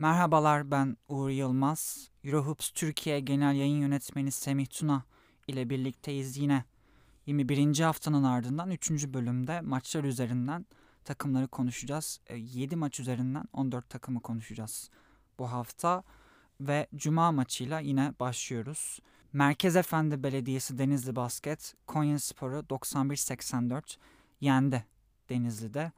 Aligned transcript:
Merhabalar 0.00 0.70
ben 0.70 0.96
Uğur 1.08 1.30
Yılmaz. 1.30 2.10
Eurohoops 2.24 2.70
Türkiye 2.70 3.20
Genel 3.20 3.54
Yayın 3.54 3.80
Yönetmeni 3.80 4.30
Semih 4.30 4.66
Tuna 4.66 5.04
ile 5.48 5.70
birlikteyiz 5.70 6.36
yine. 6.36 6.64
21. 7.26 7.78
haftanın 7.78 8.24
ardından 8.24 8.70
3. 8.70 8.90
bölümde 8.90 9.60
maçlar 9.60 10.04
üzerinden 10.04 10.66
takımları 11.04 11.48
konuşacağız. 11.48 12.20
7 12.36 12.74
e, 12.74 12.76
maç 12.76 13.00
üzerinden 13.00 13.44
14 13.52 13.90
takımı 13.90 14.20
konuşacağız 14.20 14.90
bu 15.38 15.52
hafta 15.52 16.02
ve 16.60 16.86
cuma 16.96 17.32
maçıyla 17.32 17.80
yine 17.80 18.14
başlıyoruz. 18.20 18.98
Merkez 19.32 19.76
Efendi 19.76 20.22
Belediyesi 20.22 20.78
Denizli 20.78 21.16
Basket 21.16 21.74
Konya 21.86 22.18
Sporu 22.18 22.58
91-84 22.58 23.96
yendi 24.40 24.84
Denizli'de 25.28 25.92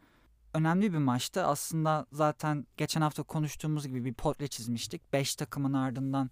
önemli 0.55 0.93
bir 0.93 0.99
maçtı. 0.99 1.45
Aslında 1.45 2.07
zaten 2.13 2.67
geçen 2.77 3.01
hafta 3.01 3.23
konuştuğumuz 3.23 3.87
gibi 3.87 4.05
bir 4.05 4.15
portre 4.15 4.49
çizmiştik. 4.49 5.13
Beş 5.13 5.35
takımın 5.37 5.73
ardından 5.73 6.31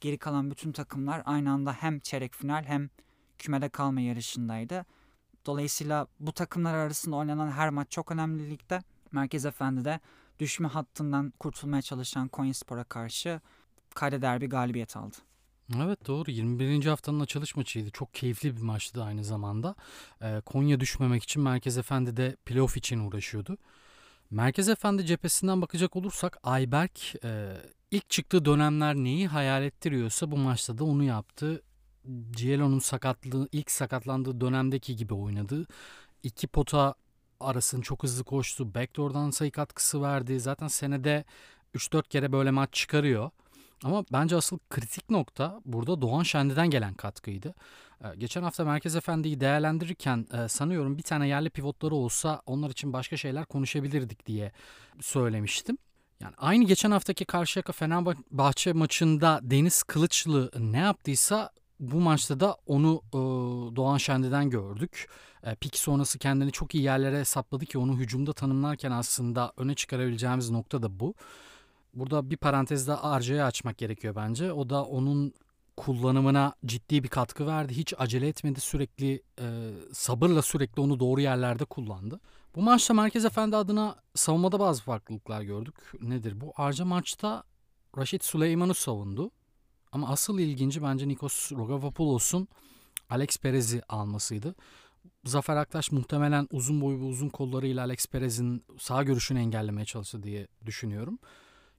geri 0.00 0.18
kalan 0.18 0.50
bütün 0.50 0.72
takımlar 0.72 1.22
aynı 1.24 1.50
anda 1.50 1.72
hem 1.72 1.98
çeyrek 1.98 2.34
final 2.34 2.64
hem 2.64 2.90
kümede 3.38 3.68
kalma 3.68 4.00
yarışındaydı. 4.00 4.86
Dolayısıyla 5.46 6.06
bu 6.20 6.32
takımlar 6.32 6.74
arasında 6.74 7.16
oynanan 7.16 7.50
her 7.50 7.70
maç 7.70 7.90
çok 7.90 8.10
önemli 8.10 8.50
ligde. 8.50 8.82
Merkez 9.12 9.46
Efendi'de 9.46 10.00
düşme 10.38 10.68
hattından 10.68 11.32
kurtulmaya 11.40 11.82
çalışan 11.82 12.28
Konyaspor'a 12.28 12.84
karşı 12.84 13.40
kaydeder 13.94 14.40
bir 14.40 14.50
galibiyet 14.50 14.96
aldı. 14.96 15.16
Evet 15.80 16.06
doğru 16.06 16.30
21. 16.30 16.84
haftanın 16.84 17.20
açılış 17.20 17.56
maçıydı. 17.56 17.90
Çok 17.90 18.14
keyifli 18.14 18.56
bir 18.56 18.62
maçtı 18.62 19.02
aynı 19.02 19.24
zamanda. 19.24 19.74
Ee, 20.22 20.40
Konya 20.46 20.80
düşmemek 20.80 21.22
için 21.22 21.42
Merkez 21.42 21.78
Efendi 21.78 22.16
de 22.16 22.36
playoff 22.46 22.76
için 22.76 22.98
uğraşıyordu. 22.98 23.58
Merkez 24.30 24.68
Efendi 24.68 25.06
cephesinden 25.06 25.62
bakacak 25.62 25.96
olursak 25.96 26.38
Ayberk 26.42 27.24
e, 27.24 27.56
ilk 27.90 28.10
çıktığı 28.10 28.44
dönemler 28.44 28.94
neyi 28.94 29.28
hayal 29.28 29.62
ettiriyorsa 29.62 30.30
bu 30.30 30.36
maçta 30.36 30.78
da 30.78 30.84
onu 30.84 31.04
yaptı. 31.04 31.62
Cielo'nun 32.30 32.78
sakatlığı 32.78 33.48
ilk 33.52 33.70
sakatlandığı 33.70 34.40
dönemdeki 34.40 34.96
gibi 34.96 35.14
oynadı. 35.14 35.66
İki 36.22 36.46
pota 36.46 36.94
arasını 37.40 37.82
çok 37.82 38.02
hızlı 38.02 38.24
koştu. 38.24 38.74
Backdoor'dan 38.74 39.30
sayı 39.30 39.50
katkısı 39.50 40.02
verdi. 40.02 40.40
Zaten 40.40 40.68
senede 40.68 41.24
3-4 41.74 42.08
kere 42.08 42.32
böyle 42.32 42.50
maç 42.50 42.72
çıkarıyor. 42.72 43.30
Ama 43.84 44.04
bence 44.12 44.36
asıl 44.36 44.58
kritik 44.70 45.10
nokta 45.10 45.60
burada 45.64 46.00
Doğan 46.00 46.22
Şendi'den 46.22 46.70
gelen 46.70 46.94
katkıydı. 46.94 47.54
Ee, 48.04 48.06
geçen 48.18 48.42
hafta 48.42 48.64
Merkez 48.64 48.96
Efendi'yi 48.96 49.40
değerlendirirken 49.40 50.26
e, 50.32 50.48
sanıyorum 50.48 50.98
bir 50.98 51.02
tane 51.02 51.28
yerli 51.28 51.50
pivotları 51.50 51.94
olsa 51.94 52.42
onlar 52.46 52.70
için 52.70 52.92
başka 52.92 53.16
şeyler 53.16 53.44
konuşabilirdik 53.44 54.26
diye 54.26 54.52
söylemiştim. 55.00 55.78
Yani 56.20 56.34
aynı 56.38 56.64
geçen 56.64 56.90
haftaki 56.90 57.24
Karşıyaka 57.24 57.72
Fenerbahçe 57.72 58.72
maçında 58.72 59.40
Deniz 59.42 59.82
Kılıçlı 59.82 60.50
ne 60.58 60.78
yaptıysa 60.78 61.50
bu 61.80 62.00
maçta 62.00 62.40
da 62.40 62.56
onu 62.66 63.02
e, 63.08 63.18
Doğan 63.76 63.98
Şendi'den 63.98 64.50
gördük. 64.50 65.08
E, 65.42 65.54
pik 65.54 65.76
sonrası 65.76 66.18
kendini 66.18 66.52
çok 66.52 66.74
iyi 66.74 66.84
yerlere 66.84 67.24
sapladı 67.24 67.66
ki 67.66 67.78
onu 67.78 67.96
hücumda 67.96 68.32
tanımlarken 68.32 68.90
aslında 68.90 69.52
öne 69.56 69.74
çıkarabileceğimiz 69.74 70.50
nokta 70.50 70.82
da 70.82 71.00
bu. 71.00 71.14
Burada 71.94 72.30
bir 72.30 72.36
parantezde 72.36 72.96
Arca'yı 72.96 73.44
açmak 73.44 73.78
gerekiyor 73.78 74.14
bence. 74.16 74.52
O 74.52 74.70
da 74.70 74.84
onun 74.84 75.34
kullanımına 75.76 76.54
ciddi 76.66 77.02
bir 77.04 77.08
katkı 77.08 77.46
verdi. 77.46 77.76
Hiç 77.76 77.94
acele 77.98 78.28
etmedi. 78.28 78.60
Sürekli 78.60 79.22
e, 79.40 79.70
sabırla 79.92 80.42
sürekli 80.42 80.80
onu 80.80 81.00
doğru 81.00 81.20
yerlerde 81.20 81.64
kullandı. 81.64 82.20
Bu 82.54 82.62
maçta 82.62 82.94
Merkez 82.94 83.24
Efendi 83.24 83.56
adına 83.56 83.96
savunmada 84.14 84.60
bazı 84.60 84.82
farklılıklar 84.82 85.42
gördük. 85.42 85.74
Nedir 86.00 86.40
bu? 86.40 86.52
Arca 86.56 86.84
maçta 86.84 87.44
Raşit 87.98 88.24
Süleyman'ı 88.24 88.74
savundu. 88.74 89.30
Ama 89.92 90.08
asıl 90.08 90.38
ilginci 90.38 90.82
bence 90.82 91.08
Nikos 91.08 91.52
Rogavopoulos'un 91.52 92.48
Alex 93.10 93.38
Perez'i 93.38 93.82
almasıydı. 93.88 94.54
Zafer 95.24 95.56
Aktaş 95.56 95.92
muhtemelen 95.92 96.48
uzun 96.50 96.80
boyu 96.80 97.00
ve 97.00 97.04
uzun 97.04 97.28
kollarıyla 97.28 97.82
Alex 97.82 98.06
Perez'in 98.06 98.64
sağ 98.78 99.02
görüşünü 99.02 99.38
engellemeye 99.38 99.84
çalıştı 99.84 100.22
diye 100.22 100.46
düşünüyorum. 100.66 101.18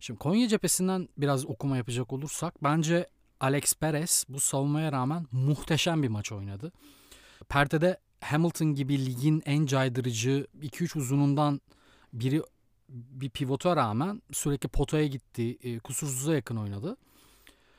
Şimdi 0.03 0.19
Konya 0.19 0.47
cephesinden 0.47 1.09
biraz 1.17 1.45
okuma 1.45 1.77
yapacak 1.77 2.13
olursak 2.13 2.63
bence 2.63 3.07
Alex 3.39 3.73
Perez 3.73 4.25
bu 4.29 4.39
savunmaya 4.39 4.91
rağmen 4.91 5.27
muhteşem 5.31 6.03
bir 6.03 6.07
maç 6.07 6.31
oynadı. 6.31 6.71
Perdede 7.49 7.97
Hamilton 8.21 8.75
gibi 8.75 9.05
ligin 9.05 9.43
en 9.45 9.65
caydırıcı 9.65 10.47
2-3 10.61 10.97
uzunundan 10.97 11.61
biri 12.13 12.41
bir 12.89 13.29
pivota 13.29 13.75
rağmen 13.75 14.21
sürekli 14.31 14.69
potaya 14.69 15.07
gitti. 15.07 15.57
E, 15.63 15.79
kusursuza 15.79 16.35
yakın 16.35 16.57
oynadı. 16.57 16.97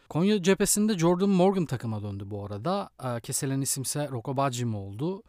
Konya 0.09 0.43
cephesinde 0.43 0.99
Jordan 0.99 1.31
Morgan 1.31 1.67
takıma 1.67 2.03
döndü 2.03 2.25
bu 2.27 2.47
arada. 2.47 2.91
E, 3.05 3.21
keselen 3.21 3.61
isimse 3.61 4.09
Roko 4.09 4.37
Bacim 4.37 4.75
oldu. 4.75 5.23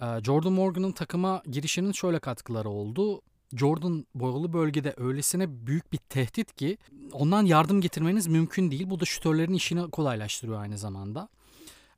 E, 0.00 0.06
Jordan 0.24 0.52
Morgan'ın 0.52 0.92
takıma 0.92 1.42
girişinin 1.50 1.92
şöyle 1.92 2.18
katkıları 2.18 2.68
oldu. 2.68 3.22
Jordan 3.56 4.06
boyalı 4.14 4.52
bölgede 4.52 4.94
öylesine 4.96 5.66
büyük 5.66 5.92
bir 5.92 5.98
tehdit 5.98 6.56
ki 6.56 6.78
ondan 7.12 7.46
yardım 7.46 7.80
getirmeniz 7.80 8.26
mümkün 8.26 8.70
değil. 8.70 8.90
Bu 8.90 9.00
da 9.00 9.04
şütörlerin 9.04 9.54
işini 9.54 9.90
kolaylaştırıyor 9.90 10.60
aynı 10.60 10.78
zamanda. 10.78 11.28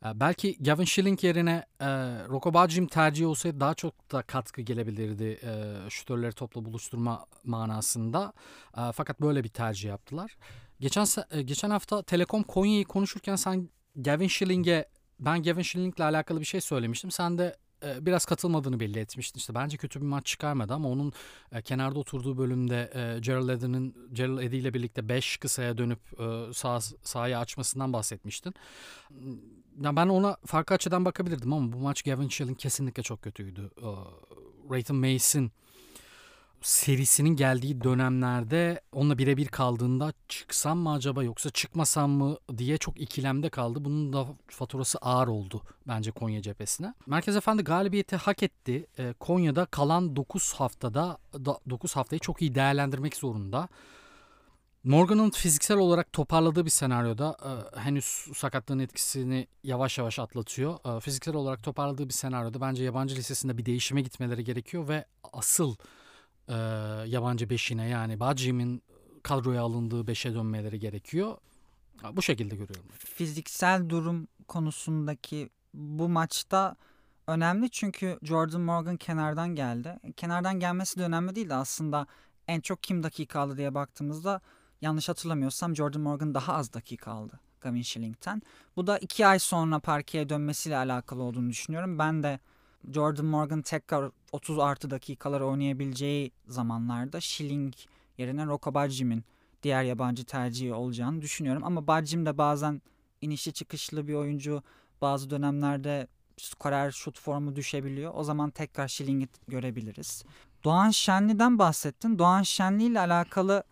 Ee, 0.05 0.21
belki 0.21 0.57
Gavin 0.61 0.85
Schilling 0.85 1.25
yerine 1.25 1.67
e, 1.81 1.87
Roko 2.29 2.55
Bacim 2.55 2.87
tercihi 2.87 3.27
olsaydı 3.27 3.61
daha 3.61 3.75
çok 3.75 4.13
da 4.13 4.23
katkı 4.23 4.63
gelebilirdi 4.63 5.41
e, 5.43 5.75
şütörleri 5.91 6.33
topla 6.33 6.65
buluşturma 6.65 7.27
manasında. 7.45 8.33
E, 8.77 8.81
fakat 8.93 9.21
böyle 9.21 9.45
bir 9.45 9.49
tercih 9.49 9.89
yaptılar. 9.89 10.37
Geçen 10.81 11.07
e, 11.31 11.43
geçen 11.43 11.71
hafta 11.71 12.03
Telekom 12.03 12.43
Konya'yı 12.43 12.85
konuşurken 12.85 13.37
sen 13.37 13.69
Gavin 13.97 14.29
Schilling'e 14.29 14.85
ben 15.21 15.43
Gavin 15.43 15.63
Schilling'le 15.63 16.01
alakalı 16.01 16.41
bir 16.41 16.45
şey 16.45 16.61
söylemiştim. 16.61 17.11
Sen 17.11 17.39
de 17.39 17.57
biraz 17.83 18.25
katılmadığını 18.25 18.81
belli 18.81 18.99
etmişti. 18.99 19.39
İşte 19.39 19.55
bence 19.55 19.77
kötü 19.77 20.01
bir 20.01 20.07
maç 20.07 20.27
çıkarmadı 20.27 20.75
ama 20.75 20.89
onun 20.89 21.13
e, 21.53 21.63
kenarda 21.63 21.99
oturduğu 21.99 22.39
bölümde 22.39 22.91
e, 22.95 23.21
Gerald 23.21 23.49
Eddy'nin 23.49 24.09
Gerald 24.13 24.39
Eddy 24.39 24.59
ile 24.59 24.75
birlikte 24.75 25.09
5 25.09 25.37
kısaya 25.37 25.79
dönüp 25.79 26.01
sağ 26.53 26.81
sahayı 27.03 27.39
açmasından 27.39 27.93
bahsetmiştin. 27.93 28.55
Ya 29.83 29.97
ben 29.97 30.09
ona 30.09 30.37
farklı 30.47 30.75
açıdan 30.75 31.05
bakabilirdim 31.05 31.53
ama 31.53 31.73
bu 31.73 31.79
maç 31.79 32.03
Gavin 32.03 32.29
Schilling 32.29 32.59
kesinlikle 32.59 33.03
çok 33.03 33.23
kötüydü. 33.23 33.71
Rayton 34.71 34.97
Mason 34.97 35.51
serisinin 36.63 37.37
geldiği 37.37 37.85
dönemlerde 37.85 38.81
onunla 38.93 39.19
birebir 39.19 39.47
kaldığında 39.47 40.13
çıksam 40.29 40.79
mı 40.79 40.93
acaba 40.93 41.25
yoksa 41.25 41.51
çıkmasam 41.51 42.11
mı 42.11 42.37
diye 42.59 42.79
çok 42.79 43.01
ikilemde 43.01 43.49
kaldı. 43.49 43.85
Bunun 43.85 44.13
da 44.13 44.27
faturası 44.47 44.99
ağır 44.99 45.29
oldu 45.29 45.63
bence 45.89 46.11
Konya 46.11 46.43
cephesine. 46.43 46.95
Merkez 47.07 47.37
Efendi 47.37 47.65
galibiyeti 47.65 48.17
hak 48.17 48.43
etti. 48.43 48.87
E, 48.99 49.13
Konya'da 49.13 49.65
kalan 49.65 50.17
9 50.17 50.53
haftada 50.53 51.19
9 51.71 51.97
haftayı 51.97 52.21
çok 52.21 52.43
iyi 52.43 52.55
değerlendirmek 52.55 53.17
zorunda. 53.17 53.69
Morgan'ın 54.85 55.31
fiziksel 55.31 55.77
olarak 55.77 56.13
toparladığı 56.13 56.65
bir 56.65 56.71
senaryoda 56.71 57.37
e, 57.45 57.81
henüz 57.81 58.05
sakatlığın 58.37 58.79
etkisini 58.79 59.47
yavaş 59.63 59.99
yavaş 59.99 60.19
atlatıyor. 60.19 60.97
E, 60.97 61.01
fiziksel 61.01 61.35
olarak 61.35 61.63
toparladığı 61.63 62.09
bir 62.09 62.15
senaryoda 62.15 62.61
bence 62.61 62.85
yabancı 62.85 63.17
lisesinde 63.17 63.59
bir 63.59 63.67
değişime 63.67 64.03
gitmeleri 64.03 64.45
gerekiyor 64.45 64.89
ve 64.89 65.05
asıl 65.33 65.77
e, 66.49 66.55
yabancı 67.07 67.51
beşine 67.51 67.89
yani 67.89 68.21
Bacim'in 68.21 68.83
kadroya 69.23 69.63
alındığı 69.63 70.07
beşe 70.07 70.35
dönmeleri 70.35 70.79
gerekiyor. 70.79 71.37
Bu 72.13 72.23
şekilde 72.23 72.57
görüyorum. 72.57 72.85
Fiziksel 72.99 73.89
durum 73.89 74.29
konusundaki 74.49 75.51
bu 75.75 76.09
maçta 76.09 76.77
önemli 77.27 77.71
çünkü 77.71 78.19
Jordan 78.23 78.61
Morgan 78.61 78.97
kenardan 78.97 79.55
geldi. 79.55 79.99
Kenardan 80.17 80.61
gelmesi 80.61 80.99
de 80.99 81.05
önemli 81.05 81.35
değil 81.35 81.49
de 81.49 81.55
aslında 81.55 82.07
en 82.49 82.61
çok 82.61 82.83
kim 82.83 83.03
dakika 83.03 83.41
aldı 83.41 83.57
diye 83.57 83.75
baktığımızda 83.75 84.41
yanlış 84.81 85.09
hatırlamıyorsam 85.09 85.77
Jordan 85.77 86.01
Morgan 86.01 86.35
daha 86.35 86.55
az 86.55 86.73
dakika 86.73 87.11
aldı 87.11 87.41
Gavin 87.61 87.83
Schilling'ten. 87.83 88.43
Bu 88.77 88.87
da 88.87 88.99
iki 88.99 89.27
ay 89.27 89.39
sonra 89.39 89.79
parkeye 89.79 90.29
dönmesiyle 90.29 90.77
alakalı 90.77 91.23
olduğunu 91.23 91.51
düşünüyorum. 91.51 91.99
Ben 91.99 92.23
de 92.23 92.41
Jordan 92.93 93.27
Morgan 93.27 93.63
tekrar 93.63 94.11
30 94.33 94.59
artı 94.59 94.91
dakikalar 94.91 95.41
oynayabileceği 95.41 96.33
zamanlarda 96.47 97.21
Schilling 97.21 97.75
yerine 98.19 98.47
Rocco 98.47 98.75
Bajim'in 98.75 99.25
diğer 99.63 99.83
yabancı 99.83 100.25
tercihi 100.25 100.75
olacağını 100.75 101.23
düşünüyorum. 101.23 101.65
Ama 101.65 101.87
Bajim 101.87 102.27
de 102.27 102.39
bazen 102.39 102.83
inişli 103.21 103.53
çıkışlı 103.53 104.09
bir 104.09 104.15
oyuncu. 104.15 104.63
Bazı 105.01 105.31
dönemlerde 105.31 106.09
skorer 106.37 106.91
şut 106.91 107.21
formu 107.21 107.57
düşebiliyor. 107.57 108.13
O 108.15 108.25
zaman 108.25 108.51
tekrar 108.51 108.89
Schilling'i 108.89 109.29
görebiliriz. 109.49 110.25
Doğan 110.65 110.91
Şenli'den 110.91 111.59
bahsettin. 111.59 112.19
Doğan 112.19 112.43
Şenli 112.43 112.85
ile 112.85 113.01
alakalı 113.01 113.65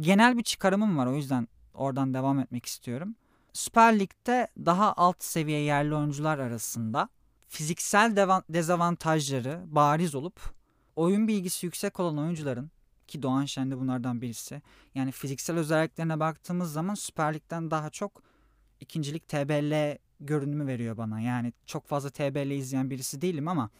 genel 0.00 0.38
bir 0.38 0.42
çıkarımım 0.42 0.98
var. 0.98 1.06
O 1.06 1.16
yüzden 1.16 1.48
oradan 1.74 2.14
devam 2.14 2.38
etmek 2.38 2.66
istiyorum. 2.66 3.16
Süper 3.52 3.98
Lig'de 3.98 4.48
daha 4.58 4.92
alt 4.92 5.24
seviye 5.24 5.60
yerli 5.60 5.94
oyuncular 5.94 6.38
arasında 6.38 7.08
fiziksel 7.48 8.16
dezavantajları 8.48 9.64
bariz 9.66 10.14
olup 10.14 10.40
oyun 10.96 11.28
bilgisi 11.28 11.66
yüksek 11.66 12.00
olan 12.00 12.18
oyuncuların 12.18 12.70
ki 13.06 13.22
Doğan 13.22 13.44
Şen 13.44 13.70
de 13.70 13.78
bunlardan 13.78 14.22
birisi. 14.22 14.62
Yani 14.94 15.12
fiziksel 15.12 15.58
özelliklerine 15.58 16.20
baktığımız 16.20 16.72
zaman 16.72 16.94
Süper 16.94 17.34
Lig'den 17.34 17.70
daha 17.70 17.90
çok 17.90 18.22
ikincilik 18.80 19.28
TBL 19.28 19.96
görünümü 20.20 20.66
veriyor 20.66 20.96
bana. 20.96 21.20
Yani 21.20 21.52
çok 21.66 21.86
fazla 21.86 22.10
TBL 22.10 22.50
izleyen 22.50 22.90
birisi 22.90 23.20
değilim 23.20 23.48
ama 23.48 23.70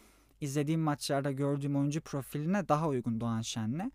izlediğim 0.41 0.81
maçlarda 0.81 1.31
gördüğüm 1.31 1.75
oyuncu 1.75 2.01
profiline 2.01 2.67
daha 2.67 2.87
uygun 2.87 3.21
Doğan 3.21 3.41
Şen'le. 3.41 3.91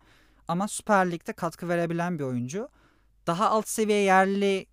Ama 0.47 0.67
Süper 0.67 1.11
Lig'de 1.11 1.33
katkı 1.33 1.69
verebilen 1.69 2.19
bir 2.19 2.23
oyuncu. 2.23 2.69
Daha 3.27 3.49
alt 3.49 3.67
seviye 3.67 3.99
yerli 3.99 4.65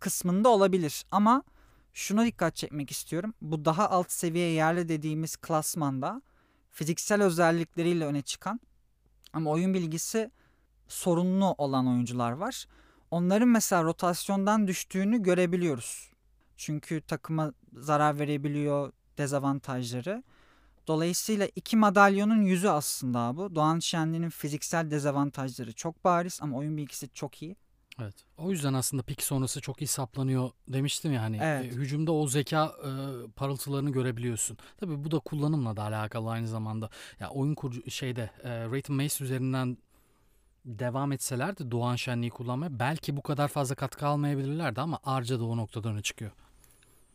kısmında 0.00 0.48
olabilir 0.48 1.04
ama 1.10 1.42
şuna 1.92 2.26
dikkat 2.26 2.56
çekmek 2.56 2.90
istiyorum. 2.90 3.34
Bu 3.40 3.64
daha 3.64 3.90
alt 3.90 4.12
seviye 4.12 4.48
yerli 4.50 4.88
dediğimiz 4.88 5.36
klasmanda 5.36 6.22
fiziksel 6.70 7.22
özellikleriyle 7.22 8.06
öne 8.06 8.22
çıkan 8.22 8.60
ama 9.32 9.50
oyun 9.50 9.74
bilgisi 9.74 10.30
sorunlu 10.88 11.54
olan 11.58 11.88
oyuncular 11.88 12.32
var. 12.32 12.66
Onların 13.10 13.48
mesela 13.48 13.82
rotasyondan 13.82 14.66
düştüğünü 14.66 15.22
görebiliyoruz. 15.22 16.10
Çünkü 16.56 17.00
takıma 17.00 17.52
zarar 17.72 18.18
verebiliyor 18.18 18.92
dezavantajları. 19.18 20.22
Dolayısıyla 20.86 21.48
iki 21.56 21.76
madalyonun 21.76 22.42
yüzü 22.42 22.68
aslında 22.68 23.36
bu. 23.36 23.54
Doğan 23.54 23.78
Şenli'nin 23.78 24.30
fiziksel 24.30 24.90
dezavantajları 24.90 25.72
çok 25.72 26.04
bariz 26.04 26.38
ama 26.42 26.56
oyun 26.56 26.76
bilgisi 26.76 27.08
çok 27.08 27.42
iyi. 27.42 27.56
Evet. 28.00 28.14
O 28.38 28.50
yüzden 28.50 28.74
aslında 28.74 29.02
pik 29.02 29.22
sonrası 29.22 29.60
çok 29.60 29.82
iyi 29.82 29.86
saplanıyor 29.86 30.50
demiştim 30.68 31.12
yani. 31.12 31.38
Evet. 31.42 31.64
E, 31.64 31.76
hücumda 31.76 32.12
o 32.12 32.26
zeka 32.26 32.72
e, 32.84 32.90
parıltılarını 33.36 33.90
görebiliyorsun. 33.90 34.58
Tabii 34.80 35.04
bu 35.04 35.10
da 35.10 35.18
kullanımla 35.18 35.76
da 35.76 35.82
alakalı 35.82 36.30
aynı 36.30 36.48
zamanda. 36.48 36.90
Ya 37.20 37.30
oyun 37.30 37.54
kurucu 37.54 37.90
şeyde 37.90 38.30
e, 38.42 38.50
Rayton 38.50 38.96
Mace 38.96 39.24
üzerinden 39.24 39.76
devam 40.64 41.12
etselerdi 41.12 41.70
Doğan 41.70 41.96
Şenliği 41.96 42.30
kullanmaya 42.30 42.78
belki 42.78 43.16
bu 43.16 43.22
kadar 43.22 43.48
fazla 43.48 43.74
katkı 43.74 44.06
almayabilirlerdi 44.06 44.80
ama 44.80 44.98
Arca 45.04 45.40
da 45.40 45.44
o 45.44 45.56
noktada 45.56 45.88
öne 45.88 46.02
çıkıyor. 46.02 46.30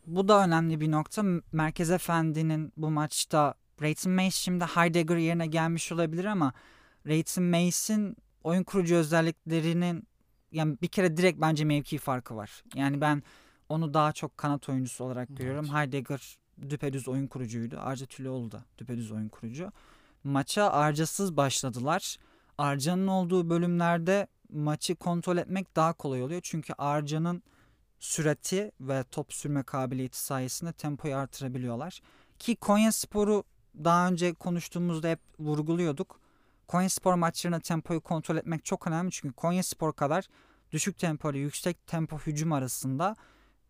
Bu 0.06 0.28
da 0.28 0.44
önemli 0.44 0.80
bir 0.80 0.90
nokta. 0.90 1.24
Merkez 1.52 1.90
Efendi'nin 1.90 2.72
bu 2.76 2.90
maçta 2.90 3.54
Rayton 3.82 4.12
Mace 4.12 4.30
şimdi 4.30 4.64
Heidegger 4.64 5.16
yerine 5.16 5.46
gelmiş 5.46 5.92
olabilir 5.92 6.24
ama 6.24 6.52
Rayton 7.06 7.44
Mace'in 7.44 8.16
oyun 8.44 8.62
kurucu 8.62 8.94
özelliklerinin 8.94 10.08
yani 10.52 10.76
bir 10.82 10.88
kere 10.88 11.16
direkt 11.16 11.40
bence 11.40 11.64
mevki 11.64 11.98
farkı 11.98 12.36
var. 12.36 12.64
Yani 12.74 13.00
ben 13.00 13.22
onu 13.68 13.94
daha 13.94 14.12
çok 14.12 14.36
kanat 14.36 14.68
oyuncusu 14.68 15.04
olarak 15.04 15.28
görüyorum. 15.36 15.64
Evet. 15.64 15.74
Heidegger 15.74 16.38
düpedüz 16.70 17.08
oyun 17.08 17.26
kurucuydu. 17.26 17.78
Arca 17.80 18.06
Tüleoğlu 18.06 18.50
da 18.52 18.64
düpedüz 18.78 19.12
oyun 19.12 19.28
kurucu. 19.28 19.72
Maça 20.24 20.70
Arca'sız 20.70 21.36
başladılar. 21.36 22.16
Arca'nın 22.58 23.06
olduğu 23.06 23.50
bölümlerde 23.50 24.26
maçı 24.52 24.94
kontrol 24.94 25.36
etmek 25.36 25.76
daha 25.76 25.92
kolay 25.92 26.22
oluyor. 26.22 26.40
Çünkü 26.44 26.72
Arca'nın 26.78 27.42
sürati 28.00 28.72
ve 28.80 29.04
top 29.10 29.32
sürme 29.32 29.62
kabiliyeti 29.62 30.20
sayesinde 30.20 30.72
tempoyu 30.72 31.16
artırabiliyorlar. 31.16 32.00
Ki 32.38 32.56
Konya 32.56 32.92
Spor'u 32.92 33.44
daha 33.84 34.08
önce 34.08 34.34
konuştuğumuzda 34.34 35.08
hep 35.08 35.20
vurguluyorduk. 35.38 36.20
Konya 36.68 36.88
Spor 36.88 37.14
maçlarında 37.14 37.60
tempoyu 37.60 38.00
kontrol 38.00 38.36
etmek 38.36 38.64
çok 38.64 38.86
önemli. 38.86 39.10
Çünkü 39.10 39.34
Konya 39.34 39.62
Spor 39.62 39.92
kadar 39.92 40.24
düşük 40.72 40.98
tempo 40.98 41.30
ile 41.30 41.38
yüksek 41.38 41.86
tempo 41.86 42.18
hücum 42.18 42.52
arasında 42.52 43.16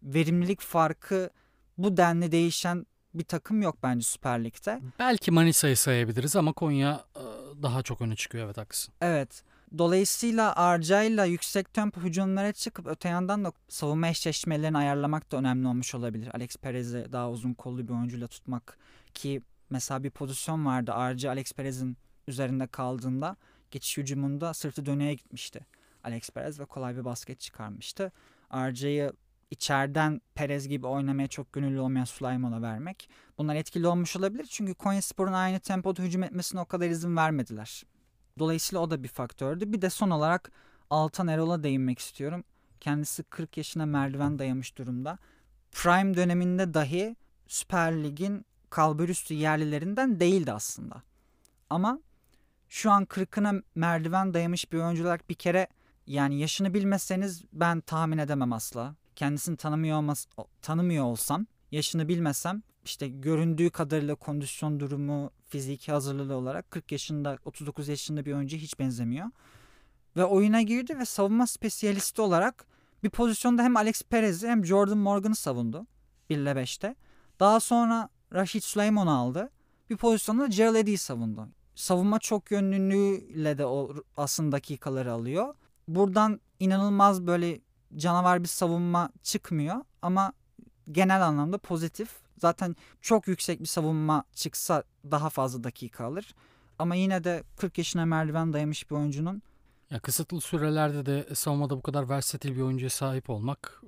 verimlilik 0.02 0.60
farkı 0.60 1.30
bu 1.78 1.96
denli 1.96 2.32
değişen 2.32 2.86
bir 3.14 3.24
takım 3.24 3.62
yok 3.62 3.76
bence 3.82 4.06
Süper 4.06 4.44
Lig'de. 4.44 4.80
Belki 4.98 5.30
Manisa'yı 5.30 5.76
sayabiliriz 5.76 6.36
ama 6.36 6.52
Konya 6.52 7.04
e, 7.16 7.22
daha 7.62 7.82
çok 7.82 8.00
öne 8.00 8.16
çıkıyor 8.16 8.46
evet 8.46 8.56
haklısın. 8.58 8.94
Evet. 9.00 9.42
Dolayısıyla 9.78 10.56
Arca'yla 10.56 11.24
yüksek 11.24 11.74
tempo 11.74 12.00
hücumlara 12.00 12.52
çıkıp 12.52 12.86
öte 12.86 13.08
yandan 13.08 13.44
da 13.44 13.52
savunma 13.68 14.08
eşleşmelerini 14.08 14.78
ayarlamak 14.78 15.32
da 15.32 15.36
önemli 15.36 15.68
olmuş 15.68 15.94
olabilir. 15.94 16.30
Alex 16.34 16.56
Perez'i 16.56 17.06
daha 17.12 17.30
uzun 17.30 17.54
kollu 17.54 17.88
bir 17.88 17.92
oyuncuyla 17.92 18.26
tutmak 18.26 18.78
ki 19.14 19.42
mesela 19.70 20.04
bir 20.04 20.10
pozisyon 20.10 20.66
vardı. 20.66 20.92
Arca 20.92 21.30
Alex 21.30 21.52
Perez'in 21.52 21.96
üzerinde 22.28 22.66
kaldığında 22.66 23.36
geçiş 23.70 23.96
hücumunda 23.96 24.54
sırtı 24.54 24.86
döneye 24.86 25.14
gitmişti. 25.14 25.66
Alex 26.04 26.30
Perez 26.30 26.60
ve 26.60 26.64
kolay 26.64 26.96
bir 26.96 27.04
basket 27.04 27.40
çıkarmıştı. 27.40 28.12
Arca'yı 28.50 29.12
içeriden 29.50 30.20
Perez 30.34 30.68
gibi 30.68 30.86
oynamaya 30.86 31.28
çok 31.28 31.52
gönüllü 31.52 31.80
olmayan 31.80 32.04
Suleyman'a 32.04 32.62
vermek. 32.62 33.10
Bunlar 33.38 33.54
etkili 33.54 33.86
olmuş 33.86 34.16
olabilir. 34.16 34.46
Çünkü 34.50 34.74
Konyaspor'un 34.74 35.32
aynı 35.32 35.60
tempoda 35.60 36.02
hücum 36.02 36.22
etmesine 36.22 36.60
o 36.60 36.64
kadar 36.64 36.88
izin 36.88 37.16
vermediler. 37.16 37.82
Dolayısıyla 38.38 38.82
o 38.82 38.90
da 38.90 39.02
bir 39.02 39.08
faktördü. 39.08 39.72
Bir 39.72 39.82
de 39.82 39.90
son 39.90 40.10
olarak 40.10 40.52
Altan 40.90 41.28
Erol'a 41.28 41.62
değinmek 41.62 41.98
istiyorum. 41.98 42.44
Kendisi 42.80 43.22
40 43.22 43.56
yaşına 43.56 43.86
merdiven 43.86 44.38
dayamış 44.38 44.78
durumda. 44.78 45.18
Prime 45.72 46.14
döneminde 46.14 46.74
dahi 46.74 47.16
Süper 47.46 48.04
Lig'in 48.04 48.46
kalburüstü 48.70 49.34
yerlilerinden 49.34 50.20
değildi 50.20 50.52
aslında. 50.52 51.02
Ama 51.70 52.00
şu 52.68 52.90
an 52.90 53.04
40'ına 53.04 53.62
merdiven 53.74 54.34
dayamış 54.34 54.72
bir 54.72 54.78
oyuncu 54.78 55.02
olarak 55.02 55.30
bir 55.30 55.34
kere 55.34 55.68
yani 56.06 56.40
yaşını 56.40 56.74
bilmeseniz 56.74 57.44
ben 57.52 57.80
tahmin 57.80 58.18
edemem 58.18 58.52
asla. 58.52 58.94
Kendisini 59.16 59.56
tanımıyor, 59.56 59.98
olmaz, 59.98 60.26
tanımıyor 60.62 61.04
olsam, 61.04 61.46
yaşını 61.70 62.08
bilmesem 62.08 62.62
işte 62.84 63.08
göründüğü 63.08 63.70
kadarıyla 63.70 64.14
kondisyon 64.14 64.80
durumu, 64.80 65.30
fiziki 65.48 65.92
hazırlığı 65.92 66.34
olarak 66.34 66.70
40 66.70 66.92
yaşında, 66.92 67.38
39 67.44 67.88
yaşında 67.88 68.24
bir 68.24 68.32
oyuncu 68.32 68.56
hiç 68.56 68.78
benzemiyor. 68.78 69.26
Ve 70.16 70.24
oyuna 70.24 70.62
girdi 70.62 70.98
ve 70.98 71.04
savunma 71.04 71.46
spesiyalisti 71.46 72.22
olarak 72.22 72.66
bir 73.02 73.10
pozisyonda 73.10 73.62
hem 73.62 73.76
Alex 73.76 74.02
Perez'i 74.02 74.48
hem 74.48 74.64
Jordan 74.64 74.98
Morgan'ı 74.98 75.34
savundu. 75.34 75.86
1 76.30 76.36
ile 76.36 76.50
5'te. 76.50 76.96
Daha 77.40 77.60
sonra 77.60 78.08
Rashid 78.32 78.62
Süleyman'ı 78.62 79.12
aldı. 79.12 79.50
Bir 79.90 79.96
pozisyonda 79.96 80.46
Gerald 80.46 80.74
Eddy'yi 80.74 80.98
savundu. 80.98 81.48
Savunma 81.78 82.18
çok 82.18 82.50
yönlülüğüyle 82.50 83.58
de 83.58 83.66
o 83.66 83.94
aslında 84.16 84.52
dakikaları 84.52 85.12
alıyor. 85.12 85.54
Buradan 85.88 86.40
inanılmaz 86.60 87.26
böyle 87.26 87.60
canavar 87.96 88.42
bir 88.42 88.48
savunma 88.48 89.10
çıkmıyor 89.22 89.76
ama 90.02 90.32
genel 90.92 91.26
anlamda 91.26 91.58
pozitif. 91.58 92.08
Zaten 92.38 92.76
çok 93.00 93.28
yüksek 93.28 93.60
bir 93.60 93.66
savunma 93.66 94.24
çıksa 94.34 94.84
daha 95.10 95.30
fazla 95.30 95.64
dakika 95.64 96.04
alır. 96.04 96.34
Ama 96.78 96.94
yine 96.94 97.24
de 97.24 97.42
40 97.56 97.78
yaşına 97.78 98.06
merdiven 98.06 98.52
dayamış 98.52 98.90
bir 98.90 98.96
oyuncunun 98.96 99.42
Ya 99.90 100.00
kısıtlı 100.00 100.40
sürelerde 100.40 101.06
de 101.06 101.34
savunmada 101.34 101.76
bu 101.76 101.82
kadar 101.82 102.08
versatil 102.08 102.56
bir 102.56 102.60
oyuncuya 102.60 102.90
sahip 102.90 103.30
olmak 103.30 103.82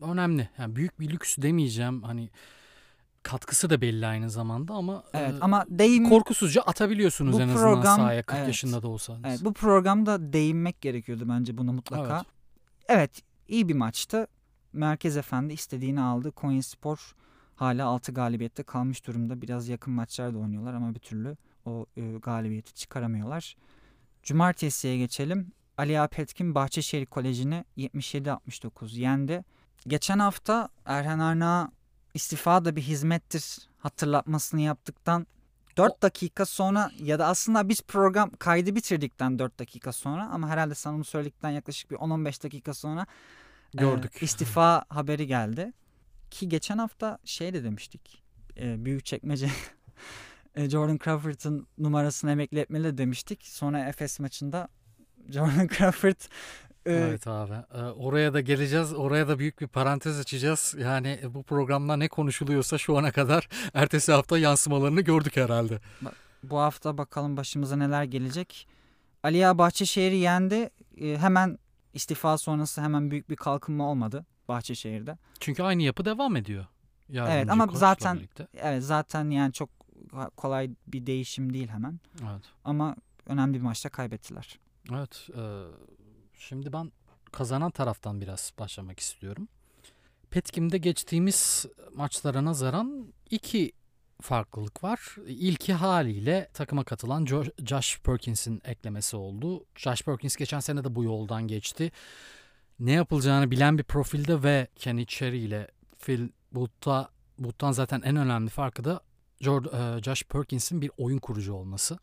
e, 0.00 0.04
önemli. 0.04 0.48
Yani 0.58 0.76
büyük 0.76 1.00
bir 1.00 1.10
lüks 1.10 1.38
demeyeceğim. 1.38 2.02
Hani 2.02 2.30
katkısı 3.24 3.70
da 3.70 3.80
belli 3.80 4.06
aynı 4.06 4.30
zamanda 4.30 4.74
ama 4.74 5.04
evet 5.14 5.32
e, 5.32 5.38
ama 5.40 5.64
değin 5.68 6.04
korkusuzca 6.04 6.62
atabiliyorsunuz 6.62 7.40
en 7.40 7.48
azından 7.48 7.74
program- 7.74 7.96
sahaya 7.96 8.22
40 8.22 8.38
evet. 8.38 8.46
yaşında 8.46 8.82
da 8.82 8.88
olsanız. 8.88 9.20
Evet, 9.24 9.40
bu 9.44 9.52
programda 9.52 10.32
değinmek 10.32 10.80
gerekiyordu 10.80 11.24
bence 11.28 11.58
buna 11.58 11.72
mutlaka. 11.72 12.16
Evet. 12.16 12.26
Evet, 12.88 13.22
iyi 13.48 13.68
bir 13.68 13.74
maçtı. 13.74 14.26
Merkez 14.72 15.16
Efendi 15.16 15.52
istediğini 15.52 16.00
aldı. 16.00 16.30
Konyaspor 16.30 17.14
hala 17.56 17.86
6 17.86 18.12
galibiyette 18.12 18.62
kalmış 18.62 19.06
durumda. 19.06 19.42
Biraz 19.42 19.68
yakın 19.68 19.92
maçlar 19.92 20.34
da 20.34 20.38
oynuyorlar 20.38 20.74
ama 20.74 20.94
bir 20.94 21.00
türlü 21.00 21.36
o 21.66 21.86
e, 21.96 22.12
galibiyeti 22.12 22.74
çıkaramıyorlar. 22.74 23.56
Cumartesiye 24.22 24.98
geçelim. 24.98 25.52
Ali 25.78 26.00
Apetkin 26.00 26.54
Bahçeşehir 26.54 27.06
Koleji'ni 27.06 27.64
77-69 27.76 29.00
yendi. 29.00 29.44
Geçen 29.86 30.18
hafta 30.18 30.68
Erhan 30.84 31.18
Arna 31.18 31.72
istifa 32.14 32.64
da 32.64 32.76
bir 32.76 32.82
hizmettir 32.82 33.68
hatırlatmasını 33.78 34.60
yaptıktan 34.60 35.26
4 35.76 36.02
dakika 36.02 36.46
sonra 36.46 36.90
ya 36.98 37.18
da 37.18 37.26
aslında 37.26 37.68
biz 37.68 37.82
program 37.82 38.30
kaydı 38.30 38.74
bitirdikten 38.74 39.38
4 39.38 39.58
dakika 39.58 39.92
sonra 39.92 40.28
ama 40.28 40.48
herhalde 40.48 40.74
sen 40.74 40.92
onu 40.92 41.04
söyledikten 41.04 41.50
yaklaşık 41.50 41.90
bir 41.90 41.96
10-15 41.96 42.42
dakika 42.42 42.74
sonra 42.74 43.06
e, 43.74 43.78
Gördük. 43.78 44.22
istifa 44.22 44.84
haberi 44.88 45.26
geldi. 45.26 45.72
Ki 46.30 46.48
geçen 46.48 46.78
hafta 46.78 47.18
şey 47.24 47.54
de 47.54 47.64
demiştik. 47.64 48.22
E, 48.56 48.84
Büyükçekmece 48.84 49.50
e, 50.54 50.70
Jordan 50.70 50.98
Crawford'ın 51.04 51.66
numarasını 51.78 52.30
emekli 52.30 52.58
etmeli 52.58 52.84
de 52.84 52.98
demiştik. 52.98 53.46
Sonra 53.46 53.88
Efes 53.88 54.20
maçında 54.20 54.68
Jordan 55.28 55.68
Crawford 55.78 56.20
e, 56.86 56.92
Evet 56.92 57.26
abi. 57.26 57.52
Ee, 57.74 57.80
oraya 57.82 58.34
da 58.34 58.40
geleceğiz. 58.40 58.92
Oraya 58.92 59.28
da 59.28 59.38
büyük 59.38 59.60
bir 59.60 59.66
parantez 59.66 60.20
açacağız. 60.20 60.74
Yani 60.78 61.20
bu 61.28 61.42
programda 61.42 61.96
ne 61.96 62.08
konuşuluyorsa 62.08 62.78
şu 62.78 62.98
ana 62.98 63.12
kadar 63.12 63.48
ertesi 63.74 64.12
hafta 64.12 64.38
yansımalarını 64.38 65.00
gördük 65.00 65.36
herhalde. 65.36 65.80
bu 66.42 66.58
hafta 66.58 66.98
bakalım 66.98 67.36
başımıza 67.36 67.76
neler 67.76 68.04
gelecek. 68.04 68.68
Aliya 69.22 69.58
Bahçeşehir'i 69.58 70.16
yendi. 70.16 70.70
E, 71.00 71.16
hemen 71.18 71.58
istifa 71.94 72.38
sonrası 72.38 72.82
hemen 72.82 73.10
büyük 73.10 73.30
bir 73.30 73.36
kalkınma 73.36 73.90
olmadı 73.90 74.26
Bahçeşehir'de. 74.48 75.18
Çünkü 75.40 75.62
aynı 75.62 75.82
yapı 75.82 76.04
devam 76.04 76.36
ediyor. 76.36 76.66
Yardımcı 77.08 77.52
ama 77.52 77.66
koçla 77.66 77.78
zaten- 77.78 78.16
birlikte. 78.16 78.48
Evet 78.54 78.82
zaten 78.82 79.30
yani 79.30 79.52
çok 79.52 79.70
kolay 80.36 80.70
bir 80.86 81.06
değişim 81.06 81.52
değil 81.52 81.68
hemen. 81.68 82.00
Evet. 82.22 82.44
Ama 82.64 82.96
önemli 83.26 83.54
bir 83.54 83.62
maçta 83.62 83.88
kaybettiler. 83.88 84.58
Evet. 84.92 85.28
E, 85.36 85.42
şimdi 86.48 86.72
ben 86.72 86.92
kazanan 87.32 87.70
taraftan 87.70 88.20
biraz 88.20 88.52
başlamak 88.58 89.00
istiyorum. 89.00 89.48
Petkim'de 90.30 90.78
geçtiğimiz 90.78 91.66
maçlara 91.94 92.44
nazaran 92.44 93.12
iki 93.30 93.72
farklılık 94.20 94.84
var. 94.84 95.16
İlki 95.26 95.72
haliyle 95.72 96.48
takıma 96.54 96.84
katılan 96.84 97.26
Josh 97.58 98.00
Perkins'in 98.00 98.60
eklemesi 98.64 99.16
oldu. 99.16 99.64
Josh 99.74 100.02
Perkins 100.02 100.36
geçen 100.36 100.60
sene 100.60 100.84
de 100.84 100.94
bu 100.94 101.04
yoldan 101.04 101.48
geçti. 101.48 101.92
Ne 102.78 102.92
yapılacağını 102.92 103.50
bilen 103.50 103.78
bir 103.78 103.84
profilde 103.84 104.42
ve 104.42 104.68
Kenny 104.76 105.06
Cherry 105.06 105.38
ile 105.38 105.70
Phil 106.00 106.28
Booth'ta 106.52 107.08
Booth'tan 107.38 107.72
zaten 107.72 108.02
en 108.04 108.16
önemli 108.16 108.50
farkı 108.50 108.84
da 108.84 109.00
e, 109.40 110.02
Josh 110.02 110.24
Perkins'in 110.24 110.82
bir 110.82 110.90
oyun 110.96 111.18
kurucu 111.18 111.54
olması. 111.54 111.98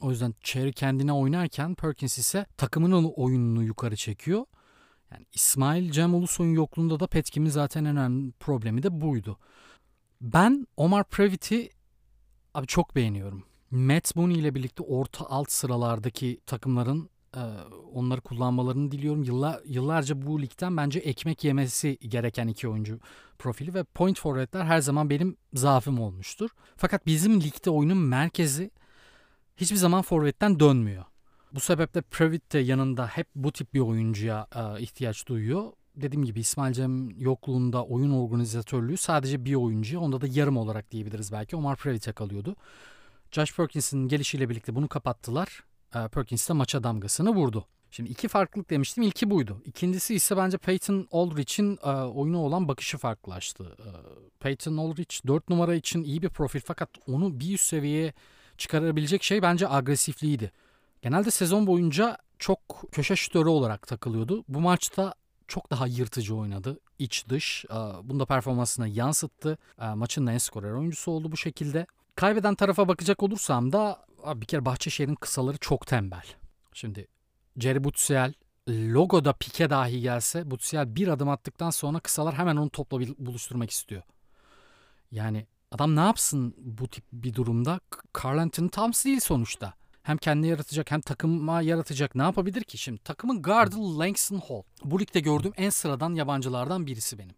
O 0.00 0.10
yüzden 0.10 0.34
Cherry 0.42 0.72
kendine 0.72 1.12
oynarken 1.12 1.74
Perkins 1.74 2.18
ise 2.18 2.46
takımının 2.56 3.12
oyununu 3.16 3.62
yukarı 3.62 3.96
çekiyor. 3.96 4.44
Yani 5.10 5.26
İsmail 5.32 5.90
Cem 5.90 6.14
Ulusoy'un 6.14 6.54
yokluğunda 6.54 7.00
da 7.00 7.06
Petkim'in 7.06 7.50
zaten 7.50 7.84
en 7.84 7.96
önemli 7.96 8.32
problemi 8.32 8.82
de 8.82 9.00
buydu. 9.00 9.38
Ben 10.20 10.66
Omar 10.76 11.04
Previtt'i 11.04 11.70
abi 12.54 12.66
çok 12.66 12.96
beğeniyorum. 12.96 13.44
Matt 13.70 14.16
Mooney 14.16 14.38
ile 14.38 14.54
birlikte 14.54 14.82
orta 14.82 15.26
alt 15.26 15.50
sıralardaki 15.50 16.40
takımların 16.46 17.10
e, 17.36 17.40
onları 17.92 18.20
kullanmalarını 18.20 18.90
diliyorum. 18.92 19.22
Yıllar, 19.22 19.60
yıllarca 19.64 20.22
bu 20.22 20.42
ligden 20.42 20.76
bence 20.76 20.98
ekmek 20.98 21.44
yemesi 21.44 21.98
gereken 22.08 22.48
iki 22.48 22.68
oyuncu 22.68 23.00
profili 23.38 23.74
ve 23.74 23.84
point 23.84 24.20
forwardler 24.20 24.64
her 24.64 24.78
zaman 24.78 25.10
benim 25.10 25.36
zaafım 25.54 26.00
olmuştur. 26.00 26.50
Fakat 26.76 27.06
bizim 27.06 27.40
ligde 27.40 27.70
oyunun 27.70 27.98
merkezi 27.98 28.70
hiçbir 29.56 29.76
zaman 29.76 30.02
forvetten 30.02 30.60
dönmüyor. 30.60 31.04
Bu 31.52 31.60
sebeple 31.60 32.00
Previtt 32.00 32.52
de 32.52 32.58
yanında 32.58 33.06
hep 33.06 33.28
bu 33.34 33.52
tip 33.52 33.74
bir 33.74 33.80
oyuncuya 33.80 34.46
e, 34.54 34.80
ihtiyaç 34.80 35.26
duyuyor. 35.26 35.72
Dediğim 35.96 36.24
gibi 36.24 36.40
İsmail 36.40 36.72
Cem 36.72 37.10
yokluğunda 37.10 37.84
oyun 37.84 38.10
organizatörlüğü 38.10 38.96
sadece 38.96 39.44
bir 39.44 39.54
oyuncuya 39.54 40.00
onda 40.00 40.20
da 40.20 40.26
yarım 40.26 40.56
olarak 40.56 40.90
diyebiliriz 40.90 41.32
belki. 41.32 41.56
Omar 41.56 41.76
Previtt'e 41.76 42.12
kalıyordu. 42.12 42.56
Josh 43.30 43.56
Perkins'in 43.56 44.08
gelişiyle 44.08 44.48
birlikte 44.48 44.74
bunu 44.74 44.88
kapattılar. 44.88 45.64
E, 45.94 46.08
Perkins 46.08 46.48
de 46.48 46.52
maça 46.52 46.84
damgasını 46.84 47.34
vurdu. 47.34 47.66
Şimdi 47.90 48.10
iki 48.10 48.28
farklılık 48.28 48.70
demiştim. 48.70 49.02
İlki 49.02 49.30
buydu. 49.30 49.62
İkincisi 49.64 50.14
ise 50.14 50.36
bence 50.36 50.58
Peyton 50.58 51.08
Aldrich'in 51.12 51.78
e, 51.84 51.90
oyuna 51.90 52.38
olan 52.38 52.68
bakışı 52.68 52.98
farklılaştı. 52.98 53.76
E, 53.78 53.88
Peyton 54.40 54.76
Aldrich 54.76 55.26
4 55.26 55.48
numara 55.48 55.74
için 55.74 56.02
iyi 56.02 56.22
bir 56.22 56.28
profil 56.28 56.60
fakat 56.64 56.90
onu 57.08 57.40
bir 57.40 57.54
üst 57.54 57.64
seviyeye 57.64 58.12
çıkarabilecek 58.58 59.22
şey 59.22 59.42
bence 59.42 59.68
agresifliğiydi. 59.68 60.52
Genelde 61.02 61.30
sezon 61.30 61.66
boyunca 61.66 62.18
çok 62.38 62.60
köşe 62.92 63.16
şütörü 63.16 63.48
olarak 63.48 63.86
takılıyordu. 63.86 64.44
Bu 64.48 64.60
maçta 64.60 65.14
çok 65.48 65.70
daha 65.70 65.86
yırtıcı 65.86 66.36
oynadı. 66.36 66.80
İç 66.98 67.28
dış. 67.28 67.64
Bunu 68.02 68.20
da 68.20 68.26
performansına 68.26 68.86
yansıttı. 68.86 69.58
Maçın 69.94 70.26
en 70.26 70.38
skorer 70.38 70.72
oyuncusu 70.72 71.10
oldu 71.10 71.32
bu 71.32 71.36
şekilde. 71.36 71.86
Kaybeden 72.16 72.54
tarafa 72.54 72.88
bakacak 72.88 73.22
olursam 73.22 73.72
da 73.72 74.06
bir 74.34 74.46
kere 74.46 74.64
Bahçeşehir'in 74.64 75.14
kısaları 75.14 75.56
çok 75.58 75.86
tembel. 75.86 76.24
Şimdi 76.72 77.08
Jerry 77.56 77.84
Butsiel 77.84 78.34
logoda 78.68 79.32
pike 79.32 79.70
dahi 79.70 80.00
gelse 80.00 80.50
Butsiel 80.50 80.96
bir 80.96 81.08
adım 81.08 81.28
attıktan 81.28 81.70
sonra 81.70 82.00
kısalar 82.00 82.34
hemen 82.34 82.56
onu 82.56 82.70
topla 82.70 83.00
buluşturmak 83.18 83.70
istiyor. 83.70 84.02
Yani 85.10 85.46
adam 85.74 85.96
ne 85.96 86.00
yapsın 86.00 86.54
bu 86.58 86.88
tip 86.88 87.04
bir 87.12 87.34
durumda? 87.34 87.80
Carl 88.24 88.38
Anthony 88.38 88.68
Towns 88.68 89.04
değil 89.04 89.20
sonuçta 89.20 89.74
hem 90.02 90.16
kendi 90.16 90.46
yaratacak 90.46 90.90
hem 90.90 91.00
takıma 91.00 91.62
yaratacak 91.62 92.14
ne 92.14 92.22
yapabilir 92.22 92.62
ki? 92.62 92.78
Şimdi 92.78 93.02
takımın 93.02 93.42
gardı 93.42 93.98
Langston 93.98 94.42
Hall. 94.48 94.62
Bu 94.84 95.00
ligde 95.00 95.20
gördüğüm 95.20 95.52
en 95.56 95.70
sıradan 95.70 96.14
yabancılardan 96.14 96.86
birisi 96.86 97.18
benim. 97.18 97.34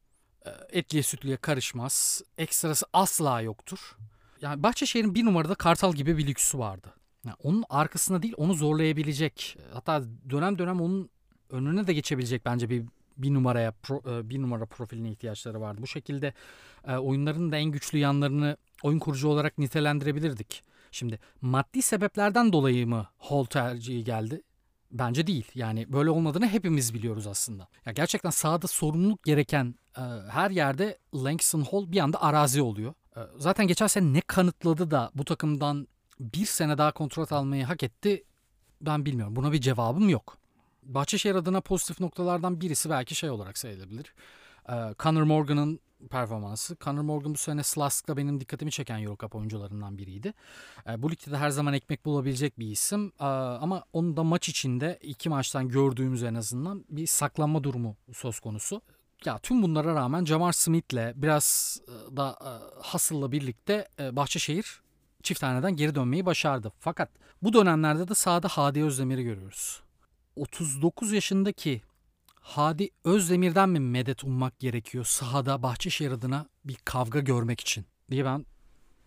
Ee, 0.46 0.50
etliye 0.68 1.02
sütlüye 1.02 1.36
karışmaz. 1.36 2.22
Ekstrası 2.38 2.86
asla 2.92 3.40
yoktur. 3.40 3.96
Yani 4.40 4.62
Bahçeşehir'in 4.62 5.14
bir 5.14 5.24
numarada 5.24 5.54
Kartal 5.54 5.94
gibi 5.94 6.18
bir 6.18 6.26
lüksü 6.26 6.58
vardı. 6.58 6.94
Yani 7.24 7.36
onun 7.42 7.64
arkasına 7.68 8.22
değil 8.22 8.34
onu 8.36 8.54
zorlayabilecek. 8.54 9.56
Hatta 9.72 10.02
dönem 10.30 10.58
dönem 10.58 10.80
onun 10.80 11.10
önüne 11.50 11.86
de 11.86 11.92
geçebilecek 11.92 12.44
bence 12.44 12.70
bir 12.70 12.84
bir 13.16 13.34
numaraya 13.34 13.72
e, 13.90 14.30
bir 14.30 14.42
numara 14.42 14.66
profiline 14.66 15.10
ihtiyaçları 15.10 15.60
vardı. 15.60 15.82
Bu 15.82 15.86
şekilde 15.86 16.34
e, 16.86 16.96
oyunların 16.96 17.52
da 17.52 17.56
en 17.56 17.70
güçlü 17.70 17.98
yanlarını 17.98 18.56
oyun 18.82 18.98
kurucu 18.98 19.28
olarak 19.28 19.58
nitelendirebilirdik. 19.58 20.62
Şimdi 20.90 21.18
maddi 21.40 21.82
sebeplerden 21.82 22.52
dolayı 22.52 22.86
mı 22.86 23.06
Hall 23.18 23.44
tercihi 23.44 24.04
geldi? 24.04 24.42
Bence 24.92 25.26
değil. 25.26 25.46
Yani 25.54 25.92
böyle 25.92 26.10
olmadığını 26.10 26.48
hepimiz 26.48 26.94
biliyoruz 26.94 27.26
aslında. 27.26 27.68
Ya 27.86 27.92
gerçekten 27.92 28.30
sahada 28.30 28.66
sorumluluk 28.66 29.24
gereken 29.24 29.74
e, 29.98 30.02
her 30.30 30.50
yerde 30.50 30.98
Langston 31.14 31.64
Hall 31.70 31.92
bir 31.92 32.00
anda 32.00 32.22
arazi 32.22 32.62
oluyor. 32.62 32.94
E, 33.16 33.20
zaten 33.38 33.66
geçen 33.66 33.86
sene 33.86 34.12
ne 34.12 34.20
kanıtladı 34.20 34.90
da 34.90 35.10
bu 35.14 35.24
takımdan 35.24 35.88
bir 36.20 36.46
sene 36.46 36.78
daha 36.78 36.92
kontrat 36.92 37.32
almayı 37.32 37.64
hak 37.64 37.82
etti 37.82 38.24
ben 38.80 39.04
bilmiyorum. 39.04 39.36
Buna 39.36 39.52
bir 39.52 39.60
cevabım 39.60 40.08
yok. 40.08 40.38
Bahçeşehir 40.94 41.34
adına 41.34 41.60
pozitif 41.60 42.00
noktalardan 42.00 42.60
birisi 42.60 42.90
belki 42.90 43.14
şey 43.14 43.30
olarak 43.30 43.58
sayılabilir. 43.58 44.14
E, 44.68 44.74
Conor 44.98 45.22
Morgan'ın 45.22 45.80
performansı. 46.10 46.76
Conor 46.80 47.02
Morgan 47.02 47.34
bu 47.34 47.38
sene 47.38 47.62
Slask'ta 47.62 48.16
benim 48.16 48.40
dikkatimi 48.40 48.70
çeken 48.70 49.02
Euro 49.02 49.16
Cup 49.16 49.34
oyuncularından 49.34 49.98
biriydi. 49.98 50.34
E, 50.88 51.02
bu 51.02 51.10
ligde 51.10 51.30
de 51.30 51.36
her 51.36 51.50
zaman 51.50 51.74
ekmek 51.74 52.04
bulabilecek 52.04 52.58
bir 52.58 52.66
isim. 52.66 53.12
E, 53.20 53.24
ama 53.24 53.84
onun 53.92 54.16
da 54.16 54.24
maç 54.24 54.48
içinde 54.48 54.98
iki 55.02 55.28
maçtan 55.28 55.68
gördüğümüz 55.68 56.22
en 56.22 56.34
azından 56.34 56.84
bir 56.90 57.06
saklanma 57.06 57.64
durumu 57.64 57.96
söz 58.12 58.40
konusu. 58.40 58.82
Ya 59.24 59.38
tüm 59.38 59.62
bunlara 59.62 59.94
rağmen 59.94 60.24
Jamar 60.24 60.52
Smith'le 60.52 61.12
biraz 61.22 61.78
e, 61.88 62.16
da 62.16 62.38
e, 63.12 63.32
birlikte 63.32 63.88
e, 63.98 64.16
Bahçeşehir 64.16 64.80
çift 65.22 65.40
taneden 65.40 65.76
geri 65.76 65.94
dönmeyi 65.94 66.26
başardı. 66.26 66.72
Fakat 66.80 67.10
bu 67.42 67.52
dönemlerde 67.52 68.08
de 68.08 68.14
sahada 68.14 68.48
Hadi 68.48 68.84
Özdemir'i 68.84 69.24
görüyoruz. 69.24 69.85
39 70.36 71.12
yaşındaki 71.12 71.82
Hadi 72.40 72.90
Özdemir'den 73.04 73.68
mi 73.68 73.80
medet 73.80 74.24
ummak 74.24 74.58
gerekiyor 74.58 75.04
sahada 75.04 75.62
Bahçeşehir 75.62 76.10
adına 76.10 76.48
bir 76.64 76.76
kavga 76.84 77.20
görmek 77.20 77.60
için 77.60 77.86
diye 78.10 78.24
ben 78.24 78.46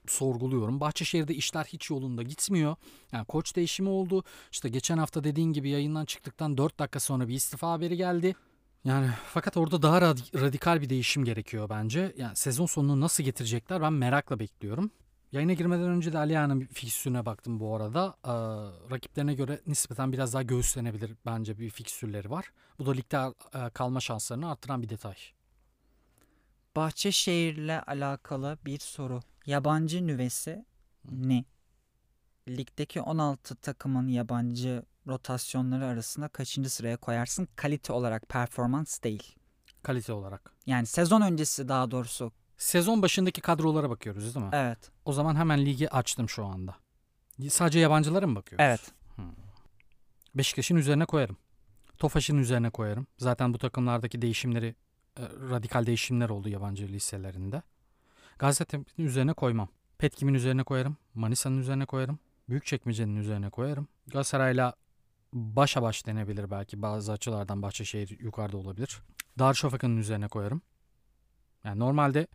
sorguluyorum. 0.08 0.80
Bahçeşehir'de 0.80 1.36
işler 1.36 1.64
hiç 1.64 1.90
yolunda 1.90 2.24
gitmiyor. 2.24 2.76
Yani 3.12 3.26
koç 3.26 3.56
değişimi 3.56 3.90
oldu. 3.90 4.24
İşte 4.52 4.70
geçen 4.70 4.98
hafta 4.98 5.24
dediğin 5.24 5.54
gibi 5.54 5.70
yayından 5.70 6.06
çıktıktan 6.06 6.58
4 6.58 6.80
dakika 6.80 7.00
sonra 7.00 7.28
bir 7.28 7.34
istifa 7.34 7.72
haberi 7.72 7.98
geldi. 7.98 8.36
Yani 8.84 9.10
fakat 9.34 9.58
orada 9.58 9.82
daha 9.82 10.02
radikal 10.02 10.82
bir 10.82 10.90
değişim 10.90 11.26
gerekiyor 11.26 11.70
bence. 11.70 12.14
Yani 12.18 12.36
sezon 12.36 12.66
sonunu 12.66 13.02
nasıl 13.02 13.24
getirecekler 13.24 13.82
ben 13.82 13.94
merakla 13.94 14.40
bekliyorum. 14.40 14.92
Yayına 15.32 15.54
girmeden 15.54 15.90
önce 15.90 16.14
de 16.14 16.18
Alia'nın 16.18 16.60
fikstürüne 16.60 17.26
baktım 17.26 17.60
bu 17.60 17.76
arada. 17.76 18.16
Ee, 18.26 18.30
rakiplerine 18.92 19.34
göre 19.34 19.62
nispeten 19.68 20.14
biraz 20.14 20.34
daha 20.34 20.44
göğüslenebilir 20.44 21.16
bence 21.26 21.60
bir 21.60 21.70
fikstürleri 21.70 22.30
var. 22.32 22.52
Bu 22.80 22.86
da 22.86 22.92
ligde 22.92 23.34
e, 23.54 23.70
kalma 23.70 24.00
şanslarını 24.00 24.52
arttıran 24.52 24.82
bir 24.84 24.90
detay. 24.90 25.16
Bahçeşehir'le 26.76 27.82
alakalı 27.88 28.58
bir 28.66 28.80
soru. 28.80 29.22
Yabancı 29.46 30.08
nüvesi 30.08 30.66
ne? 31.12 31.46
Ligdeki 32.48 33.02
16 33.02 33.56
takımın 33.56 34.08
yabancı 34.08 34.84
rotasyonları 35.08 35.86
arasında 35.86 36.28
kaçıncı 36.28 36.70
sıraya 36.70 36.98
koyarsın? 36.98 37.48
Kalite 37.56 37.94
olarak 37.94 38.30
performans 38.30 39.04
değil. 39.04 39.36
Kalite 39.84 40.14
olarak. 40.14 40.54
Yani 40.66 40.86
sezon 40.86 41.22
öncesi 41.22 41.68
daha 41.68 41.92
doğrusu 41.92 42.32
Sezon 42.60 43.02
başındaki 43.02 43.42
kadrolara 43.42 43.90
bakıyoruz 43.90 44.36
değil 44.36 44.46
mi? 44.46 44.52
Evet. 44.54 44.92
O 45.06 45.14
zaman 45.14 45.36
hemen 45.36 45.66
ligi 45.66 45.90
açtım 45.90 46.30
şu 46.30 46.46
anda. 46.46 46.76
Sadece 47.50 47.80
yabancılara 47.80 48.28
mı 48.28 48.36
bakıyoruz? 48.36 48.66
Evet. 48.66 48.92
Hmm. 49.16 49.26
Beşiktaş'ın 50.36 50.76
üzerine 50.76 51.06
koyarım. 51.06 51.38
Tofaş'ın 51.98 52.38
üzerine 52.38 52.70
koyarım. 52.70 53.08
Zaten 53.18 53.54
bu 53.54 53.58
takımlardaki 53.58 54.22
değişimleri 54.22 54.76
e, 55.18 55.22
radikal 55.50 55.86
değişimler 55.86 56.30
oldu 56.30 56.50
yabancı 56.50 56.88
liselerinde. 56.88 57.62
Gaziantep'in 58.40 59.06
üzerine 59.06 59.34
koymam. 59.34 59.70
Petkim'in 59.98 60.34
üzerine 60.34 60.64
koyarım. 60.64 60.98
Manisa'nın 61.14 61.58
üzerine 61.58 61.86
koyarım. 61.86 62.20
Büyükçekmece'nin 62.50 63.16
üzerine 63.16 63.50
koyarım. 63.50 63.88
Galatasaray'la 64.08 64.74
başa 65.34 65.82
baş 65.82 66.06
denebilir 66.06 66.52
belki. 66.52 66.82
Bazı 66.82 67.12
açılardan 67.12 67.62
Bahçeşehir 67.62 68.20
yukarıda 68.20 68.58
olabilir. 68.58 69.02
Darüşşafaka'nın 69.40 69.98
üzerine 69.98 70.28
koyarım. 70.28 70.62
Yani 71.64 71.80
normalde 71.80 72.28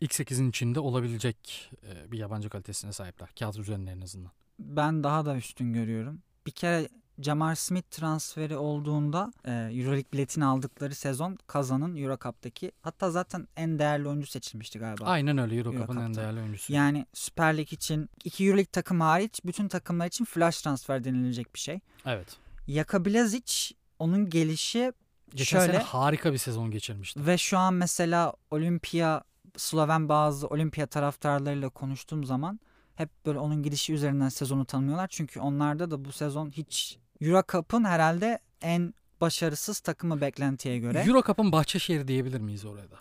ilk 0.00 0.12
8'in 0.12 0.50
içinde 0.50 0.80
olabilecek 0.80 1.70
e, 1.86 2.12
bir 2.12 2.18
yabancı 2.18 2.50
kalitesine 2.50 2.92
sahipler. 2.92 3.28
Kağıt 3.38 3.58
üzerinde 3.58 3.90
en 3.90 4.00
azından. 4.00 4.32
Ben 4.58 5.04
daha 5.04 5.26
da 5.26 5.36
üstün 5.36 5.72
görüyorum. 5.72 6.22
Bir 6.46 6.50
kere 6.50 6.88
Jamar 7.20 7.54
Smith 7.54 7.90
transferi 7.90 8.56
olduğunda 8.56 9.32
e, 9.44 9.50
Euroleague 9.50 10.12
biletini 10.12 10.44
aldıkları 10.44 10.94
sezon 10.94 11.38
Kazan'ın 11.46 11.96
Euro 11.96 12.18
Cup'taki 12.22 12.72
hatta 12.82 13.10
zaten 13.10 13.48
en 13.56 13.78
değerli 13.78 14.08
oyuncu 14.08 14.26
seçilmişti 14.26 14.78
galiba. 14.78 15.04
Aynen 15.04 15.38
öyle 15.38 15.56
Euro 15.56 15.72
Cup'ın 15.72 15.96
en 15.96 16.14
değerli 16.14 16.40
oyuncusu. 16.40 16.72
Yani 16.72 17.06
Süper 17.12 17.56
Lig 17.56 17.72
için 17.72 18.10
iki 18.24 18.44
Euroleague 18.44 18.70
takımı 18.72 19.04
hariç 19.04 19.40
bütün 19.44 19.68
takımlar 19.68 20.06
için 20.06 20.24
flash 20.24 20.62
transfer 20.62 21.04
denilecek 21.04 21.54
bir 21.54 21.60
şey. 21.60 21.80
Evet. 22.06 22.36
Jaka 22.68 23.04
Blazic 23.04 23.74
onun 23.98 24.30
gelişi 24.30 24.92
Geçen 25.34 25.58
şöyle 25.58 25.72
sene 25.72 25.82
harika 25.82 26.32
bir 26.32 26.38
sezon 26.38 26.70
geçirmişti. 26.70 27.26
ve 27.26 27.38
şu 27.38 27.58
an 27.58 27.74
mesela 27.74 28.34
Olimpiya 28.50 29.24
Sloven 29.56 30.08
bazı 30.08 30.46
Olimpiya 30.46 30.86
taraftarlarıyla 30.86 31.68
konuştuğum 31.68 32.24
zaman 32.24 32.60
hep 32.94 33.10
böyle 33.26 33.38
onun 33.38 33.62
gidişi 33.62 33.92
üzerinden 33.92 34.28
sezonu 34.28 34.64
tanımıyorlar. 34.64 35.08
Çünkü 35.08 35.40
onlarda 35.40 35.90
da 35.90 36.04
bu 36.04 36.12
sezon 36.12 36.50
hiç 36.50 36.98
Euro 37.20 37.42
Cup'ın 37.52 37.84
herhalde 37.84 38.38
en 38.62 38.94
başarısız 39.20 39.80
takımı 39.80 40.20
beklentiye 40.20 40.78
göre. 40.78 41.04
Euro 41.06 41.22
Cup'ın 41.22 41.52
Bahçeşehir 41.52 42.08
diyebilir 42.08 42.40
miyiz 42.40 42.64
oraya 42.64 42.90
da? 42.90 42.96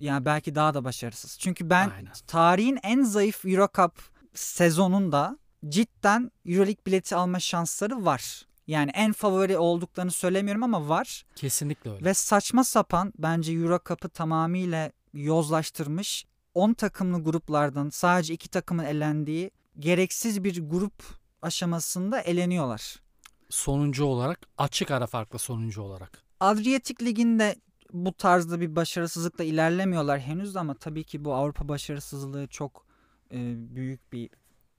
yani 0.00 0.24
belki 0.24 0.54
daha 0.54 0.74
da 0.74 0.84
başarısız. 0.84 1.38
Çünkü 1.38 1.70
ben 1.70 1.90
Aynen. 1.90 2.12
tarihin 2.26 2.78
en 2.82 3.02
zayıf 3.02 3.44
Euro 3.44 3.68
Cup 3.76 3.92
sezonunda 4.34 5.38
cidden 5.68 6.32
Euroleague 6.46 6.86
bileti 6.86 7.16
alma 7.16 7.40
şansları 7.40 8.04
var. 8.04 8.46
Yani 8.66 8.90
en 8.94 9.12
favori 9.12 9.58
olduklarını 9.58 10.10
söylemiyorum 10.10 10.62
ama 10.62 10.88
var. 10.88 11.24
Kesinlikle 11.36 11.90
öyle. 11.90 12.04
Ve 12.04 12.14
saçma 12.14 12.64
sapan 12.64 13.12
bence 13.18 13.52
Euro 13.52 13.78
Cup'ı 13.88 14.08
tamamıyla 14.08 14.92
yozlaştırmış 15.12 16.24
10 16.54 16.72
takımlı 16.74 17.24
gruplardan 17.24 17.88
sadece 17.88 18.34
2 18.34 18.48
takımın 18.48 18.84
elendiği 18.84 19.50
gereksiz 19.78 20.44
bir 20.44 20.70
grup 20.70 21.02
aşamasında 21.42 22.20
eleniyorlar. 22.20 22.96
Sonuncu 23.48 24.04
olarak 24.04 24.40
açık 24.58 24.90
ara 24.90 25.06
farklı 25.06 25.38
sonuncu 25.38 25.82
olarak. 25.82 26.22
Adriyatik 26.40 27.02
Ligi'nde 27.02 27.56
bu 27.92 28.12
tarzda 28.12 28.60
bir 28.60 28.76
başarısızlıkla 28.76 29.44
ilerlemiyorlar 29.44 30.20
henüz 30.20 30.56
ama 30.56 30.74
tabii 30.74 31.04
ki 31.04 31.24
bu 31.24 31.34
Avrupa 31.34 31.68
başarısızlığı 31.68 32.46
çok 32.46 32.86
e, 33.32 33.54
büyük 33.74 34.12
bir 34.12 34.30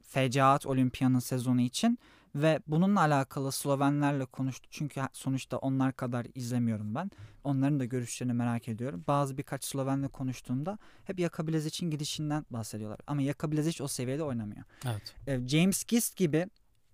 fecaat 0.02 0.66
Olimpiya'nın 0.66 1.20
sezonu 1.20 1.62
için 1.62 2.00
ve 2.36 2.60
bununla 2.68 3.00
alakalı 3.00 3.52
Slovenlerle 3.52 4.25
konuştu 4.25 4.68
çünkü 4.72 5.02
sonuçta 5.13 5.58
onlar 5.58 5.94
kadar 5.94 6.28
izlemiyorum 6.36 6.96
ben. 6.96 7.12
Onların 7.44 7.80
da 7.80 7.86
görüşlerini 7.86 8.34
merak 8.34 8.68
ediyorum. 8.68 9.04
Bazı 9.08 9.38
birkaç 9.38 9.63
Slovenle 9.63 10.08
konuştuğumda 10.08 10.78
hep 11.06 11.20
Jaka 11.20 11.48
Blazic'in 11.48 11.92
gidişinden 11.92 12.46
bahsediyorlar. 12.50 13.00
Ama 13.08 13.22
Jaka 13.22 13.52
Blazic 13.52 13.84
o 13.84 13.88
seviyede 13.88 14.24
oynamıyor. 14.24 14.63
Evet. 14.86 15.50
James 15.50 15.84
Gist 15.84 16.16
gibi 16.16 16.48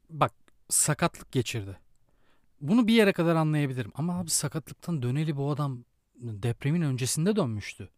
Bak 0.10 0.32
sakatlık 0.70 1.32
geçirdi. 1.32 1.78
Bunu 2.62 2.88
bir 2.88 2.94
yere 2.94 3.14
kadar 3.14 3.36
anlayabilirim. 3.36 3.92
Ama 3.96 4.20
abi 4.20 4.30
sakatlıktan 4.30 5.02
döneli 5.02 5.38
bu 5.38 5.52
adam 5.52 5.84
depremin 6.16 6.82
öncesinde 6.82 7.36
dönmüştü. 7.36 7.90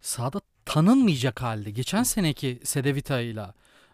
Sahada 0.00 0.40
tanınmayacak 0.64 1.42
halde. 1.42 1.70
Geçen 1.70 2.02
seneki 2.02 2.60
Sedevita 2.64 3.20
ile 3.20 3.46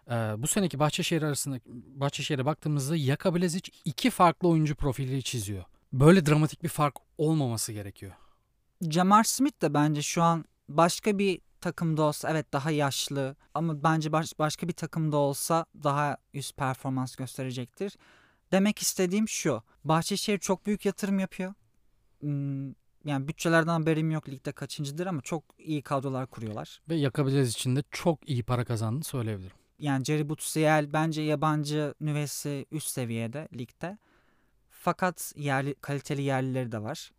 e, 0.09 0.13
bu 0.37 0.47
seneki 0.47 0.79
Bahçeşehir 0.79 1.21
arasında 1.21 1.59
Bahçeşehir'e 1.95 2.45
baktığımızda 2.45 2.97
Jaka 2.97 3.35
Blazic 3.35 3.71
iki 3.85 4.09
farklı 4.09 4.47
oyuncu 4.47 4.75
profili 4.75 5.23
çiziyor. 5.23 5.63
Böyle 5.93 6.25
dramatik 6.25 6.63
bir 6.63 6.69
fark 6.69 6.95
olmaması 7.17 7.73
gerekiyor. 7.73 8.13
Jamar 8.81 9.23
Smith 9.23 9.61
de 9.61 9.73
bence 9.73 10.01
şu 10.01 10.23
an 10.23 10.45
başka 10.69 11.19
bir 11.19 11.41
takımda 11.61 12.03
olsa 12.03 12.29
evet 12.31 12.53
daha 12.53 12.71
yaşlı 12.71 13.35
ama 13.53 13.83
bence 13.83 14.11
baş, 14.11 14.39
başka 14.39 14.67
bir 14.67 14.73
takımda 14.73 15.17
olsa 15.17 15.65
daha 15.83 16.17
üst 16.33 16.57
performans 16.57 17.15
gösterecektir. 17.15 17.97
Demek 18.51 18.79
istediğim 18.79 19.27
şu. 19.27 19.63
Bahçeşehir 19.83 20.37
çok 20.37 20.65
büyük 20.65 20.85
yatırım 20.85 21.19
yapıyor. 21.19 21.53
Hmm, 22.19 22.67
yani 23.05 23.27
bütçelerden 23.27 23.71
haberim 23.71 24.11
yok 24.11 24.29
ligde 24.29 24.51
kaçıncıdır 24.51 25.07
ama 25.07 25.21
çok 25.21 25.43
iyi 25.57 25.81
kadrolar 25.81 26.27
kuruyorlar. 26.27 26.81
Ve 26.89 26.95
Blazic 27.17 27.49
için 27.49 27.75
de 27.75 27.83
çok 27.91 28.29
iyi 28.29 28.43
para 28.43 28.65
kazandığını 28.65 29.03
söyleyebilirim. 29.03 29.57
Yani 29.79 30.05
Jerry 30.05 30.29
Butsiel 30.29 30.93
bence 30.93 31.21
yabancı 31.21 31.93
nüvesi 32.01 32.65
üst 32.71 32.87
seviyede 32.87 33.47
ligde. 33.57 33.97
Fakat 34.71 35.33
yerli, 35.35 35.75
kaliteli 35.81 36.21
yerlileri 36.21 36.71
de 36.71 36.83
var. 36.83 37.11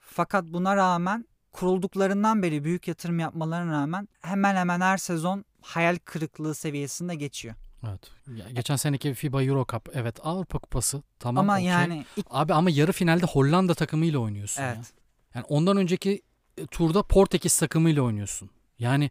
Fakat 0.00 0.44
buna 0.44 0.76
rağmen 0.76 1.26
kurulduklarından 1.52 2.42
beri 2.42 2.64
büyük 2.64 2.88
yatırım 2.88 3.18
yapmalarına 3.18 3.72
rağmen 3.72 4.08
hemen 4.20 4.56
hemen 4.56 4.80
her 4.80 4.96
sezon 4.96 5.44
hayal 5.62 5.98
kırıklığı 6.04 6.54
seviyesinde 6.54 7.14
geçiyor. 7.14 7.54
Evet. 7.88 8.00
Ya, 8.36 8.50
geçen 8.50 8.76
seneki 8.76 9.14
FIBA 9.14 9.42
Euro 9.42 9.66
Cup 9.72 9.88
evet 9.94 10.18
Avrupa 10.22 10.58
Kupası 10.58 11.02
tamam 11.18 11.44
Ama 11.44 11.52
okey. 11.54 11.64
yani 11.66 12.04
ilk- 12.16 12.26
Abi 12.30 12.54
ama 12.54 12.70
yarı 12.70 12.92
finalde 12.92 13.26
Hollanda 13.26 13.74
takımıyla 13.74 14.18
oynuyorsun 14.18 14.62
ya. 14.62 14.74
evet. 14.76 14.92
Yani 15.34 15.44
ondan 15.48 15.76
önceki 15.76 16.22
e, 16.58 16.66
turda 16.66 17.02
Portekiz 17.02 17.58
takımıyla 17.58 18.02
oynuyorsun. 18.02 18.50
Yani 18.78 19.10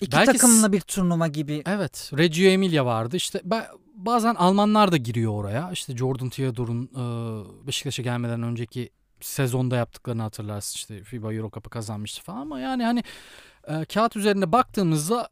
İki 0.00 0.12
Belki 0.12 0.32
takımlı 0.32 0.72
bir 0.72 0.80
turnuva 0.80 1.26
gibi. 1.26 1.62
evet 1.66 2.10
Reggio 2.18 2.44
Emilia 2.44 2.86
vardı. 2.86 3.16
İşte 3.16 3.38
ba- 3.38 3.68
bazen 3.94 4.34
Almanlar 4.34 4.92
da 4.92 4.96
giriyor 4.96 5.32
oraya. 5.32 5.70
İşte 5.72 5.96
Jordan 5.96 6.28
Theodore'un 6.28 6.84
e, 6.84 7.66
Beşiktaş'a 7.66 8.02
gelmeden 8.02 8.42
önceki 8.42 8.90
sezonda 9.20 9.76
yaptıklarını 9.76 10.22
hatırlarsın. 10.22 10.76
İşte 10.76 11.04
FIBA 11.04 11.34
Euro 11.34 11.50
Cup'ı 11.50 11.70
kazanmıştı 11.70 12.22
falan 12.22 12.40
ama 12.40 12.60
yani 12.60 12.84
hani 12.84 13.02
e, 13.68 13.84
kağıt 13.84 14.16
üzerinde 14.16 14.52
baktığımızda 14.52 15.28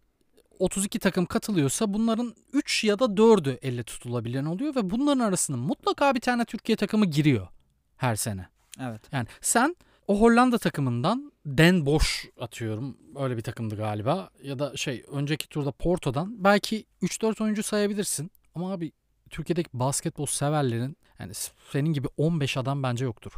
32 0.59 0.98
takım 0.98 1.27
katılıyorsa 1.27 1.94
bunların 1.94 2.35
3 2.53 2.85
ya 2.85 2.98
da 2.98 3.05
4'ü 3.05 3.59
elle 3.62 3.83
tutulabilen 3.83 4.44
oluyor 4.44 4.75
ve 4.77 4.90
bunların 4.90 5.20
arasında 5.20 5.57
mutlaka 5.57 6.14
bir 6.14 6.20
tane 6.20 6.44
Türkiye 6.44 6.77
takımı 6.77 7.07
giriyor 7.07 7.48
her 7.96 8.16
sene. 8.16 8.48
Evet. 8.81 9.01
Yani 9.12 9.27
sen 9.40 9.77
o 10.09 10.20
Hollanda 10.20 10.59
takımından 10.59 11.31
Den 11.46 11.87
Bosch 11.87 12.09
atıyorum. 12.40 12.96
Öyle 13.16 13.37
bir 13.37 13.42
takımdı 13.42 13.76
galiba. 13.76 14.31
Ya 14.42 14.59
da 14.59 14.76
şey 14.76 15.05
önceki 15.09 15.48
turda 15.48 15.72
Porto'dan 15.72 16.44
belki 16.44 16.85
3-4 17.02 17.42
oyuncu 17.42 17.62
sayabilirsin. 17.62 18.31
Ama 18.55 18.72
abi 18.72 18.92
Türkiye'deki 19.31 19.68
basketbol 19.72 20.26
severlerin 20.26 20.96
yani 21.18 21.33
senin 21.72 21.92
gibi 21.92 22.09
15 22.16 22.57
adam 22.57 22.83
bence 22.83 23.05
yoktur. 23.05 23.33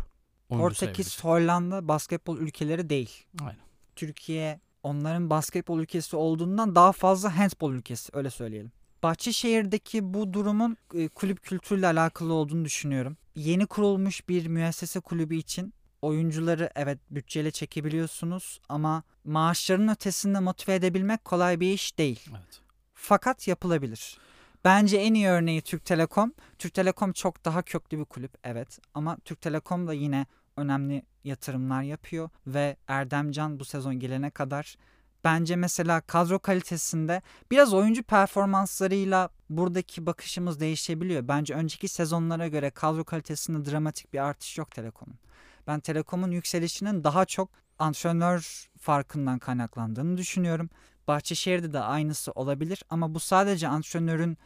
Oyuncu 0.49 0.69
Portekiz. 0.69 1.25
Hollanda 1.25 1.89
basketbol 1.89 2.39
ülkeleri 2.39 2.91
değil. 2.91 3.25
Aynen. 3.41 3.65
Türkiye 3.97 4.61
onların 4.83 5.31
basketbol 5.31 5.81
ülkesi 5.81 6.17
olduğundan 6.17 6.75
daha 6.75 6.93
fazla 6.93 7.39
handbol 7.39 7.73
ülkesi 7.73 8.11
öyle 8.13 8.31
söyleyelim. 8.31 8.73
Bahçeşehir'deki 9.03 10.15
bu 10.15 10.33
durumun 10.33 10.77
e, 10.95 11.09
kulüp 11.09 11.43
kültürüyle 11.43 11.87
alakalı 11.87 12.33
olduğunu 12.33 12.65
düşünüyorum. 12.65 13.17
Yeni 13.35 13.67
kurulmuş 13.67 14.29
bir 14.29 14.47
müessese 14.47 15.01
kulübü 15.01 15.37
için 15.37 15.75
oyuncuları 16.05 16.71
evet 16.75 16.99
bütçeyle 17.11 17.51
çekebiliyorsunuz 17.51 18.61
ama 18.69 19.03
maaşların 19.25 19.89
ötesinde 19.89 20.41
motive 20.41 20.75
edebilmek 20.75 21.25
kolay 21.25 21.61
bir 21.61 21.73
iş 21.73 21.99
değil. 21.99 22.21
Evet. 22.31 22.61
Fakat 22.95 23.49
yapılabilir. 23.49 24.19
Bence 24.65 24.97
en 24.97 25.15
iyi 25.15 25.29
örneği 25.29 25.63
Türk 25.63 25.85
Telekom. 25.85 26.33
Türk 26.59 26.75
Telekom 26.75 27.13
çok 27.13 27.45
daha 27.45 27.63
köklü 27.63 27.99
bir 27.99 28.05
kulüp 28.05 28.33
evet 28.45 28.79
ama 28.95 29.17
Türk 29.25 29.41
Telekom 29.41 29.87
da 29.87 29.93
yine 29.93 30.27
önemli 30.57 31.03
yatırımlar 31.25 31.83
yapıyor 31.83 32.31
ve 32.47 32.77
Erdemcan 32.89 33.61
bu 33.61 33.65
sezon 33.65 33.99
gelene 33.99 34.31
kadar 34.31 34.77
bence 35.25 35.57
mesela 35.57 36.01
kadro 36.01 36.39
kalitesinde 36.39 37.23
biraz 37.51 37.75
oyuncu 37.75 38.03
performanslarıyla 38.03 39.29
buradaki 39.51 40.07
bakışımız 40.07 40.61
değişebiliyor. 40.61 41.29
Bence 41.29 41.55
önceki 41.55 41.89
sezonlara 41.89 42.49
göre 42.49 42.71
kadro 42.71 43.05
kalitesinde 43.05 43.71
dramatik 43.71 44.13
bir 44.13 44.19
artış 44.19 44.59
yok 44.59 44.71
Telekom'un. 44.71 45.19
Ben 45.67 45.81
Telekom'un 45.81 46.31
yükselişinin 46.31 47.05
daha 47.05 47.25
çok 47.25 47.51
antrenör 47.79 48.71
farkından 48.79 49.39
kaynaklandığını 49.39 50.17
düşünüyorum. 50.17 50.71
Bahçeşehir'de 51.09 51.73
de 51.73 51.81
aynısı 51.81 52.33
olabilir 52.33 52.83
ama 52.91 53.15
bu 53.15 53.21
sadece 53.21 53.69
antrenörün 53.69 54.39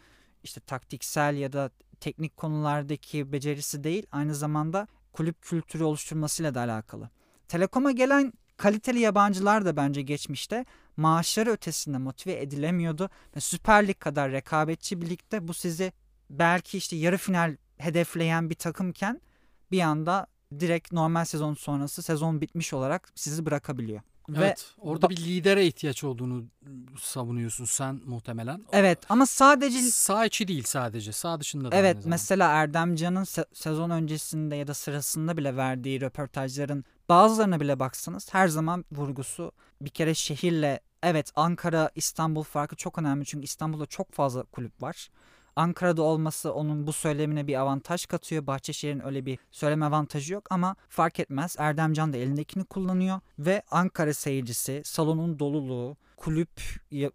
işte 0.42 0.60
taktiksel 0.60 1.36
ya 1.36 1.52
da 1.52 1.70
teknik 2.00 2.36
konulardaki 2.36 3.32
becerisi 3.32 3.84
değil 3.84 4.06
aynı 4.12 4.34
zamanda 4.34 4.88
kulüp 5.12 5.42
kültürü 5.42 5.84
oluşturmasıyla 5.84 6.54
da 6.54 6.60
alakalı. 6.60 7.10
Telekom'a 7.48 7.90
gelen 7.90 8.32
kaliteli 8.56 8.98
yabancılar 8.98 9.64
da 9.64 9.76
bence 9.76 10.02
geçmişte 10.02 10.64
maaşları 10.96 11.50
ötesinde 11.50 11.98
motive 11.98 12.40
edilemiyordu 12.40 13.10
ve 13.36 13.40
Süper 13.40 13.88
Lig 13.88 13.98
kadar 13.98 14.32
rekabetçi 14.32 15.02
bir 15.02 15.10
ligde 15.10 15.48
bu 15.48 15.54
sizi 15.54 15.92
belki 16.30 16.78
işte 16.78 16.96
yarı 16.96 17.16
final 17.16 17.56
hedefleyen 17.78 18.50
bir 18.50 18.54
takımken 18.54 19.20
bir 19.70 19.80
anda 19.80 20.26
direkt 20.60 20.92
normal 20.92 21.24
sezon 21.24 21.54
sonrası 21.54 22.02
sezon 22.02 22.40
bitmiş 22.40 22.72
olarak 22.74 23.08
sizi 23.14 23.46
bırakabiliyor. 23.46 24.00
Ve 24.28 24.44
Evet. 24.44 24.74
Orada 24.78 25.10
bir 25.10 25.16
lidere 25.16 25.66
ihtiyaç 25.66 26.04
olduğunu 26.04 26.44
savunuyorsun 27.00 27.64
sen 27.64 28.00
muhtemelen. 28.06 28.64
evet 28.72 28.98
ama 29.08 29.26
sadece 29.26 29.78
Sağ 29.82 30.26
içi 30.26 30.48
değil 30.48 30.62
sadece. 30.66 31.12
Sağ 31.12 31.40
dışında 31.40 31.72
da 31.72 31.76
Evet 31.76 31.96
mesela 32.04 32.48
Erdemcan'ın 32.50 33.24
se- 33.24 33.46
sezon 33.54 33.90
öncesinde 33.90 34.56
ya 34.56 34.66
da 34.66 34.74
sırasında 34.74 35.36
bile 35.36 35.56
verdiği 35.56 36.00
röportajların 36.00 36.84
bazılarına 37.08 37.60
bile 37.60 37.78
baksanız 37.80 38.34
her 38.34 38.48
zaman 38.48 38.84
vurgusu 38.92 39.52
bir 39.80 39.90
kere 39.90 40.14
şehirle 40.14 40.80
evet 41.02 41.32
Ankara 41.36 41.90
İstanbul 41.94 42.42
farkı 42.42 42.76
çok 42.76 42.98
önemli 42.98 43.24
çünkü 43.24 43.44
İstanbul'da 43.44 43.86
çok 43.86 44.12
fazla 44.12 44.42
kulüp 44.42 44.82
var. 44.82 45.08
Ankara'da 45.58 46.02
olması 46.02 46.52
onun 46.54 46.86
bu 46.86 46.92
söylemine 46.92 47.46
bir 47.46 47.60
avantaj 47.60 48.06
katıyor. 48.06 48.46
Bahçeşehir'in 48.46 49.06
öyle 49.06 49.26
bir 49.26 49.38
söyleme 49.50 49.86
avantajı 49.86 50.34
yok 50.34 50.46
ama 50.50 50.76
fark 50.88 51.20
etmez. 51.20 51.56
Erdemcan 51.58 52.12
da 52.12 52.16
elindekini 52.16 52.64
kullanıyor 52.64 53.20
ve 53.38 53.62
Ankara 53.70 54.14
seyircisi, 54.14 54.82
salonun 54.84 55.38
doluluğu, 55.38 55.96
kulüp 56.16 56.50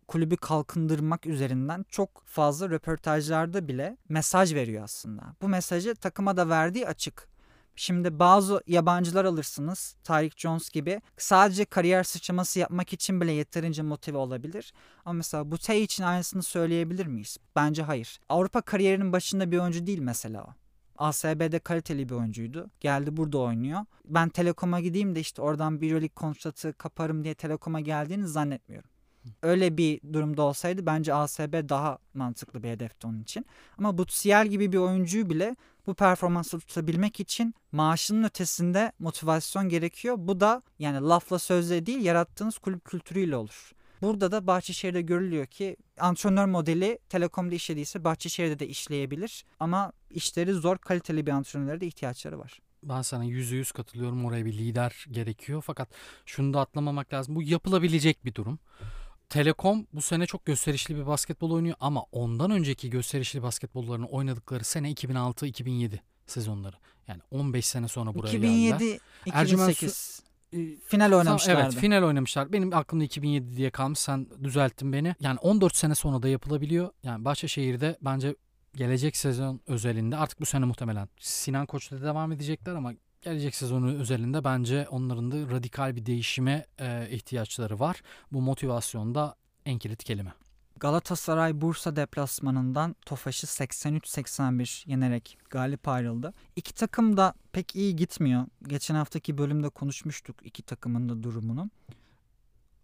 kulübü 0.08 0.38
kalkındırmak 0.38 1.26
üzerinden 1.26 1.86
çok 1.90 2.24
fazla 2.26 2.70
röportajlarda 2.70 3.68
bile 3.68 3.98
mesaj 4.10 4.54
veriyor 4.54 4.84
aslında. 4.84 5.24
Bu 5.42 5.48
mesajı 5.48 5.96
takıma 5.96 6.38
da 6.38 6.50
verdiği 6.50 6.88
açık. 6.88 7.33
Şimdi 7.76 8.20
bazı 8.20 8.64
yabancılar 8.68 9.26
alırsınız. 9.26 9.96
Tarık 10.04 10.38
Jones 10.38 10.70
gibi. 10.70 11.02
Sadece 11.18 11.66
kariyer 11.66 12.04
sıçraması 12.04 12.60
yapmak 12.60 12.94
için 12.94 13.22
bile 13.22 13.32
yeterince 13.32 13.82
motive 13.82 14.18
olabilir. 14.18 14.74
Ama 15.06 15.14
mesela 15.14 15.48
bu 15.48 15.52
Butey 15.52 15.84
için 15.84 16.04
aynısını 16.04 16.44
söyleyebilir 16.44 17.06
miyiz? 17.06 17.38
Bence 17.56 17.84
hayır. 17.84 18.20
Avrupa 18.30 18.62
kariyerinin 18.62 19.14
başında 19.14 19.52
bir 19.52 19.58
oyuncu 19.58 19.88
değil 19.88 20.00
mesela 20.00 20.44
o. 20.44 20.54
ASB'de 20.98 21.60
kaliteli 21.60 22.10
bir 22.10 22.14
oyuncuydu. 22.16 22.70
Geldi 22.80 23.18
burada 23.18 23.38
oynuyor. 23.38 23.86
Ben 24.06 24.30
Telekom'a 24.30 24.80
gideyim 24.80 25.16
de 25.16 25.20
işte 25.20 25.42
oradan 25.42 25.82
bir 25.82 25.88
Euroleague 25.88 26.16
kontratı 26.16 26.74
kaparım 26.74 27.24
diye 27.24 27.36
Telekom'a 27.36 27.80
geldiğini 27.80 28.28
zannetmiyorum. 28.28 28.90
Öyle 29.42 29.78
bir 29.78 30.14
durumda 30.14 30.42
olsaydı 30.42 30.86
bence 30.86 31.14
ASB 31.14 31.70
daha 31.70 31.98
mantıklı 32.14 32.64
bir 32.64 32.70
hedefti 32.70 33.08
onun 33.08 33.22
için. 33.22 33.46
Ama 33.78 33.98
Butsiel 33.98 34.48
gibi 34.48 34.72
bir 34.72 34.78
oyuncuyu 34.78 35.30
bile 35.30 35.56
bu 35.88 35.94
performansı 35.94 36.60
tutabilmek 36.60 37.20
için 37.20 37.56
maaşının 37.72 38.24
ötesinde 38.24 38.92
motivasyon 39.00 39.70
gerekiyor. 39.70 40.16
Bu 40.18 40.40
da 40.40 40.62
yani 40.80 41.02
lafla 41.08 41.40
sözle 41.40 41.86
değil 41.86 42.06
yarattığınız 42.06 42.58
kulüp 42.58 42.86
kültürüyle 42.86 43.36
olur. 43.36 43.72
Burada 44.02 44.32
da 44.32 44.48
Bahçeşehir'de 44.48 45.02
görülüyor 45.02 45.46
ki 45.46 45.78
antrenör 46.00 46.46
modeli 46.46 47.00
Telekom'da 47.10 47.56
işlediyse 47.56 48.04
Bahçeşehir'de 48.04 48.60
de 48.60 48.68
işleyebilir. 48.68 49.46
Ama 49.60 49.92
işleri 50.10 50.54
zor 50.54 50.78
kaliteli 50.78 51.26
bir 51.26 51.32
antrenöre 51.32 51.82
de 51.82 51.88
ihtiyaçları 51.88 52.40
var. 52.40 52.60
Ben 52.84 53.02
sana 53.02 53.24
yüzde 53.24 53.56
yüz 53.56 53.72
katılıyorum. 53.72 54.26
Oraya 54.26 54.46
bir 54.46 54.54
lider 54.54 55.06
gerekiyor. 55.12 55.64
Fakat 55.66 55.90
şunu 56.26 56.54
da 56.54 56.60
atlamamak 56.60 57.14
lazım. 57.14 57.36
Bu 57.36 57.44
yapılabilecek 57.44 58.26
bir 58.26 58.36
durum. 58.36 58.60
Telekom 59.34 59.88
bu 59.94 60.02
sene 60.02 60.26
çok 60.26 60.46
gösterişli 60.46 60.96
bir 60.96 61.06
basketbol 61.06 61.52
oynuyor 61.52 61.76
ama 61.80 62.02
ondan 62.12 62.52
önceki 62.52 62.90
gösterişli 62.90 63.44
basketbollarını 63.44 64.06
oynadıkları 64.06 64.64
sene 64.64 64.92
2006-2007 64.92 66.00
sezonları. 66.28 66.76
Yani 67.08 67.22
15 67.32 67.66
sene 67.66 67.88
sonra 67.88 68.14
buraya 68.14 68.30
2007, 68.30 68.84
geldiler. 68.84 69.00
2008 69.26 70.24
e, 70.54 70.58
final 70.86 71.12
oynamışlardı. 71.12 71.62
Evet 71.62 71.76
final 71.76 72.04
oynamışlar. 72.04 72.54
Benim 72.54 72.74
aklımda 72.74 73.04
2007 73.04 73.58
diye 73.58 73.70
kalmış. 73.70 74.00
Sen 74.00 74.28
düzelttin 74.44 74.94
beni. 74.94 75.16
Yani 75.20 75.40
14 75.40 75.76
sene 75.76 75.96
sonra 75.96 76.24
da 76.24 76.28
yapılabiliyor. 76.28 76.90
Yani 77.04 77.26
Başakşehir'de 77.26 77.98
bence 78.02 78.36
gelecek 78.76 79.18
sezon 79.18 79.62
özelinde 79.68 80.18
artık 80.18 80.42
bu 80.42 80.46
sene 80.46 80.66
muhtemelen 80.66 81.10
Sinan 81.20 81.66
Koç'ta 81.66 82.02
devam 82.02 82.32
edecekler 82.32 82.76
ama 82.76 82.94
gelecek 83.24 83.56
sezonu 83.56 83.94
özelinde 83.94 84.44
bence 84.44 84.88
onların 84.90 85.32
da 85.32 85.56
radikal 85.56 85.96
bir 85.96 86.06
değişime 86.06 86.66
e, 86.80 87.10
ihtiyaçları 87.10 87.80
var. 87.80 88.02
Bu 88.32 88.42
motivasyon 88.42 89.16
da 89.16 89.36
en 89.66 89.80
kilit 89.80 90.04
kelime. 90.04 90.34
Galatasaray 90.80 91.62
Bursa 91.62 91.96
deplasmanından 91.96 92.96
Tofaş'ı 93.06 93.48
83-81 93.48 94.90
yenerek 94.90 95.38
galip 95.50 95.88
ayrıldı. 95.88 96.34
İki 96.56 96.74
takım 96.74 97.18
da 97.18 97.34
pek 97.52 97.76
iyi 97.76 97.96
gitmiyor. 97.96 98.46
Geçen 98.68 98.96
haftaki 98.96 99.38
bölümde 99.38 99.70
konuşmuştuk 99.70 100.36
iki 100.44 100.64
takımın 100.64 101.10
da 101.10 101.24
durumunu. 101.24 101.70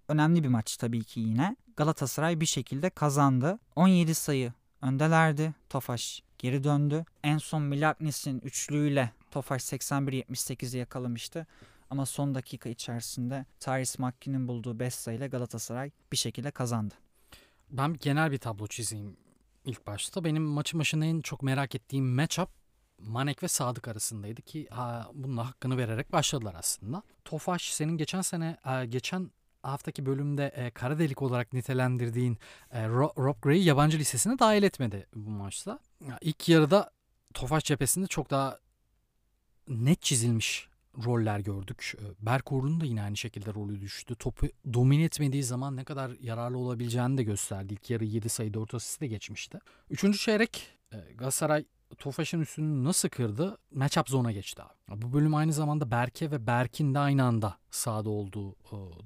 Önemli 0.08 0.44
bir 0.44 0.50
maç 0.50 0.78
tabii 0.78 1.04
ki 1.04 1.20
yine. 1.20 1.56
Galatasaray 1.78 2.40
bir 2.40 2.46
şekilde 2.46 2.90
kazandı. 2.90 3.60
17 3.76 4.16
sayı 4.16 4.54
öndelerdi. 4.82 5.54
Tofaş 5.70 6.24
geri 6.38 6.64
döndü. 6.64 7.06
En 7.24 7.38
son 7.38 7.62
Milagnis'in 7.62 8.40
üçlüğüyle 8.40 9.12
Tofaş 9.32 9.62
81-78'i 9.62 10.80
yakalamıştı. 10.80 11.48
Ama 11.90 12.06
son 12.06 12.36
dakika 12.36 12.70
içerisinde 12.70 13.46
Tyrese 13.60 14.04
McKee'nin 14.04 14.48
bulduğu 14.48 14.80
5 14.80 14.94
sayıyla 14.94 15.28
Galatasaray 15.28 15.92
bir 16.12 16.18
şekilde 16.18 16.52
kazandı. 16.52 16.96
Ben 17.70 17.94
genel 17.94 18.32
bir 18.32 18.38
tablo 18.38 18.68
çizeyim 18.68 19.18
ilk 19.66 19.88
başta. 19.88 20.24
Benim 20.24 20.44
maçın 20.44 20.80
başında 20.80 21.06
en 21.06 21.22
çok 21.22 21.44
merak 21.44 21.76
ettiğim 21.76 22.16
matchup 22.16 22.50
Manek 23.00 23.44
ve 23.44 23.48
Sadık 23.48 23.88
arasındaydı 23.88 24.42
ki 24.42 24.68
ha, 24.72 25.10
bunun 25.14 25.38
hakkını 25.38 25.78
vererek 25.78 26.12
başladılar 26.12 26.56
aslında. 26.58 27.04
Tofaş 27.26 27.74
senin 27.74 27.98
geçen 27.98 28.22
sene 28.22 28.58
e, 28.66 28.86
geçen 28.86 29.32
haftaki 29.64 30.06
bölümde 30.06 30.48
e, 30.48 30.72
kara 30.72 31.00
delik 31.00 31.22
olarak 31.22 31.54
nitelendirdiğin 31.54 32.38
e, 32.72 32.88
Rob 32.90 33.42
Gray'i 33.42 33.64
yabancı 33.64 33.98
listesine 33.98 34.40
dahil 34.40 34.64
etmedi 34.64 35.08
bu 35.16 35.30
maçta. 35.30 35.80
İlk 36.22 36.50
yarıda 36.50 36.92
Tofaş 37.34 37.64
cephesinde 37.64 38.08
çok 38.08 38.30
daha 38.30 38.60
net 39.70 40.02
çizilmiş 40.02 40.70
roller 41.06 41.40
gördük. 41.40 41.94
Ee, 41.98 42.26
Berk 42.26 42.52
da 42.52 42.86
yine 42.86 43.02
aynı 43.02 43.18
şekilde 43.18 43.54
rolü 43.54 43.82
düştü. 43.82 44.16
Topu 44.16 44.48
domine 44.74 45.04
etmediği 45.04 45.44
zaman 45.44 45.76
ne 45.76 45.84
kadar 45.84 46.12
yararlı 46.22 46.58
olabileceğini 46.58 47.18
de 47.18 47.24
gösterdi. 47.24 47.74
İlk 47.74 47.90
yarı 47.90 48.06
7 48.06 48.30
sayı 48.30 48.54
4 48.54 48.74
asist 48.74 49.02
de 49.02 49.08
geçmişti. 49.08 49.60
Üçüncü 49.90 50.18
çeyrek 50.18 50.68
e, 50.94 50.98
Galatasaray 50.98 51.66
Tofaş'ın 51.98 52.42
üstünü 52.42 52.84
nasıl 52.84 53.10
kırdı? 53.10 53.58
Matchup 53.72 54.10
zona 54.10 54.32
geçti 54.32 54.62
abi. 54.62 55.02
Bu 55.02 55.14
bölüm 55.14 55.36
aynı 55.36 55.54
zamanda 55.54 55.92
Berke 55.92 56.32
ve 56.32 56.48
Berk'in 56.48 56.94
de 56.94 57.00
aynı 57.00 57.24
anda 57.24 57.58
sahada 57.72 58.10
olduğu 58.10 58.56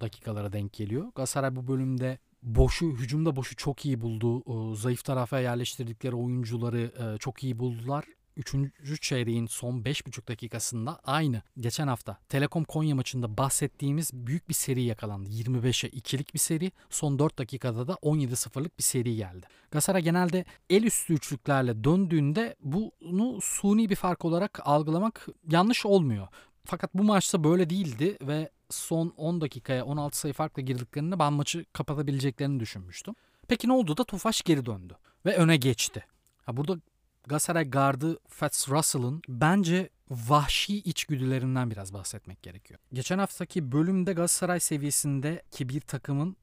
dakikalara 0.01 0.53
denk 0.53 0.73
geliyor. 0.73 1.01
Galatasaray 1.01 1.55
bu 1.55 1.67
bölümde 1.67 2.19
boşu, 2.43 2.85
hücumda 2.85 3.35
boşu 3.35 3.55
çok 3.55 3.85
iyi 3.85 4.01
buldu. 4.01 4.75
Zayıf 4.75 5.03
tarafa 5.03 5.39
yerleştirdikleri 5.39 6.15
oyuncuları 6.15 6.81
e, 6.81 7.17
çok 7.17 7.43
iyi 7.43 7.59
buldular. 7.59 8.05
Üçüncü 8.37 8.97
çeyreğin 9.01 9.45
son 9.45 9.81
5,5 9.81 10.27
dakikasında 10.27 10.99
aynı 11.03 11.41
geçen 11.59 11.87
hafta 11.87 12.17
Telekom 12.29 12.63
Konya 12.63 12.95
maçında 12.95 13.37
bahsettiğimiz 13.37 14.13
büyük 14.13 14.49
bir 14.49 14.53
seri 14.53 14.83
yakalandı. 14.83 15.29
25'e 15.29 15.89
2'lik 15.89 16.33
bir 16.33 16.39
seri. 16.39 16.71
Son 16.89 17.19
4 17.19 17.39
dakikada 17.39 17.87
da 17.87 17.93
17-0'lık 17.93 18.77
bir 18.77 18.83
seri 18.83 19.15
geldi. 19.15 19.45
Gasara 19.71 19.99
genelde 19.99 20.45
el 20.69 20.83
üstü 20.83 21.13
üçlüklerle 21.13 21.83
döndüğünde 21.83 22.55
bunu 22.59 23.41
suni 23.41 23.89
bir 23.89 23.95
fark 23.95 24.25
olarak 24.25 24.59
algılamak 24.63 25.27
yanlış 25.51 25.85
olmuyor. 25.85 26.27
Fakat 26.65 26.93
bu 26.93 27.03
maçta 27.03 27.43
böyle 27.43 27.69
değildi 27.69 28.17
ve 28.21 28.49
son 28.69 29.13
10 29.17 29.41
dakikaya 29.41 29.85
16 29.85 30.17
sayı 30.17 30.33
farkla 30.33 30.61
girdiklerinde 30.61 31.19
ben 31.19 31.33
maçı 31.33 31.65
kapatabileceklerini 31.73 32.59
düşünmüştüm. 32.59 33.15
Peki 33.47 33.67
ne 33.67 33.73
oldu 33.73 33.97
da 33.97 34.03
Tufaş 34.03 34.41
geri 34.41 34.65
döndü 34.65 34.97
ve 35.25 35.35
öne 35.35 35.57
geçti. 35.57 36.05
Ha 36.45 36.57
burada 36.57 36.79
Galatasaray 37.27 37.69
gardı 37.69 38.19
Fats 38.27 38.69
Russell'ın 38.69 39.21
bence 39.27 39.89
vahşi 40.09 40.77
içgüdülerinden 40.77 41.71
biraz 41.71 41.93
bahsetmek 41.93 42.43
gerekiyor. 42.43 42.79
Geçen 42.93 43.17
haftaki 43.17 43.71
bölümde 43.71 44.13
Galatasaray 44.13 44.59
seviyesinde 44.59 45.41
ki 45.51 45.69
bir 45.69 45.81
takımın 45.81 46.35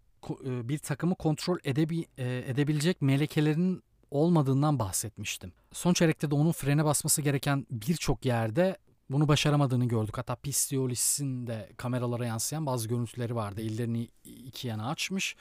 e, 0.44 0.68
bir 0.68 0.78
takımı 0.78 1.14
kontrol 1.14 1.58
edebi, 1.64 2.06
e, 2.18 2.44
edebilecek 2.46 3.02
melekelerinin 3.02 3.82
olmadığından 4.10 4.78
bahsetmiştim. 4.78 5.52
Son 5.72 5.92
çeyrekte 5.92 6.30
de 6.30 6.34
onun 6.34 6.52
frene 6.52 6.84
basması 6.84 7.22
gereken 7.22 7.66
birçok 7.70 8.24
yerde 8.24 8.76
bunu 9.10 9.28
başaramadığını 9.28 9.84
gördük. 9.84 10.18
Hatta 10.18 10.36
Pistiolis'in 10.36 11.46
de 11.46 11.72
kameralara 11.76 12.26
yansıyan 12.26 12.66
bazı 12.66 12.88
görüntüleri 12.88 13.34
vardı. 13.34 13.60
Ellerini 13.60 14.08
iki 14.24 14.68
yana 14.68 14.88
açmış. 14.88 15.36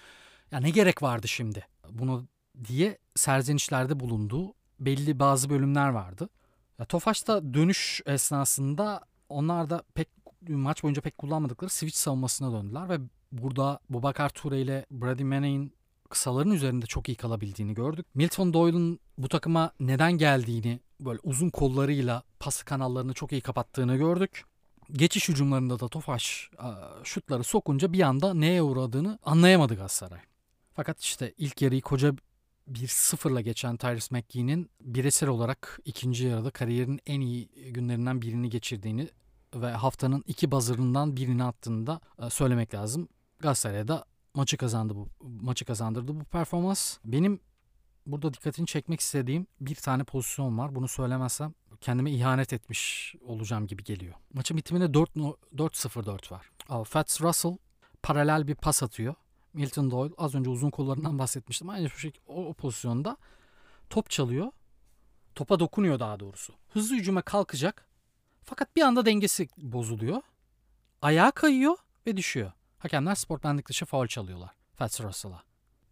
Ya 0.52 0.60
ne 0.60 0.70
gerek 0.70 1.04
vardı 1.04 1.28
şimdi 1.28 1.68
bunu 1.90 2.28
diye 2.68 2.98
serzenişlerde 3.16 4.00
bulunduğu 4.00 4.54
belli 4.80 5.20
bazı 5.20 5.50
bölümler 5.50 5.90
vardı. 5.90 6.30
Ya, 6.80 6.86
Tofaş'ta 6.86 7.54
dönüş 7.54 8.02
esnasında 8.06 9.02
onlar 9.30 9.70
da 9.70 9.84
pek 9.94 10.08
maç 10.50 10.84
boyunca 10.84 11.02
pek 11.02 11.18
kullanmadıkları 11.18 11.70
switch 11.70 11.98
savunmasına 11.98 12.52
döndüler 12.52 12.90
ve 12.90 12.98
burada 13.32 13.80
Bubakar 13.90 14.30
Ture 14.30 14.62
ile 14.62 14.86
Brady 14.92 15.24
Maney'in 15.24 15.74
kısaların 16.10 16.52
üzerinde 16.52 16.86
çok 16.86 17.10
iyi 17.10 17.16
kalabildiğini 17.16 17.74
gördük. 17.74 18.06
Milton 18.14 18.54
Doyle'un 18.54 19.00
bu 19.18 19.30
takıma 19.30 19.72
neden 19.80 20.12
geldiğini 20.12 20.80
böyle 21.00 21.20
uzun 21.24 21.50
kollarıyla 21.50 22.24
pas 22.40 22.64
kanallarını 22.64 23.14
çok 23.14 23.32
iyi 23.32 23.42
kapattığını 23.42 23.96
gördük. 23.96 24.44
Geçiş 24.92 25.30
hücumlarında 25.30 25.80
da 25.80 25.88
Tofaş 25.88 26.50
şutları 27.04 27.44
sokunca 27.44 27.94
bir 27.94 28.02
anda 28.02 28.34
neye 28.34 28.62
uğradığını 28.62 29.20
anlayamadı 29.24 29.76
Galatasaray. 29.76 30.20
Fakat 30.74 31.00
işte 31.02 31.34
ilk 31.38 31.62
yarıyı 31.62 31.82
koca 31.82 32.14
bir 32.70 32.88
sıfırla 32.88 33.42
geçen 33.42 33.78
Tyrese 33.78 34.16
McGee'nin 34.16 34.70
bireysel 34.82 35.30
olarak 35.30 35.80
ikinci 35.86 36.26
yarıda 36.26 36.52
kariyerin 36.52 37.00
en 37.06 37.22
iyi 37.22 37.48
günlerinden 37.48 38.22
birini 38.22 38.50
geçirdiğini 38.50 39.10
ve 39.56 39.72
haftanın 39.72 40.24
iki 40.28 40.52
bazırından 40.52 41.18
birini 41.18 41.44
attığını 41.44 41.88
da 41.88 42.02
e, 42.22 42.30
söylemek 42.30 42.74
lazım. 42.74 43.10
Galatasaray'a 43.40 43.88
da 43.88 44.06
maçı 44.34 44.58
kazandı 44.58 44.96
bu 44.96 45.10
maçı 45.22 45.66
kazandırdı 45.66 46.20
bu 46.20 46.24
performans. 46.24 46.98
Benim 47.06 47.40
burada 48.06 48.34
dikkatini 48.34 48.68
çekmek 48.68 49.00
istediğim 49.00 49.48
bir 49.62 49.76
tane 49.76 50.04
pozisyon 50.04 50.58
var. 50.58 50.76
Bunu 50.76 50.88
söylemezsem 50.88 51.54
kendime 51.82 52.12
ihanet 52.12 52.54
etmiş 52.54 53.16
olacağım 53.22 53.68
gibi 53.68 53.84
geliyor. 53.84 54.14
Maçın 54.34 54.58
bitiminde 54.58 54.86
4-0-4 54.86 56.32
var. 56.32 56.50
Fats 56.84 57.22
Russell 57.22 57.58
paralel 58.04 58.48
bir 58.48 58.56
pas 58.56 58.84
atıyor. 58.84 59.16
Milton 59.54 59.92
Doyle 59.92 60.14
az 60.18 60.36
önce 60.36 60.50
uzun 60.50 60.70
kollarından 60.70 61.20
bahsetmiştim. 61.20 61.70
Aynı 61.70 61.90
şekilde 61.90 62.24
o, 62.28 62.46
o 62.46 62.54
pozisyonda 62.54 63.18
top 63.90 64.10
çalıyor 64.10 64.52
Topa 65.36 65.60
dokunuyor 65.60 66.00
daha 66.00 66.20
doğrusu. 66.20 66.54
Hızlı 66.70 66.96
hücuma 66.96 67.22
kalkacak. 67.22 67.88
Fakat 68.44 68.76
bir 68.76 68.82
anda 68.82 69.06
dengesi 69.06 69.48
bozuluyor. 69.58 70.22
Ayağa 71.02 71.32
kayıyor 71.32 71.76
ve 72.08 72.18
düşüyor. 72.18 72.52
Hakemler 72.78 73.16
sportmenlik 73.16 73.70
dışı 73.70 73.86
faul 73.86 74.08
çalıyorlar 74.08 74.50
Fats 74.74 75.02
Russell'a. 75.02 75.44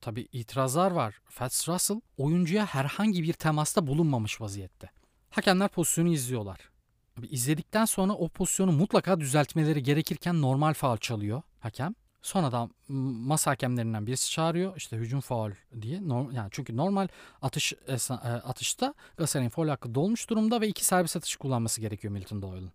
Tabi 0.02 0.22
itirazlar 0.22 0.92
var. 0.92 1.22
Fats 1.30 1.70
Russell 1.70 2.02
oyuncuya 2.18 2.66
herhangi 2.66 3.24
bir 3.24 3.34
temasta 3.34 3.88
bulunmamış 3.88 4.42
vaziyette. 4.42 4.90
Hakemler 5.30 5.70
pozisyonu 5.70 6.10
izliyorlar. 6.10 6.60
İzledikten 7.30 7.86
sonra 7.86 8.14
o 8.14 8.30
pozisyonu 8.30 8.72
mutlaka 8.72 9.20
düzeltmeleri 9.20 9.84
gerekirken 9.84 10.42
normal 10.42 10.74
faul 10.74 10.98
çalıyor 10.98 11.42
hakem. 11.60 11.96
Sonra 12.22 12.52
da 12.52 12.70
masa 12.88 13.52
hakemlerinden 13.52 14.08
birisi 14.08 14.32
çağırıyor 14.32 14.78
işte 14.78 14.98
hücum 14.98 15.20
faul 15.20 15.52
diye. 15.82 16.02
Yani 16.32 16.48
çünkü 16.52 16.78
normal 16.78 17.08
atış 17.42 17.74
e, 17.88 18.14
atışta 18.28 18.94
Galatasaray'ın 19.18 19.50
faul 19.50 19.68
hakkı 19.68 19.96
dolmuş 19.96 20.30
durumda 20.30 20.62
ve 20.62 20.68
iki 20.68 20.86
serbest 20.86 21.16
atış 21.16 21.36
kullanması 21.36 21.82
gerekiyor 21.82 22.14
Milton 22.14 22.42
Doyle'ın. 22.42 22.72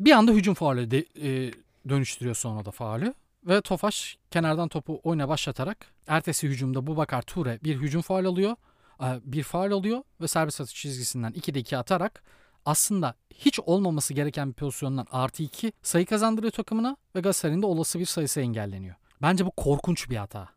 Bir 0.00 0.12
anda 0.12 0.32
hücum 0.32 0.54
faulü 0.54 0.90
de, 0.90 0.98
e, 0.98 1.52
dönüştürüyor 1.88 2.34
sonra 2.34 2.64
da 2.64 2.70
faulü. 2.70 3.14
Ve 3.46 3.60
Tofaş 3.60 4.18
kenardan 4.30 4.68
topu 4.68 5.00
oyuna 5.04 5.28
başlatarak 5.28 5.86
ertesi 6.06 6.48
hücumda 6.48 6.86
Bubakar 6.86 7.22
Ture 7.22 7.58
bir 7.64 7.76
hücum 7.76 8.02
faul 8.02 8.24
alıyor. 8.24 8.56
E, 9.02 9.20
bir 9.24 9.42
faul 9.42 9.72
alıyor 9.72 10.02
ve 10.20 10.28
serbest 10.28 10.60
atış 10.60 10.74
çizgisinden 10.74 11.32
2'de 11.32 11.60
2 11.60 11.76
atarak 11.76 12.22
aslında 12.66 13.14
hiç 13.34 13.60
olmaması 13.60 14.14
gereken 14.14 14.48
bir 14.48 14.54
pozisyondan 14.54 15.06
artı 15.10 15.42
2 15.42 15.72
sayı 15.82 16.06
kazandırıyor 16.06 16.52
takımına 16.52 16.96
ve 17.16 17.20
Galatasaray'ın 17.20 17.62
da 17.62 17.66
olası 17.66 17.98
bir 17.98 18.06
sayısı 18.06 18.40
engelleniyor. 18.40 18.94
Bence 19.22 19.46
bu 19.46 19.50
korkunç 19.50 20.10
bir 20.10 20.16
hata. 20.16 20.48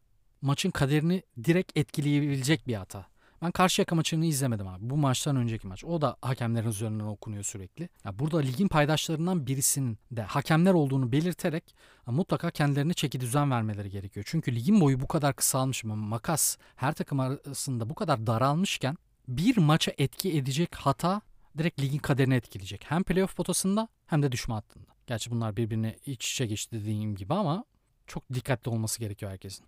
Maçın 0.41 0.71
kaderini 0.71 1.23
direkt 1.43 1.77
etkileyebilecek 1.77 2.67
bir 2.67 2.73
hata. 2.73 3.05
Ben 3.41 3.51
Karşıyaka 3.51 3.95
maçını 3.95 4.25
izlemedim 4.25 4.67
abi. 4.67 4.89
Bu 4.89 4.97
maçtan 4.97 5.35
önceki 5.35 5.67
maç. 5.67 5.85
O 5.85 6.01
da 6.01 6.17
hakemlerin 6.21 6.69
üzerinden 6.69 7.05
okunuyor 7.05 7.43
sürekli. 7.43 7.89
Ya 8.05 8.19
burada 8.19 8.37
ligin 8.37 8.67
paydaşlarından 8.67 9.47
birisinin 9.47 9.97
de 10.11 10.21
hakemler 10.21 10.73
olduğunu 10.73 11.11
belirterek 11.11 11.75
mutlaka 12.05 12.51
kendilerine 12.51 12.93
çeki 12.93 13.19
düzen 13.19 13.51
vermeleri 13.51 13.89
gerekiyor. 13.89 14.25
Çünkü 14.29 14.55
ligin 14.55 14.81
boyu 14.81 15.01
bu 15.01 15.07
kadar 15.07 15.35
kısalmış 15.35 15.83
mı? 15.83 15.95
Makas 15.95 16.57
her 16.75 16.93
takım 16.93 17.19
arasında 17.19 17.89
bu 17.89 17.95
kadar 17.95 18.27
daralmışken 18.27 18.97
bir 19.27 19.57
maça 19.57 19.91
etki 19.97 20.37
edecek 20.37 20.75
hata 20.75 21.21
direkt 21.57 21.81
ligin 21.81 21.97
kaderini 21.97 22.35
etkileyecek. 22.35 22.85
Hem 22.89 23.03
playoff 23.03 23.35
potasında 23.35 23.87
hem 24.05 24.23
de 24.23 24.31
düşme 24.31 24.53
hattında. 24.53 24.87
Gerçi 25.07 25.31
bunlar 25.31 25.57
birbirine 25.57 25.97
iç 26.05 26.31
içe 26.31 26.45
geçti 26.45 26.81
dediğim 26.81 27.15
gibi 27.15 27.33
ama 27.33 27.65
çok 28.07 28.33
dikkatli 28.33 28.69
olması 28.69 28.99
gerekiyor 28.99 29.31
herkesin. 29.31 29.65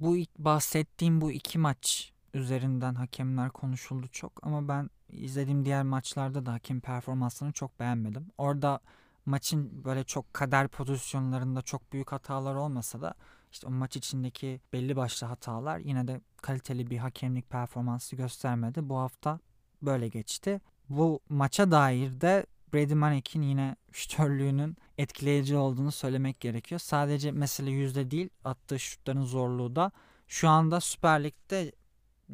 Bu 0.00 0.16
bahsettiğim 0.38 1.20
bu 1.20 1.32
iki 1.32 1.58
maç 1.58 2.12
üzerinden 2.34 2.94
hakemler 2.94 3.50
konuşuldu 3.50 4.08
çok 4.12 4.32
ama 4.42 4.68
ben 4.68 4.90
izlediğim 5.08 5.64
diğer 5.64 5.82
maçlarda 5.82 6.46
da 6.46 6.52
hakem 6.52 6.80
performanslarını 6.80 7.52
çok 7.52 7.80
beğenmedim. 7.80 8.26
Orada 8.38 8.80
maçın 9.26 9.84
böyle 9.84 10.04
çok 10.04 10.34
kader 10.34 10.68
pozisyonlarında 10.68 11.62
çok 11.62 11.92
büyük 11.92 12.12
hatalar 12.12 12.54
olmasa 12.54 13.00
da 13.00 13.14
işte 13.52 13.66
o 13.66 13.70
maç 13.70 13.96
içindeki 13.96 14.60
belli 14.72 14.96
başlı 14.96 15.26
hatalar 15.26 15.78
yine 15.78 16.08
de 16.08 16.20
kaliteli 16.36 16.90
bir 16.90 16.98
hakemlik 16.98 17.50
performansı 17.50 18.16
göstermedi. 18.16 18.88
Bu 18.88 18.98
hafta 18.98 19.40
böyle 19.82 20.08
geçti. 20.08 20.60
Bu 20.88 21.20
maça 21.28 21.70
dair 21.70 22.20
de 22.20 22.46
Brady 22.74 22.94
Manek 22.94 23.34
yine 23.34 23.76
şütörlüğünün 23.92 24.76
etkileyici 24.98 25.56
olduğunu 25.56 25.92
söylemek 25.92 26.40
gerekiyor. 26.40 26.78
Sadece 26.78 27.32
mesele 27.32 27.70
yüzde 27.70 28.10
değil 28.10 28.28
attığı 28.44 28.78
şutların 28.78 29.24
zorluğu 29.24 29.76
da 29.76 29.92
şu 30.28 30.48
anda 30.48 30.80
Süper 30.80 31.24
Lig'de 31.24 31.72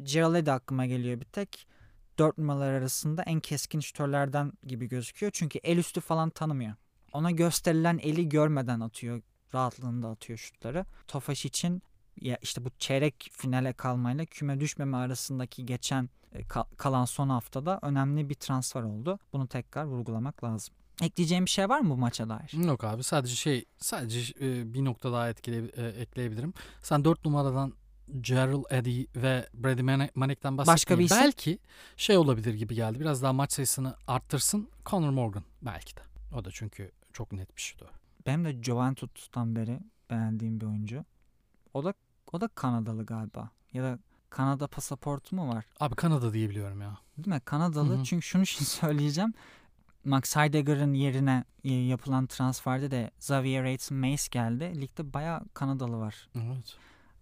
Gerald 0.03 0.47
aklıma 0.47 0.85
geliyor 0.85 1.19
bir 1.19 1.25
tek. 1.25 1.67
Dört 2.19 2.37
numaralar 2.37 2.73
arasında 2.73 3.23
en 3.23 3.39
keskin 3.39 3.79
şütörlerden 3.79 4.53
gibi 4.63 4.87
gözüküyor. 4.87 5.31
Çünkü 5.35 5.59
el 5.63 5.77
üstü 5.77 6.01
falan 6.01 6.29
tanımıyor. 6.29 6.73
Ona 7.13 7.31
gösterilen 7.31 7.99
eli 8.03 8.29
görmeden 8.29 8.79
atıyor. 8.79 9.21
Rahatlığında 9.53 10.09
atıyor 10.09 10.39
şutları. 10.39 10.85
Tofaş 11.07 11.45
için 11.45 11.83
ya 12.21 12.37
işte 12.41 12.65
bu 12.65 12.69
çeyrek 12.79 13.29
finale 13.31 13.73
kalmayla 13.73 14.25
küme 14.25 14.59
düşmeme 14.59 14.97
arasındaki 14.97 15.65
geçen 15.65 16.09
kalan 16.77 17.05
son 17.05 17.29
haftada 17.29 17.79
önemli 17.81 18.29
bir 18.29 18.35
transfer 18.35 18.83
oldu. 18.83 19.19
Bunu 19.33 19.47
tekrar 19.47 19.83
vurgulamak 19.83 20.43
lazım. 20.43 20.75
Ekleyeceğim 21.01 21.45
bir 21.45 21.49
şey 21.49 21.69
var 21.69 21.79
mı 21.79 21.89
bu 21.89 21.97
maça 21.97 22.29
dair? 22.29 22.65
Yok 22.67 22.83
abi 22.83 23.03
sadece 23.03 23.35
şey 23.35 23.65
sadece 23.77 24.33
e, 24.45 24.73
bir 24.73 24.85
nokta 24.85 25.11
daha 25.11 25.29
etkile, 25.29 25.67
e, 25.67 25.87
ekleyebilirim. 26.01 26.53
Sen 26.81 27.05
4 27.05 27.25
numaradan 27.25 27.73
Gerald 28.21 28.63
Eddy 28.69 29.03
ve 29.15 29.49
Brady 29.53 29.81
Manik'ten 30.15 30.57
bahsetmeyin. 30.57 30.67
Başka 30.67 30.99
bir 30.99 31.03
isim? 31.03 31.17
Belki 31.17 31.59
şey 31.97 32.17
olabilir 32.17 32.53
gibi 32.53 32.75
geldi. 32.75 32.99
Biraz 32.99 33.23
daha 33.23 33.33
maç 33.33 33.53
sayısını 33.53 33.95
arttırsın. 34.07 34.67
Conor 34.85 35.09
Morgan 35.09 35.43
belki 35.61 35.95
de. 35.95 36.01
O 36.35 36.45
da 36.45 36.51
çünkü 36.51 36.91
çok 37.13 37.31
net 37.31 37.57
bir 37.57 37.75
o. 37.81 37.85
Benim 38.25 38.45
de 38.45 38.63
Juventus'tan 38.63 39.55
beri 39.55 39.79
beğendiğim 40.09 40.61
bir 40.61 40.65
oyuncu. 40.65 41.05
O 41.73 41.83
da 41.83 41.93
o 42.31 42.41
da 42.41 42.47
Kanadalı 42.47 43.05
galiba. 43.05 43.49
Ya 43.73 43.83
da 43.83 43.99
Kanada 44.33 44.67
pasaportu 44.67 45.35
mu 45.35 45.47
var? 45.47 45.65
Abi 45.79 45.95
Kanada 45.95 46.33
diye 46.33 46.49
biliyorum 46.49 46.81
ya. 46.81 46.97
Değil 47.17 47.27
mi? 47.27 47.41
Kanadalı. 47.45 47.95
Hı-hı. 47.95 48.03
Çünkü 48.03 48.25
şunu 48.25 48.45
şimdi 48.45 48.65
söyleyeceğim. 48.69 49.33
Max 50.05 50.35
Heidegger'ın 50.35 50.93
yerine 50.93 51.43
e, 51.63 51.73
yapılan 51.73 52.27
transferde 52.27 52.91
de 52.91 53.11
Xavier 53.17 53.63
Aiton 53.63 53.97
Mace 53.97 54.23
geldi. 54.31 54.81
Ligde 54.81 55.13
bayağı 55.13 55.41
Kanadalı 55.53 55.97
var. 55.99 56.29
Evet. 56.35 56.75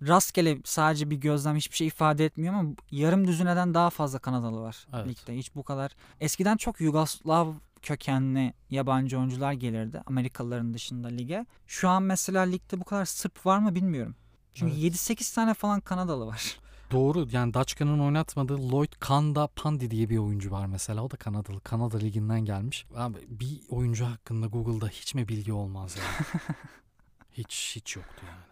Rastgele 0.07 0.57
sadece 0.63 1.09
bir 1.09 1.15
gözlem 1.15 1.55
hiçbir 1.55 1.75
şey 1.75 1.87
ifade 1.87 2.25
etmiyor 2.25 2.53
ama 2.53 2.69
yarım 2.91 3.27
düzineden 3.27 3.73
daha 3.73 3.89
fazla 3.89 4.19
Kanadalı 4.19 4.61
var 4.61 4.87
evet. 4.93 5.07
ligde. 5.07 5.37
Hiç 5.37 5.55
bu 5.55 5.63
kadar. 5.63 5.91
Eskiden 6.19 6.57
çok 6.57 6.81
Yugoslav 6.81 7.53
kökenli 7.81 8.53
yabancı 8.69 9.17
oyuncular 9.17 9.53
gelirdi 9.53 10.01
Amerikalıların 10.05 10.73
dışında 10.73 11.07
lige. 11.07 11.45
Şu 11.67 11.89
an 11.89 12.03
mesela 12.03 12.41
ligde 12.41 12.79
bu 12.79 12.83
kadar 12.83 13.05
Sırp 13.05 13.45
var 13.45 13.59
mı 13.59 13.75
bilmiyorum. 13.75 14.15
Çünkü 14.53 14.73
evet. 14.73 14.95
7-8 14.95 15.35
tane 15.35 15.53
falan 15.53 15.79
Kanadalı 15.79 16.27
var. 16.27 16.59
Doğru 16.91 17.27
yani 17.31 17.53
Daçka'nın 17.53 17.99
oynatmadığı 17.99 18.71
Lloyd 18.71 18.93
Kanda 18.99 19.47
Pandi 19.47 19.91
diye 19.91 20.09
bir 20.09 20.17
oyuncu 20.17 20.51
var 20.51 20.65
mesela. 20.65 21.03
O 21.03 21.11
da 21.11 21.17
Kanadalı. 21.17 21.61
Kanada 21.61 21.97
liginden 21.97 22.45
gelmiş. 22.45 22.85
Abi 22.95 23.17
bir 23.27 23.61
oyuncu 23.69 24.05
hakkında 24.05 24.47
Google'da 24.47 24.87
hiç 24.87 25.15
mi 25.15 25.27
bilgi 25.27 25.53
olmaz 25.53 25.97
yani? 25.97 26.43
hiç 27.31 27.73
hiç 27.75 27.95
yoktu 27.95 28.25
yani. 28.27 28.51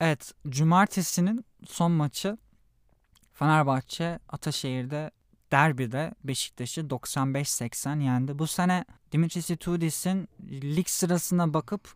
Evet 0.00 0.32
cumartesinin 0.48 1.44
son 1.66 1.92
maçı 1.92 2.38
Fenerbahçe 3.34 4.18
Ataşehir'de 4.28 5.10
derbide 5.52 6.14
Beşiktaş'ı 6.24 6.80
95-80 6.80 8.02
yendi. 8.02 8.38
Bu 8.38 8.46
sene 8.46 8.84
Dimitris 9.12 9.50
Itudis'in 9.50 10.28
lig 10.50 10.88
sırasına 10.88 11.54
bakıp 11.54 11.94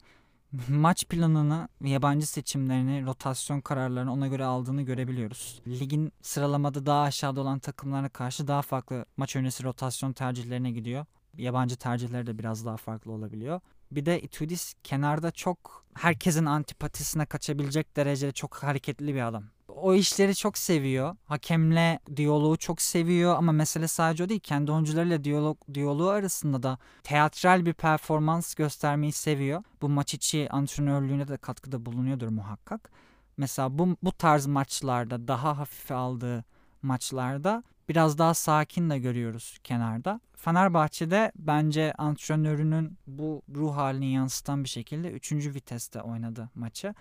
maç 0.68 1.08
planını, 1.08 1.68
yabancı 1.84 2.26
seçimlerini, 2.26 3.06
rotasyon 3.06 3.60
kararlarını 3.60 4.12
ona 4.12 4.26
göre 4.26 4.44
aldığını 4.44 4.82
görebiliyoruz. 4.82 5.62
Ligin 5.66 6.12
sıralamada 6.22 6.86
daha 6.86 7.02
aşağıda 7.02 7.40
olan 7.40 7.58
takımlara 7.58 8.08
karşı 8.08 8.48
daha 8.48 8.62
farklı 8.62 9.04
maç 9.16 9.36
öncesi 9.36 9.64
rotasyon 9.64 10.12
tercihlerine 10.12 10.70
gidiyor. 10.70 11.06
Yabancı 11.36 11.76
tercihleri 11.76 12.26
de 12.26 12.38
biraz 12.38 12.66
daha 12.66 12.76
farklı 12.76 13.12
olabiliyor. 13.12 13.60
Bir 13.92 14.06
de 14.06 14.20
Itudis 14.20 14.74
kenarda 14.84 15.30
çok 15.30 15.84
herkesin 15.94 16.46
antipatisine 16.46 17.26
kaçabilecek 17.26 17.96
derecede 17.96 18.32
çok 18.32 18.54
hareketli 18.54 19.14
bir 19.14 19.28
adam 19.28 19.44
o 19.82 19.94
işleri 19.94 20.34
çok 20.34 20.58
seviyor. 20.58 21.16
Hakemle 21.24 21.98
diyaloğu 22.16 22.56
çok 22.56 22.82
seviyor 22.82 23.36
ama 23.36 23.52
mesele 23.52 23.88
sadece 23.88 24.24
o 24.24 24.28
değil. 24.28 24.40
Kendi 24.40 24.72
oyuncularıyla 24.72 25.24
diyalog, 25.24 25.58
diyaloğu 25.74 26.08
arasında 26.08 26.62
da 26.62 26.78
teatral 27.02 27.66
bir 27.66 27.72
performans 27.72 28.54
göstermeyi 28.54 29.12
seviyor. 29.12 29.62
Bu 29.82 29.88
maç 29.88 30.14
içi 30.14 30.48
antrenörlüğüne 30.50 31.28
de 31.28 31.36
katkıda 31.36 31.86
bulunuyordur 31.86 32.28
muhakkak. 32.28 32.90
Mesela 33.36 33.78
bu, 33.78 33.96
bu 34.02 34.12
tarz 34.12 34.46
maçlarda 34.46 35.28
daha 35.28 35.58
hafife 35.58 35.94
aldığı 35.94 36.44
maçlarda 36.82 37.62
biraz 37.88 38.18
daha 38.18 38.34
sakin 38.34 38.90
de 38.90 38.98
görüyoruz 38.98 39.58
kenarda. 39.64 40.20
Fenerbahçe'de 40.36 41.32
bence 41.36 41.92
antrenörünün 41.98 42.98
bu 43.06 43.42
ruh 43.54 43.76
halini 43.76 44.12
yansıtan 44.12 44.64
bir 44.64 44.68
şekilde 44.68 45.10
3. 45.10 45.32
viteste 45.32 46.02
oynadı 46.02 46.50
maçı 46.54 46.94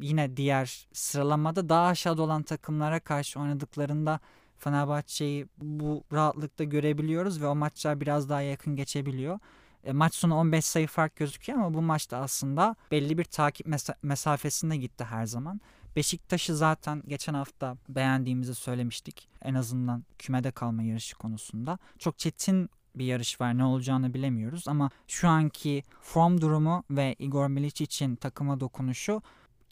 yine 0.00 0.36
diğer 0.36 0.86
sıralamada 0.92 1.68
daha 1.68 1.86
aşağıda 1.86 2.22
olan 2.22 2.42
takımlara 2.42 3.00
karşı 3.00 3.40
oynadıklarında 3.40 4.20
Fenerbahçe'yi 4.58 5.46
bu 5.58 6.04
rahatlıkta 6.12 6.64
görebiliyoruz 6.64 7.42
ve 7.42 7.46
o 7.46 7.54
maçlar 7.54 8.00
biraz 8.00 8.28
daha 8.28 8.42
yakın 8.42 8.76
geçebiliyor. 8.76 9.38
E, 9.84 9.92
maç 9.92 10.14
sonu 10.14 10.34
15 10.34 10.64
sayı 10.64 10.86
fark 10.86 11.16
gözüküyor 11.16 11.58
ama 11.58 11.74
bu 11.74 11.82
maçta 11.82 12.18
aslında 12.18 12.76
belli 12.90 13.18
bir 13.18 13.24
takip 13.24 13.66
mesa- 13.66 13.96
mesafesinde 14.02 14.76
gitti 14.76 15.04
her 15.04 15.26
zaman. 15.26 15.60
Beşiktaş'ı 15.96 16.56
zaten 16.56 17.02
geçen 17.08 17.34
hafta 17.34 17.76
beğendiğimizi 17.88 18.54
söylemiştik. 18.54 19.28
En 19.42 19.54
azından 19.54 20.04
kümede 20.18 20.50
kalma 20.50 20.82
yarışı 20.82 21.16
konusunda. 21.16 21.78
Çok 21.98 22.18
çetin 22.18 22.70
bir 22.94 23.04
yarış 23.04 23.40
var. 23.40 23.58
Ne 23.58 23.64
olacağını 23.64 24.14
bilemiyoruz 24.14 24.68
ama 24.68 24.90
şu 25.08 25.28
anki 25.28 25.84
form 26.00 26.40
durumu 26.40 26.84
ve 26.90 27.14
Igor 27.18 27.46
Milic 27.48 27.84
için 27.84 28.16
takıma 28.16 28.60
dokunuşu 28.60 29.22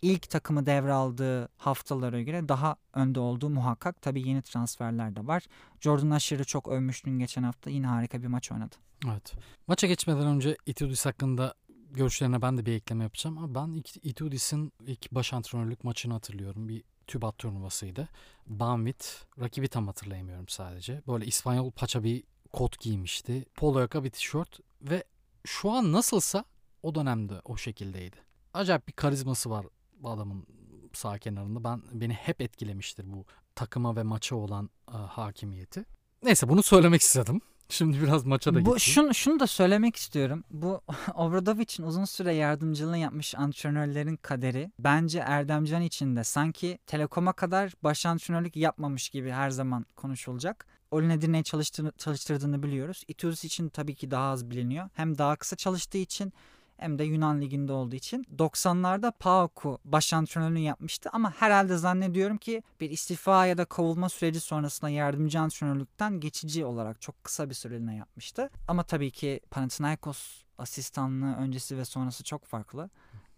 ilk 0.05 0.31
takımı 0.31 0.67
devraldığı 0.67 1.49
haftalara 1.57 2.23
göre 2.23 2.49
daha 2.49 2.77
önde 2.95 3.21
olduğu 3.21 3.51
muhakkak. 3.51 4.03
Tabii 4.03 4.29
yeni 4.29 4.43
transferler 4.43 5.17
de 5.17 5.27
var. 5.27 5.43
Jordan 5.81 6.11
Asher'ı 6.11 6.45
çok 6.45 6.69
övmüştün 6.69 7.19
geçen 7.19 7.43
hafta. 7.43 7.71
Yine 7.71 7.87
harika 7.87 8.23
bir 8.23 8.27
maç 8.27 8.53
oynadı. 8.53 8.75
Evet. 9.11 9.33
Maça 9.67 9.87
geçmeden 9.87 10.27
önce 10.27 10.57
Itudis 10.67 11.07
hakkında 11.07 11.55
görüşlerine 11.91 12.43
ben 12.43 12.59
de 12.59 12.67
bir 12.67 12.73
ekleme 12.73 13.05
yapacağım. 13.05 13.39
Ama 13.39 13.55
ben 13.55 13.83
Itudis'in 14.03 14.73
ilk 14.87 15.13
baş 15.13 15.33
antrenörlük 15.33 15.85
maçını 15.85 16.13
hatırlıyorum. 16.13 16.69
Bir 16.69 16.83
TÜBAT 17.07 17.39
turnuvasıydı. 17.39 18.09
Banvit. 18.47 19.27
Rakibi 19.41 19.69
tam 19.69 19.87
hatırlayamıyorum 19.87 20.49
sadece. 20.49 21.03
Böyle 21.09 21.27
İspanyol 21.27 21.71
paça 21.71 22.05
bir 22.05 22.23
kot 22.53 22.81
giymişti. 22.81 23.45
Polo 23.55 23.81
yaka 23.81 24.05
bir 24.05 24.11
tişört 24.11 24.61
ve 24.83 25.05
şu 25.45 25.71
an 25.71 25.93
nasılsa 25.93 26.45
o 26.83 26.95
dönemde 26.95 27.41
o 27.45 27.57
şekildeydi. 27.57 28.17
Acayip 28.55 28.89
bir 28.89 28.93
karizması 28.93 29.51
var 29.51 29.67
adamın 30.11 30.47
sağ 30.93 31.19
kenarında. 31.19 31.65
Ben 31.65 31.83
beni 31.93 32.13
hep 32.13 32.41
etkilemiştir 32.41 33.13
bu 33.13 33.25
takıma 33.55 33.97
ve 33.97 34.03
maça 34.03 34.37
olan 34.37 34.71
e, 34.89 34.97
hakimiyeti. 34.97 35.85
Neyse 36.23 36.49
bunu 36.49 36.63
söylemek 36.63 37.01
istedim. 37.01 37.41
Şimdi 37.69 38.03
biraz 38.03 38.25
maça 38.25 38.55
da 38.55 38.65
Bu 38.65 38.79
şunu, 38.81 39.15
şunu 39.15 39.41
da 39.41 39.47
söylemek 39.47 39.97
istiyorum. 39.97 40.45
Bu 40.51 40.81
Obradovic'in 41.15 41.83
uzun 41.87 42.05
süre 42.05 42.33
yardımcılığını 42.33 42.99
yapmış 42.99 43.35
antrenörlerin 43.35 44.17
kaderi 44.17 44.71
bence 44.79 45.19
Erdemcan 45.19 45.83
için 45.83 46.17
de 46.17 46.25
sanki 46.25 46.79
Telekom'a 46.87 47.33
kadar 47.33 47.73
baş 47.83 48.07
antrenörlük 48.07 48.57
yapmamış 48.57 49.09
gibi 49.09 49.31
her 49.31 49.51
zaman 49.51 49.87
konuşulacak. 49.97 50.67
Olin 50.91 51.11
Edirne'yi 51.11 51.45
çalıştırdığını, 51.45 51.93
çalıştırdığını 51.99 52.63
biliyoruz. 52.63 53.05
Itudis 53.09 53.45
için 53.45 53.69
tabii 53.69 53.95
ki 53.95 54.11
daha 54.11 54.31
az 54.31 54.51
biliniyor. 54.51 54.89
Hem 54.95 55.19
daha 55.19 55.37
kısa 55.37 55.57
çalıştığı 55.57 55.99
için 55.99 56.33
hem 56.77 56.99
de 56.99 57.05
Yunan 57.05 57.41
Ligi'nde 57.41 57.73
olduğu 57.73 57.97
için 57.97 58.27
90'larda 58.39 59.13
PAOK'u 59.21 59.79
baş 59.85 60.13
antrenörlüğünü 60.13 60.59
yapmıştı 60.59 61.11
ama 61.13 61.33
herhalde 61.33 61.77
zannediyorum 61.77 62.37
ki 62.37 62.63
bir 62.81 62.91
istifa 62.91 63.47
ya 63.47 63.59
da 63.59 63.65
kovulma 63.65 64.09
süreci 64.09 64.41
sonrasında 64.41 64.91
yardımcı 64.91 65.41
antrenörlükten 65.41 66.21
geçici 66.21 66.65
olarak 66.65 67.01
çok 67.01 67.25
kısa 67.25 67.51
bir 67.51 67.55
süreliğine 67.55 67.97
yapmıştı. 67.97 68.51
Ama 68.69 68.83
tabii 68.83 69.11
ki 69.11 69.41
Panathinaikos 69.51 70.43
asistanlığı 70.59 71.37
öncesi 71.37 71.79
ve 71.79 71.85
sonrası 71.85 72.25
çok 72.25 72.45
farklı. 72.45 72.91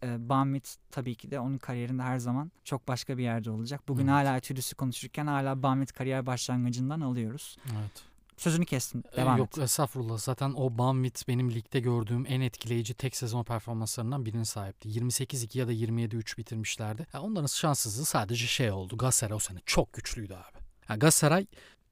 E, 0.03 0.29
Bamit 0.29 0.77
tabii 0.91 1.15
ki 1.15 1.31
de 1.31 1.41
onun 1.41 1.59
kariyerinde 1.59 2.03
her 2.03 2.19
zaman 2.19 2.53
çok 2.65 2.89
başka 2.89 3.19
bir 3.19 3.23
yerde 3.23 3.51
olacak. 3.51 3.81
Bugün 3.89 4.07
evet. 4.07 4.13
hala 4.13 4.37
Etüdüs'ü 4.37 4.77
konuşurken 4.77 5.27
hala 5.27 5.63
Bamit 5.63 5.93
kariyer 5.93 6.27
başlangıcından 6.27 7.01
alıyoruz. 7.01 7.57
Evet. 7.65 8.16
Sözünü 8.37 8.65
kestim. 8.67 9.03
Ee, 9.13 9.17
Devam 9.17 9.39
Yok 9.39 9.59
et. 9.59 9.65
estağfurullah. 9.65 10.19
Zaten 10.19 10.55
o 10.57 10.79
Banvit 10.79 11.29
benim 11.29 11.51
ligde 11.51 11.81
gördüğüm 11.81 12.27
en 12.29 12.41
etkileyici 12.41 12.95
tek 12.95 13.17
sezon 13.17 13.45
performanslarından 13.45 14.27
birine 14.27 14.45
sahipti. 14.45 14.89
28-2 14.89 15.59
ya 15.59 15.69
da 15.69 15.73
27-3 15.73 16.39
bitirmişlerdi. 16.39 17.07
Yani 17.15 17.25
onların 17.25 17.47
şanssızlığı 17.47 18.05
sadece 18.05 18.47
şey 18.47 18.71
oldu. 18.71 18.97
Galatasaray 18.97 19.37
o 19.37 19.39
sene 19.39 19.59
çok 19.67 19.93
güçlüydü 19.93 20.35
abi. 20.35 20.59
Yani 20.89 20.99
Galatasaray 20.99 21.47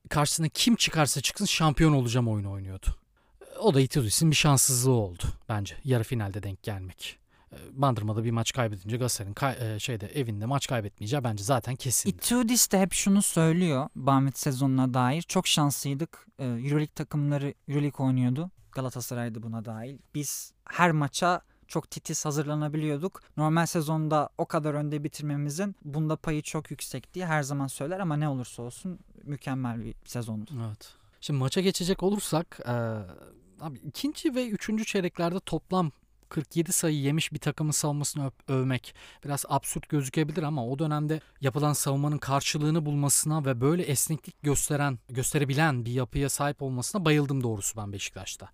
karşısına 0.08 0.48
kim 0.48 0.76
çıkarsa 0.76 1.20
çıksın 1.20 1.44
şampiyon 1.44 1.92
olacağım 1.92 2.28
oyunu 2.28 2.50
oynuyordu. 2.50 2.86
O 3.60 3.74
da 3.74 3.80
Itudis'in 3.80 4.30
bir 4.30 4.36
şanssızlığı 4.36 4.92
oldu 4.92 5.22
bence. 5.48 5.76
Yarı 5.84 6.04
finalde 6.04 6.42
denk 6.42 6.62
gelmek. 6.62 7.18
Bandırma'da 7.72 8.24
bir 8.24 8.30
maç 8.30 8.52
kaybedince 8.52 8.96
Galatasaray'ın 8.96 9.34
kay- 9.34 9.74
e, 9.74 9.78
şeyde 9.78 10.06
evinde 10.06 10.46
maç 10.46 10.66
kaybetmeyeceği 10.66 11.24
bence 11.24 11.44
zaten 11.44 11.76
kesin. 11.76 12.10
Itudis 12.10 12.72
de 12.72 12.80
hep 12.80 12.92
şunu 12.92 13.22
söylüyor 13.22 13.88
Bamit 13.96 14.38
sezonuna 14.38 14.94
dair. 14.94 15.22
Çok 15.22 15.46
şanslıydık. 15.46 16.26
E, 16.38 16.44
Euroleague 16.44 16.86
takımları 16.94 17.54
Euroleague 17.68 18.06
oynuyordu. 18.06 18.50
Galatasaray'da 18.72 19.42
buna 19.42 19.64
dahil. 19.64 19.98
Biz 20.14 20.52
her 20.64 20.90
maça 20.92 21.40
çok 21.68 21.90
titiz 21.90 22.24
hazırlanabiliyorduk. 22.24 23.20
Normal 23.36 23.66
sezonda 23.66 24.28
o 24.38 24.46
kadar 24.46 24.74
önde 24.74 25.04
bitirmemizin 25.04 25.76
bunda 25.84 26.16
payı 26.16 26.42
çok 26.42 26.70
yüksek 26.70 27.14
diye 27.14 27.26
her 27.26 27.42
zaman 27.42 27.66
söyler 27.66 28.00
ama 28.00 28.16
ne 28.16 28.28
olursa 28.28 28.62
olsun 28.62 28.98
mükemmel 29.24 29.84
bir 29.84 29.94
sezondu. 30.04 30.50
Evet. 30.66 30.92
Şimdi 31.20 31.38
maça 31.40 31.60
geçecek 31.60 32.02
olursak 32.02 32.60
e, 32.66 32.72
abi 33.60 33.78
ikinci 33.78 34.34
ve 34.34 34.48
üçüncü 34.48 34.84
çeyreklerde 34.84 35.40
toplam 35.40 35.92
47 36.34 36.72
sayı 36.72 36.96
yemiş 36.96 37.32
bir 37.32 37.38
takımın 37.38 37.70
savunmasını 37.70 38.32
övmek 38.48 38.94
biraz 39.24 39.44
absürt 39.48 39.88
gözükebilir 39.88 40.42
ama 40.42 40.66
o 40.66 40.78
dönemde 40.78 41.20
yapılan 41.40 41.72
savunmanın 41.72 42.18
karşılığını 42.18 42.86
bulmasına 42.86 43.44
ve 43.44 43.60
böyle 43.60 43.82
esneklik 43.82 44.42
gösteren, 44.42 44.98
gösterebilen 45.08 45.84
bir 45.84 45.92
yapıya 45.92 46.28
sahip 46.28 46.62
olmasına 46.62 47.04
bayıldım 47.04 47.42
doğrusu 47.42 47.76
ben 47.76 47.92
Beşiktaş'ta. 47.92 48.48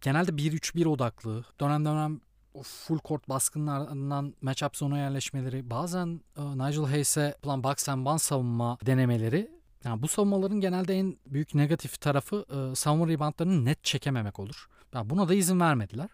Genelde 0.00 0.30
1-3-1 0.30 0.88
odaklı, 0.88 1.44
dönem 1.60 1.84
dönem 1.84 2.20
full 2.62 2.98
court 3.04 3.28
baskınlarından 3.28 4.34
matchup 4.42 4.76
zona 4.76 4.98
yerleşmeleri, 4.98 5.70
bazen 5.70 6.20
e, 6.36 6.42
Nigel 6.42 6.84
Hayes'e 6.84 7.20
yapılan 7.20 7.64
box 7.64 7.88
and 7.88 8.06
one 8.06 8.18
savunma 8.18 8.78
denemeleri 8.86 9.50
yani 9.84 10.02
bu 10.02 10.08
savunmaların 10.08 10.60
genelde 10.60 10.94
en 10.94 11.16
büyük 11.26 11.54
negatif 11.54 12.00
tarafı 12.00 12.44
e, 12.50 12.74
savunma 12.74 13.08
reboundlarını 13.08 13.64
net 13.64 13.84
çekememek 13.84 14.38
olur. 14.38 14.68
Yani 14.94 15.10
buna 15.10 15.28
da 15.28 15.34
izin 15.34 15.60
vermediler. 15.60 16.08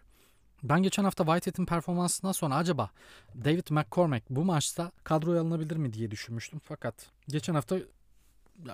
Ben 0.69 0.83
geçen 0.83 1.03
hafta 1.03 1.25
Whitehead'in 1.25 1.65
performansından 1.65 2.31
sonra 2.31 2.55
acaba 2.55 2.89
David 3.35 3.67
McCormack 3.69 4.29
bu 4.29 4.45
maçta 4.45 4.91
kadroya 5.03 5.41
alınabilir 5.41 5.75
mi 5.77 5.93
diye 5.93 6.11
düşünmüştüm. 6.11 6.61
Fakat 6.63 6.95
geçen 7.27 7.55
hafta 7.55 7.77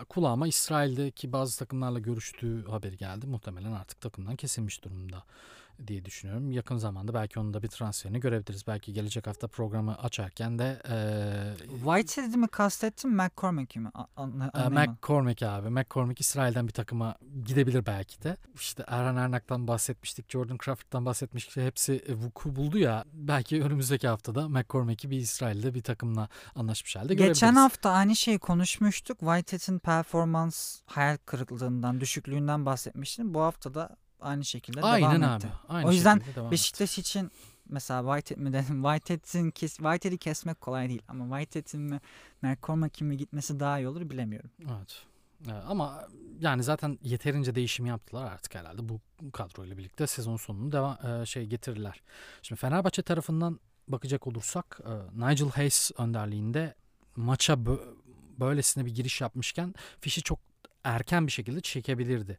kulağıma 0.09 0.47
İsrail'deki 0.47 1.33
bazı 1.33 1.59
takımlarla 1.59 1.99
görüştüğü 1.99 2.65
haberi 2.67 2.97
geldi. 2.97 3.27
Muhtemelen 3.27 3.71
artık 3.71 4.01
takımdan 4.01 4.35
kesilmiş 4.35 4.83
durumda 4.83 5.23
diye 5.87 6.05
düşünüyorum. 6.05 6.51
Yakın 6.51 6.77
zamanda 6.77 7.13
belki 7.13 7.39
onun 7.39 7.53
da 7.53 7.63
bir 7.63 7.67
transferini 7.67 8.19
görebiliriz. 8.19 8.67
Belki 8.67 8.93
gelecek 8.93 9.27
hafta 9.27 9.47
programı 9.47 9.97
açarken 9.97 10.59
de 10.59 10.81
e, 10.89 10.95
Whitehead'i 11.83 12.37
mi 12.37 12.47
kastettin 12.47 13.11
McCormack'i 13.11 13.79
mi? 13.79 13.91
E, 14.53 14.69
McCormack 14.69 15.43
abi. 15.43 15.69
McCormack 15.69 16.21
İsrail'den 16.21 16.67
bir 16.67 16.73
takıma 16.73 17.15
gidebilir 17.45 17.85
belki 17.85 18.23
de. 18.23 18.37
İşte 18.55 18.83
Erhan 18.87 19.15
Ernak'tan 19.15 19.67
bahsetmiştik. 19.67 20.31
Jordan 20.31 20.57
Crawford'dan 20.65 21.05
bahsetmiştik. 21.05 21.63
Hepsi 21.63 22.03
vuku 22.09 22.55
buldu 22.55 22.77
ya. 22.77 23.05
Belki 23.13 23.63
önümüzdeki 23.63 24.07
haftada 24.07 24.49
McCormack'i 24.49 25.09
bir 25.09 25.17
İsrail'de 25.17 25.73
bir 25.73 25.83
takımla 25.83 26.29
anlaşmış 26.55 26.95
halde 26.95 27.13
görebiliriz. 27.13 27.39
Geçen 27.39 27.55
hafta 27.55 27.91
aynı 27.91 28.15
şeyi 28.15 28.39
konuşmuştuk. 28.39 29.19
Whitehead'in 29.19 29.79
performans 29.79 30.81
hayal 30.85 31.17
kırıklığından, 31.25 32.01
düşüklüğünden 32.01 32.65
bahsetmiştim. 32.65 33.33
Bu 33.33 33.41
hafta 33.41 33.73
da 33.73 33.97
aynı 34.21 34.45
şekilde 34.45 34.81
Aynen 34.81 35.21
devam 35.21 35.31
abi. 35.31 35.45
etti. 35.45 35.53
Aynı 35.67 35.87
o 35.87 35.91
yüzden 35.91 36.21
Beşiktaş 36.51 36.91
etti. 36.91 37.01
için 37.01 37.31
mesela 37.69 38.15
Whitehead 38.15 38.43
mi 38.43 38.53
dedim. 38.53 38.83
Whitehead'in 38.83 39.51
kes, 39.51 39.75
Whitehead'i 39.77 40.17
kesmek 40.17 40.61
kolay 40.61 40.89
değil 40.89 41.01
ama 41.07 41.39
Whitehead'in 41.39 41.81
mi 41.81 41.99
McCormack'in 42.41 43.07
mi 43.07 43.17
gitmesi 43.17 43.59
daha 43.59 43.79
iyi 43.79 43.87
olur 43.87 44.09
bilemiyorum. 44.09 44.49
Evet. 44.71 45.05
Ama 45.67 46.07
yani 46.39 46.63
zaten 46.63 46.99
yeterince 47.03 47.55
değişim 47.55 47.85
yaptılar 47.85 48.31
artık 48.31 48.55
herhalde 48.55 48.89
bu 48.89 48.99
kadroyla 49.33 49.77
birlikte 49.77 50.07
sezon 50.07 50.37
sonunu 50.37 50.71
devam 50.71 50.97
şey 51.25 51.45
getirirler. 51.45 52.01
Şimdi 52.41 52.61
Fenerbahçe 52.61 53.01
tarafından 53.01 53.59
bakacak 53.87 54.27
olursak 54.27 54.79
Nigel 55.13 55.49
Hayes 55.49 55.91
önderliğinde 55.97 56.75
maça 57.15 57.57
böylesine 58.39 58.85
bir 58.85 58.95
giriş 58.95 59.21
yapmışken 59.21 59.73
fişi 60.01 60.21
çok 60.21 60.39
erken 60.83 61.27
bir 61.27 61.31
şekilde 61.31 61.61
çekebilirdi 61.61 62.37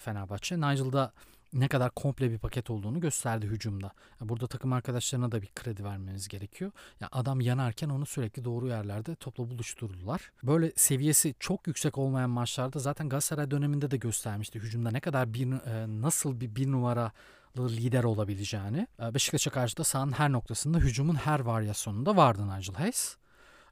Fenerbahçe. 0.00 0.56
Nigel 0.56 0.92
da 0.92 1.12
ne 1.52 1.68
kadar 1.68 1.90
komple 1.90 2.30
bir 2.30 2.38
paket 2.38 2.70
olduğunu 2.70 3.00
gösterdi 3.00 3.46
hücumda. 3.46 3.92
Burada 4.20 4.46
takım 4.46 4.72
arkadaşlarına 4.72 5.32
da 5.32 5.42
bir 5.42 5.48
kredi 5.54 5.84
vermeniz 5.84 6.28
gerekiyor. 6.28 6.70
Ya 7.00 7.08
adam 7.12 7.40
yanarken 7.40 7.88
onu 7.88 8.06
sürekli 8.06 8.44
doğru 8.44 8.68
yerlerde 8.68 9.14
topla 9.14 9.50
buluşturdular. 9.50 10.32
Böyle 10.42 10.72
seviyesi 10.76 11.34
çok 11.40 11.66
yüksek 11.66 11.98
olmayan 11.98 12.30
maçlarda 12.30 12.78
zaten 12.78 13.08
Galatasaray 13.08 13.50
döneminde 13.50 13.90
de 13.90 13.96
göstermişti 13.96 14.58
hücumda 14.58 14.90
ne 14.90 15.00
kadar 15.00 15.34
bir 15.34 15.52
e, 15.52 16.02
nasıl 16.02 16.40
bir 16.40 16.56
bir 16.56 16.72
numara 16.72 17.12
lider 17.58 18.04
olabileceğini. 18.04 18.86
Beşiktaş'a 19.14 19.50
karşı 19.50 19.76
da 19.76 19.84
sahanın 19.84 20.12
her 20.12 20.32
noktasında 20.32 20.78
hücumun 20.78 21.14
her 21.14 21.40
varyasyonunda 21.40 22.16
vardı 22.16 22.42
Nigel 22.48 22.74
Hayes. 22.74 23.16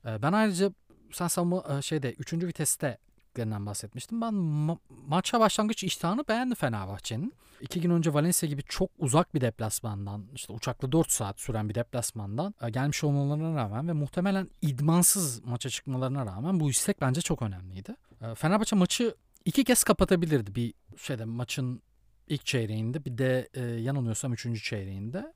Ben 0.05 0.33
ayrıca 0.33 0.73
sen 1.13 1.29
savunma 1.29 1.83
şeyde 1.83 2.13
3. 2.13 2.33
viteste 2.33 2.99
eksiklerinden 3.35 3.67
bahsetmiştim. 3.67 4.21
Ben 4.21 4.33
ma- 4.35 4.79
maça 5.07 5.41
başlangıç 5.41 5.85
iştahını 5.85 6.25
beğendi 6.29 6.55
Fenerbahçe'nin. 6.55 7.33
İki 7.61 7.81
gün 7.81 7.91
önce 7.91 8.15
Valencia 8.15 8.49
gibi 8.49 8.63
çok 8.63 8.91
uzak 8.99 9.35
bir 9.35 9.41
deplasmandan, 9.41 10.27
işte 10.35 10.53
uçakla 10.53 10.93
4 10.93 11.11
saat 11.11 11.41
süren 11.41 11.69
bir 11.69 11.75
deplasmandan 11.75 12.55
e, 12.63 12.71
gelmiş 12.71 13.05
olmalarına 13.05 13.57
rağmen 13.57 13.89
ve 13.89 13.93
muhtemelen 13.93 14.49
idmansız 14.63 15.45
maça 15.45 15.71
çıkmalarına 15.71 16.27
rağmen 16.27 16.61
bu 16.61 16.71
istek 16.71 17.01
bence 17.01 17.21
çok 17.21 17.43
önemliydi. 17.43 17.97
E, 18.21 18.35
Fenerbahçe 18.35 18.77
maçı 18.77 19.15
iki 19.45 19.65
kez 19.65 19.85
kapatabilirdi 19.85 20.55
bir 20.55 20.75
şeyde 20.97 21.25
maçın 21.25 21.83
ilk 22.29 22.47
çeyreğinde 22.47 23.05
bir 23.05 23.19
de 23.19 23.49
e, 23.55 23.63
yanılmıyorsam 23.63 24.33
üçüncü 24.33 24.63
çeyreğinde. 24.63 25.33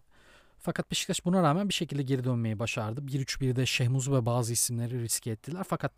Fakat 0.58 0.90
Beşiktaş 0.90 1.24
buna 1.24 1.42
rağmen 1.42 1.68
bir 1.68 1.74
şekilde 1.74 2.02
geri 2.02 2.24
dönmeyi 2.24 2.58
başardı. 2.58 3.00
1-3-1'de 3.00 3.66
Şehmuz 3.66 4.10
ve 4.10 4.26
bazı 4.26 4.52
isimleri 4.52 5.02
riske 5.02 5.30
ettiler. 5.30 5.64
Fakat 5.68 5.92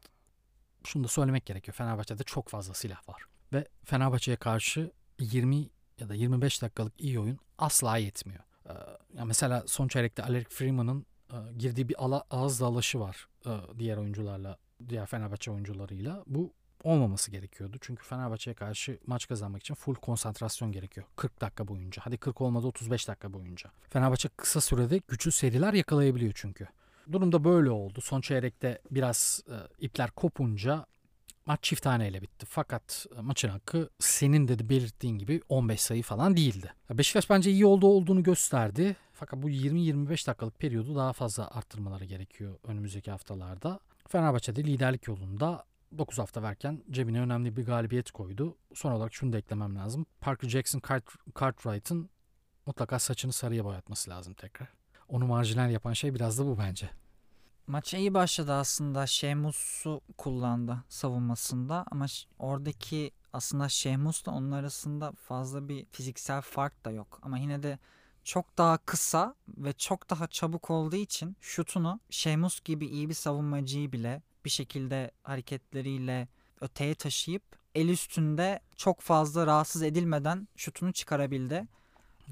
şunu 0.85 1.05
da 1.05 1.09
söylemek 1.09 1.47
gerekiyor. 1.47 1.75
Fenerbahçe'de 1.75 2.23
çok 2.23 2.49
fazla 2.49 2.75
silah 2.75 3.09
var. 3.09 3.23
Ve 3.53 3.69
Fenerbahçe'ye 3.85 4.37
karşı 4.37 4.91
20 5.21 5.69
ya 5.99 6.09
da 6.09 6.15
25 6.15 6.63
dakikalık 6.63 7.01
iyi 7.01 7.21
oyun 7.21 7.39
asla 7.59 7.97
yetmiyor. 7.97 8.45
Ee, 8.67 8.73
ya 9.15 9.25
mesela 9.25 9.65
son 9.67 9.89
çeyrekte 9.89 10.23
Alec 10.23 10.49
Freeman'ın 10.49 11.07
e, 11.33 11.37
girdiği 11.59 11.89
bir 11.89 12.05
ala, 12.05 12.25
ağız 12.31 12.61
dalaşı 12.61 13.01
var 13.01 13.29
e, 13.47 13.51
diğer 13.79 13.97
oyuncularla, 13.97 14.59
diğer 14.89 15.07
Fenerbahçe 15.07 15.51
oyuncularıyla. 15.51 16.25
Bu 16.27 16.53
olmaması 16.85 17.31
gerekiyordu. 17.31 17.77
Çünkü 17.81 18.05
Fenerbahçe'ye 18.05 18.55
karşı 18.55 18.99
maç 19.07 19.29
kazanmak 19.29 19.61
için 19.61 19.75
full 19.75 19.95
konsantrasyon 19.95 20.73
gerekiyor. 20.73 21.07
40 21.17 21.41
dakika 21.41 21.69
boyunca. 21.69 22.03
Hadi 22.05 22.19
40 22.19 22.41
olmadı 22.41 22.67
35 22.67 23.09
dakika 23.09 23.33
boyunca. 23.33 23.71
Fenerbahçe 23.89 24.29
kısa 24.29 24.61
sürede 24.61 25.01
güçlü 25.09 25.33
seriler 25.33 25.75
yakalayabiliyor 25.75 26.33
çünkü. 26.35 26.69
Durumda 27.13 27.45
böyle 27.45 27.71
oldu. 27.71 28.01
Son 28.01 28.21
çeyrekte 28.21 28.83
biraz 28.91 29.43
e, 29.49 29.85
ipler 29.87 30.11
kopunca 30.11 30.87
maç 31.47 31.63
çift 31.63 31.83
taneyle 31.83 32.23
bitti. 32.23 32.47
Fakat 32.47 33.07
e, 33.19 33.21
maçın 33.21 33.49
hakkı 33.49 33.91
senin 33.99 34.49
de 34.49 34.69
belirttiğin 34.69 35.19
gibi 35.19 35.41
15 35.49 35.81
sayı 35.81 36.03
falan 36.03 36.37
değildi. 36.37 36.75
Beşiktaş 36.91 37.31
bence 37.31 37.51
iyi 37.51 37.67
oldu 37.67 37.87
olduğunu 37.87 38.23
gösterdi. 38.23 38.97
Fakat 39.13 39.43
bu 39.43 39.51
20-25 39.51 40.27
dakikalık 40.27 40.59
periyodu 40.59 40.97
daha 40.97 41.13
fazla 41.13 41.51
arttırmaları 41.51 42.05
gerekiyor 42.05 42.59
önümüzdeki 42.65 43.11
haftalarda. 43.11 43.81
Fenerbahçe 44.09 44.57
de 44.57 44.65
liderlik 44.65 45.07
yolunda 45.09 45.65
9 45.99 46.19
hafta 46.19 46.43
verken 46.43 46.85
cebine 46.91 47.21
önemli 47.21 47.57
bir 47.57 47.67
galibiyet 47.67 48.11
koydu. 48.11 48.57
Son 48.75 48.93
olarak 48.93 49.15
şunu 49.15 49.33
da 49.33 49.39
eklemem 49.39 49.77
lazım. 49.77 50.07
Parker 50.21 50.49
Jackson 50.49 50.83
Cartwright'ın 51.41 52.11
mutlaka 52.67 52.99
saçını 52.99 53.33
sarıya 53.33 53.65
boyatması 53.65 54.11
lazım 54.11 54.35
tekrar. 54.35 54.80
Onu 55.11 55.27
marjinal 55.27 55.71
yapan 55.71 55.93
şey 55.93 56.15
biraz 56.15 56.39
da 56.39 56.47
bu 56.47 56.59
bence. 56.59 56.91
Maça 57.67 57.99
iyi 57.99 58.15
başladı 58.15 58.53
aslında. 58.53 59.07
Şemus'u 59.07 60.01
kullandı 60.19 60.85
savunmasında 60.89 61.85
ama 61.91 62.07
oradaki 62.39 63.11
aslında 63.33 63.69
Şemus'la 63.69 64.33
onun 64.33 64.51
arasında 64.51 65.13
fazla 65.13 65.69
bir 65.69 65.87
fiziksel 65.93 66.41
fark 66.41 66.85
da 66.85 66.91
yok. 66.91 67.19
Ama 67.23 67.39
yine 67.39 67.63
de 67.63 67.79
çok 68.25 68.59
daha 68.59 68.79
kısa 68.79 69.35
ve 69.49 69.73
çok 69.73 70.11
daha 70.11 70.27
çabuk 70.27 70.71
olduğu 70.71 70.97
için 70.97 71.37
şutunu 71.41 72.01
Şemus 72.11 72.61
gibi 72.61 72.87
iyi 72.87 73.09
bir 73.09 73.15
savunmacıyı 73.15 73.93
bile 73.93 74.23
bir 74.45 74.51
şekilde 74.51 75.11
hareketleriyle 75.23 76.29
öteye 76.61 76.95
taşıyıp 76.95 77.43
el 77.75 77.89
üstünde 77.89 78.61
çok 78.77 79.01
fazla 79.01 79.47
rahatsız 79.47 79.83
edilmeden 79.83 80.49
şutunu 80.57 80.93
çıkarabildi. 80.93 81.67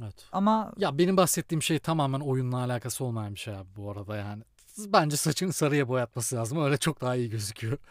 Evet. 0.02 0.26
Ama 0.32 0.72
ya 0.76 0.98
benim 0.98 1.16
bahsettiğim 1.16 1.62
şey 1.62 1.78
tamamen 1.78 2.20
oyunla 2.20 2.58
alakası 2.58 3.04
olmayan 3.04 3.34
bir 3.34 3.40
şey 3.40 3.54
abi 3.54 3.68
bu 3.76 3.90
arada 3.90 4.16
yani. 4.16 4.42
Bence 4.78 5.16
saçını 5.16 5.52
sarıya 5.52 5.88
boyatması 5.88 6.36
lazım. 6.36 6.64
Öyle 6.64 6.76
çok 6.76 7.00
daha 7.00 7.16
iyi 7.16 7.30
gözüküyor. 7.30 7.78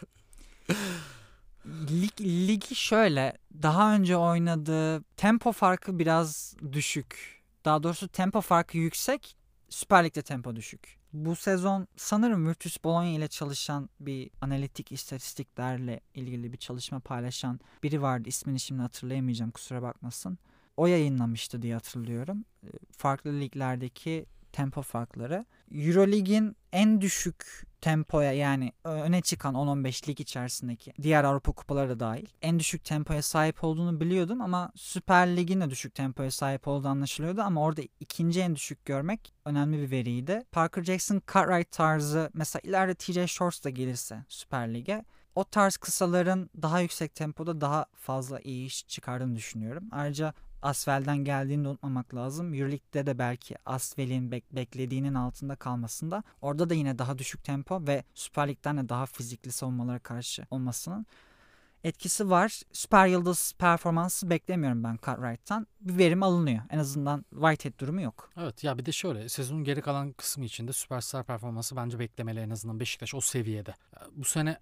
Lig, 1.90 2.20
ligi 2.20 2.74
şöyle 2.74 3.38
daha 3.62 3.94
önce 3.94 4.16
oynadığı 4.16 5.02
tempo 5.02 5.52
farkı 5.52 5.98
biraz 5.98 6.56
düşük. 6.72 7.42
Daha 7.64 7.82
doğrusu 7.82 8.08
tempo 8.08 8.40
farkı 8.40 8.78
yüksek. 8.78 9.36
Süper 9.68 10.04
Lig'de 10.04 10.22
tempo 10.22 10.56
düşük. 10.56 10.98
Bu 11.12 11.36
sezon 11.36 11.88
sanırım 11.96 12.48
Virtus 12.48 12.84
Bologna 12.84 13.08
ile 13.08 13.28
çalışan 13.28 13.88
bir 14.00 14.30
analitik 14.40 14.92
istatistiklerle 14.92 16.00
ilgili 16.14 16.52
bir 16.52 16.58
çalışma 16.58 17.00
paylaşan 17.00 17.60
biri 17.82 18.02
vardı. 18.02 18.28
İsmini 18.28 18.60
şimdi 18.60 18.82
hatırlayamayacağım 18.82 19.50
kusura 19.50 19.82
bakmasın. 19.82 20.38
O 20.78 20.86
yayınlamıştı 20.86 21.62
diye 21.62 21.74
hatırlıyorum. 21.74 22.44
Farklı 22.92 23.40
liglerdeki 23.40 24.26
tempo 24.52 24.82
farkları. 24.82 25.46
Eurolig'in 25.74 26.56
en 26.72 27.00
düşük 27.00 27.66
tempoya 27.80 28.32
yani 28.32 28.72
öne 28.84 29.20
çıkan 29.20 29.54
10-15 29.54 30.08
lig 30.08 30.20
içerisindeki 30.20 30.92
diğer 31.02 31.24
Avrupa 31.24 31.52
kupaları 31.52 31.88
da 31.88 32.00
dahil 32.00 32.26
en 32.42 32.58
düşük 32.58 32.84
tempoya 32.84 33.22
sahip 33.22 33.64
olduğunu 33.64 34.00
biliyordum 34.00 34.40
ama 34.40 34.72
Süper 34.74 35.36
Lig'in 35.36 35.60
de 35.60 35.70
düşük 35.70 35.94
tempoya 35.94 36.30
sahip 36.30 36.68
olduğu 36.68 36.88
anlaşılıyordu 36.88 37.42
ama 37.42 37.62
orada 37.62 37.82
ikinci 38.00 38.40
en 38.40 38.56
düşük 38.56 38.84
görmek 38.84 39.32
önemli 39.44 39.78
bir 39.78 39.90
veriydi. 39.90 40.42
Parker 40.52 40.84
Jackson 40.84 41.22
Cartwright 41.34 41.72
tarzı 41.72 42.30
mesela 42.34 42.60
ileride 42.64 42.94
TJ 42.94 43.30
Shorts 43.30 43.64
da 43.64 43.70
gelirse 43.70 44.24
Süper 44.28 44.74
Lig'e 44.74 45.04
o 45.34 45.44
tarz 45.44 45.76
kısaların 45.76 46.50
daha 46.62 46.80
yüksek 46.80 47.14
tempoda 47.14 47.60
daha 47.60 47.86
fazla 47.94 48.40
iyi 48.40 48.66
iş 48.66 48.86
çıkardığını 48.86 49.36
düşünüyorum. 49.36 49.84
Ayrıca 49.92 50.34
Asvel'den 50.62 51.18
geldiğini 51.18 51.64
de 51.64 51.68
unutmamak 51.68 52.14
lazım. 52.14 52.54
Euroleague'de 52.54 53.06
de 53.06 53.18
belki 53.18 53.54
Asvel'in 53.66 54.30
bek- 54.30 54.52
beklediğinin 54.52 55.14
altında 55.14 55.56
kalmasında 55.56 56.22
orada 56.40 56.70
da 56.70 56.74
yine 56.74 56.98
daha 56.98 57.18
düşük 57.18 57.44
tempo 57.44 57.86
ve 57.86 58.04
Süper 58.14 58.48
Lig'den 58.48 58.76
de 58.76 58.88
daha 58.88 59.06
fizikli 59.06 59.52
savunmalara 59.52 59.98
karşı 59.98 60.46
olmasının 60.50 61.06
etkisi 61.84 62.30
var. 62.30 62.60
Süper 62.72 63.06
yıldız 63.06 63.52
performansı 63.58 64.30
beklemiyorum 64.30 64.84
ben 64.84 64.98
Cartwright'tan. 65.06 65.66
Bir 65.80 65.98
verim 65.98 66.22
alınıyor. 66.22 66.62
En 66.70 66.78
azından 66.78 67.24
Whitehead 67.30 67.78
durumu 67.78 68.00
yok. 68.02 68.30
Evet 68.36 68.64
ya 68.64 68.78
bir 68.78 68.86
de 68.86 68.92
şöyle 68.92 69.28
sezonun 69.28 69.64
geri 69.64 69.82
kalan 69.82 70.12
kısmı 70.12 70.44
içinde 70.44 70.72
süperstar 70.72 71.24
performansı 71.24 71.76
bence 71.76 71.98
beklemeli 71.98 72.40
en 72.40 72.50
azından 72.50 72.80
Beşiktaş 72.80 73.14
o 73.14 73.20
seviyede. 73.20 73.74
Bu 74.16 74.24
sene 74.24 74.58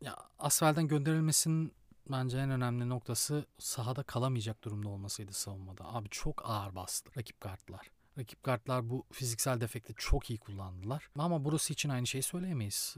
ya 0.00 0.16
Asvel'den 0.38 0.88
gönderilmesinin 0.88 1.72
bence 2.12 2.38
en 2.38 2.50
önemli 2.50 2.88
noktası 2.88 3.46
sahada 3.58 4.02
kalamayacak 4.02 4.64
durumda 4.64 4.88
olmasıydı 4.88 5.32
savunmada. 5.32 5.94
Abi 5.94 6.08
çok 6.08 6.50
ağır 6.50 6.74
bastı 6.74 7.10
rakip 7.18 7.40
kartlar. 7.40 7.90
Rakip 8.18 8.42
kartlar 8.42 8.90
bu 8.90 9.04
fiziksel 9.12 9.60
defekti 9.60 9.94
çok 9.96 10.30
iyi 10.30 10.38
kullandılar. 10.38 11.08
Ama 11.18 11.44
burası 11.44 11.72
için 11.72 11.88
aynı 11.88 12.06
şeyi 12.06 12.22
söyleyemeyiz. 12.22 12.96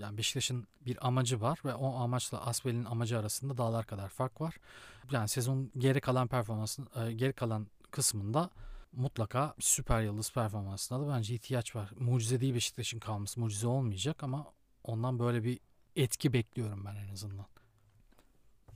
Yani 0.00 0.18
Beşiktaş'ın 0.18 0.66
bir 0.80 1.06
amacı 1.06 1.40
var 1.40 1.60
ve 1.64 1.74
o 1.74 1.94
amaçla 1.94 2.46
Asbel'in 2.46 2.84
amacı 2.84 3.18
arasında 3.18 3.56
dağlar 3.56 3.86
kadar 3.86 4.08
fark 4.08 4.40
var. 4.40 4.56
Yani 5.10 5.28
sezon 5.28 5.70
geri 5.78 6.00
kalan 6.00 6.28
performansın 6.28 6.88
geri 7.16 7.32
kalan 7.32 7.66
kısmında 7.90 8.50
mutlaka 8.92 9.54
süper 9.58 10.02
yıldız 10.02 10.32
performansına 10.32 11.00
da 11.00 11.08
bence 11.08 11.34
ihtiyaç 11.34 11.76
var. 11.76 11.90
Mucize 11.98 12.40
değil 12.40 12.54
Beşiktaş'ın 12.54 12.98
kalması. 12.98 13.40
Mucize 13.40 13.66
olmayacak 13.66 14.22
ama 14.22 14.52
ondan 14.84 15.18
böyle 15.18 15.44
bir 15.44 15.60
etki 15.96 16.32
bekliyorum 16.32 16.84
ben 16.84 16.96
en 16.96 17.08
azından. 17.08 17.46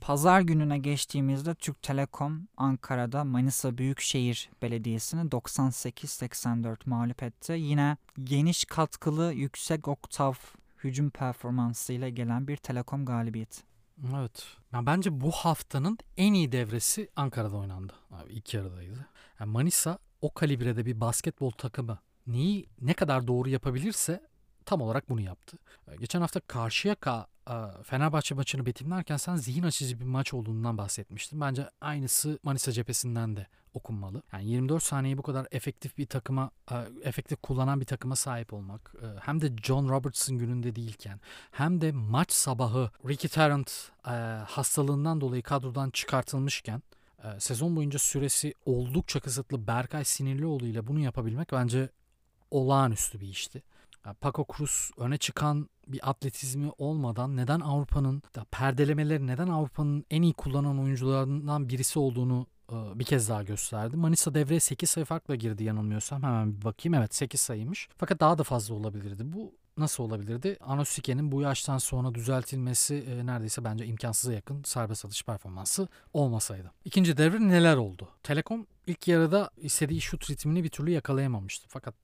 Pazar 0.05 0.41
gününe 0.41 0.77
geçtiğimizde 0.77 1.55
Türk 1.55 1.81
Telekom 1.81 2.47
Ankara'da 2.57 3.23
Manisa 3.23 3.77
Büyükşehir 3.77 4.49
Belediyesi'ni 4.61 5.21
98-84 5.21 6.77
mağlup 6.85 7.23
etti. 7.23 7.53
Yine 7.53 7.97
geniş 8.23 8.65
katkılı 8.65 9.33
yüksek 9.33 9.87
oktav 9.87 10.33
hücum 10.83 11.09
performansıyla 11.09 12.09
gelen 12.09 12.47
bir 12.47 12.57
Telekom 12.57 13.05
galibiyeti. 13.05 13.61
Evet. 14.15 14.45
Ya 14.73 14.85
bence 14.85 15.21
bu 15.21 15.31
haftanın 15.31 15.97
en 16.17 16.33
iyi 16.33 16.51
devresi 16.51 17.09
Ankara'da 17.15 17.57
oynandı. 17.57 17.93
Abi 18.11 18.33
ilk 18.33 18.53
yarıdaydı. 18.53 19.07
Yani 19.39 19.51
Manisa 19.51 19.99
o 20.21 20.33
kalibrede 20.33 20.85
bir 20.85 21.01
basketbol 21.01 21.51
takımı 21.51 21.99
neyi 22.27 22.69
ne 22.81 22.93
kadar 22.93 23.27
doğru 23.27 23.49
yapabilirse 23.49 24.21
tam 24.63 24.81
olarak 24.81 25.09
bunu 25.09 25.21
yaptı. 25.21 25.57
Geçen 25.99 26.21
hafta 26.21 26.39
Karşıyaka 26.39 27.27
Fenerbahçe 27.83 28.35
maçını 28.35 28.65
betimlerken 28.65 29.17
sen 29.17 29.35
zihin 29.35 29.63
açıcı 29.63 29.99
bir 29.99 30.05
maç 30.05 30.33
olduğundan 30.33 30.77
bahsetmiştin. 30.77 31.41
Bence 31.41 31.69
aynısı 31.81 32.39
Manisa 32.43 32.71
cephesinden 32.71 33.35
de 33.35 33.47
okunmalı. 33.73 34.23
Yani 34.33 34.45
24 34.45 34.83
saniyeyi 34.83 35.17
bu 35.17 35.21
kadar 35.21 35.47
efektif 35.51 35.97
bir 35.97 36.05
takıma, 36.05 36.51
efektif 37.03 37.41
kullanan 37.41 37.79
bir 37.79 37.85
takıma 37.85 38.15
sahip 38.15 38.53
olmak 38.53 38.95
hem 39.21 39.41
de 39.41 39.55
John 39.63 39.89
Robertson 39.89 40.37
gününde 40.37 40.75
değilken 40.75 41.19
hem 41.51 41.81
de 41.81 41.91
maç 41.91 42.31
sabahı 42.31 42.91
Ricky 43.07 43.29
Tarrant 43.29 43.91
hastalığından 44.49 45.21
dolayı 45.21 45.43
kadrodan 45.43 45.89
çıkartılmışken 45.89 46.81
sezon 47.39 47.75
boyunca 47.75 47.99
süresi 47.99 48.53
oldukça 48.65 49.19
kısıtlı 49.19 49.67
Berkay 49.67 50.05
Sinirlioğlu 50.05 50.65
ile 50.65 50.87
bunu 50.87 50.99
yapabilmek 50.99 51.51
bence 51.51 51.89
olağanüstü 52.51 53.19
bir 53.19 53.27
işti. 53.27 53.63
Paco 54.21 54.45
Cruz 54.57 54.91
öne 54.97 55.17
çıkan 55.17 55.69
bir 55.87 56.09
atletizmi 56.09 56.71
olmadan 56.77 57.37
neden 57.37 57.59
Avrupa'nın 57.59 58.21
perdelemeleri 58.51 59.27
neden 59.27 59.47
Avrupa'nın 59.47 60.05
en 60.11 60.21
iyi 60.21 60.33
kullanan 60.33 60.79
oyuncularından 60.79 61.69
birisi 61.69 61.99
olduğunu 61.99 62.47
bir 62.71 63.05
kez 63.05 63.29
daha 63.29 63.43
gösterdi. 63.43 63.97
Manisa 63.97 64.33
devreye 64.33 64.59
8 64.59 64.89
sayı 64.89 65.05
farkla 65.05 65.35
girdi 65.35 65.63
yanılmıyorsam. 65.63 66.23
Hemen 66.23 66.59
bir 66.59 66.65
bakayım. 66.65 66.93
Evet 66.93 67.15
8 67.15 67.41
sayıymış. 67.41 67.89
Fakat 67.97 68.19
daha 68.19 68.37
da 68.37 68.43
fazla 68.43 68.75
olabilirdi. 68.75 69.23
Bu 69.25 69.53
nasıl 69.77 70.03
olabilirdi? 70.03 70.57
Anosike'nin 70.61 71.31
bu 71.31 71.41
yaştan 71.41 71.77
sonra 71.77 72.15
düzeltilmesi 72.15 72.95
e, 72.95 73.25
neredeyse 73.25 73.63
bence 73.63 73.85
imkansıza 73.85 74.33
yakın 74.33 74.63
serbest 74.63 75.05
atış 75.05 75.23
performansı 75.23 75.87
olmasaydı. 76.13 76.71
İkinci 76.85 77.17
devre 77.17 77.47
neler 77.47 77.77
oldu? 77.77 78.09
Telekom 78.23 78.67
ilk 78.87 79.07
yarıda 79.07 79.49
istediği 79.57 80.01
şut 80.01 80.29
ritmini 80.29 80.63
bir 80.63 80.69
türlü 80.69 80.91
yakalayamamıştı. 80.91 81.67
Fakat 81.69 81.95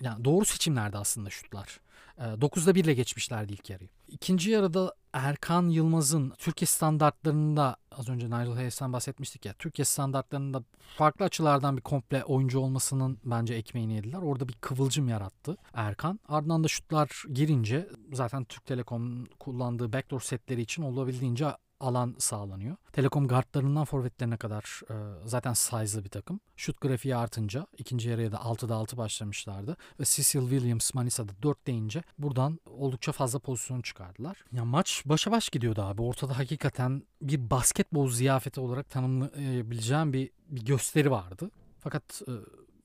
yani 0.00 0.24
doğru 0.24 0.44
seçimlerdi 0.44 0.98
aslında 0.98 1.30
şutlar. 1.30 1.80
9'da 2.18 2.74
1 2.74 2.84
ile 2.84 2.94
geçmişlerdi 2.94 3.52
ilk 3.52 3.70
yarıyı. 3.70 3.88
İkinci 4.08 4.50
yarıda 4.50 4.94
Erkan 5.12 5.68
Yılmaz'ın 5.68 6.32
Türkiye 6.38 6.66
standartlarında 6.66 7.76
az 7.92 8.08
önce 8.08 8.26
Nigel 8.26 8.52
Hayes'ten 8.52 8.92
bahsetmiştik 8.92 9.44
ya 9.44 9.52
Türkiye 9.52 9.84
standartlarında 9.84 10.62
farklı 10.96 11.24
açılardan 11.24 11.76
bir 11.76 11.82
komple 11.82 12.24
oyuncu 12.24 12.58
olmasının 12.58 13.18
bence 13.24 13.54
ekmeğini 13.54 13.94
yediler. 13.94 14.18
Orada 14.18 14.48
bir 14.48 14.52
kıvılcım 14.52 15.08
yarattı 15.08 15.56
Erkan. 15.74 16.20
Ardından 16.28 16.64
da 16.64 16.68
şutlar 16.68 17.24
girince 17.32 17.88
zaten 18.12 18.44
Türk 18.44 18.66
Telekom 18.66 19.26
kullandığı 19.26 19.92
backdoor 19.92 20.20
setleri 20.20 20.60
için 20.62 20.82
olabildiğince 20.82 21.46
alan 21.80 22.14
sağlanıyor. 22.18 22.76
Telekom 22.92 23.28
guardlarından 23.28 23.84
forvetlerine 23.84 24.36
kadar 24.36 24.80
e, 24.90 24.94
zaten 25.28 25.52
size'lı 25.52 26.04
bir 26.04 26.08
takım. 26.08 26.40
Şut 26.56 26.80
grafiği 26.80 27.16
artınca 27.16 27.66
ikinci 27.78 28.08
yarıya 28.08 28.32
da 28.32 28.36
6'da 28.36 28.74
6 28.74 28.96
başlamışlardı. 28.96 29.76
Ve 30.00 30.04
Cecil 30.04 30.40
Williams 30.40 30.94
Manisa'da 30.94 31.32
4 31.42 31.66
deyince 31.66 32.02
buradan 32.18 32.60
oldukça 32.66 33.12
fazla 33.12 33.38
pozisyon 33.38 33.82
çıkardılar. 33.82 34.44
Ya 34.52 34.64
maç 34.64 35.02
başa 35.06 35.30
baş 35.30 35.48
gidiyordu 35.48 35.82
abi. 35.82 36.02
Ortada 36.02 36.38
hakikaten 36.38 37.02
bir 37.22 37.50
basketbol 37.50 38.08
ziyafeti 38.08 38.60
olarak 38.60 38.90
tanımlayabileceğim 38.90 40.12
bir, 40.12 40.30
bir 40.48 40.64
gösteri 40.64 41.10
vardı. 41.10 41.50
Fakat 41.78 42.22
e, 42.28 42.32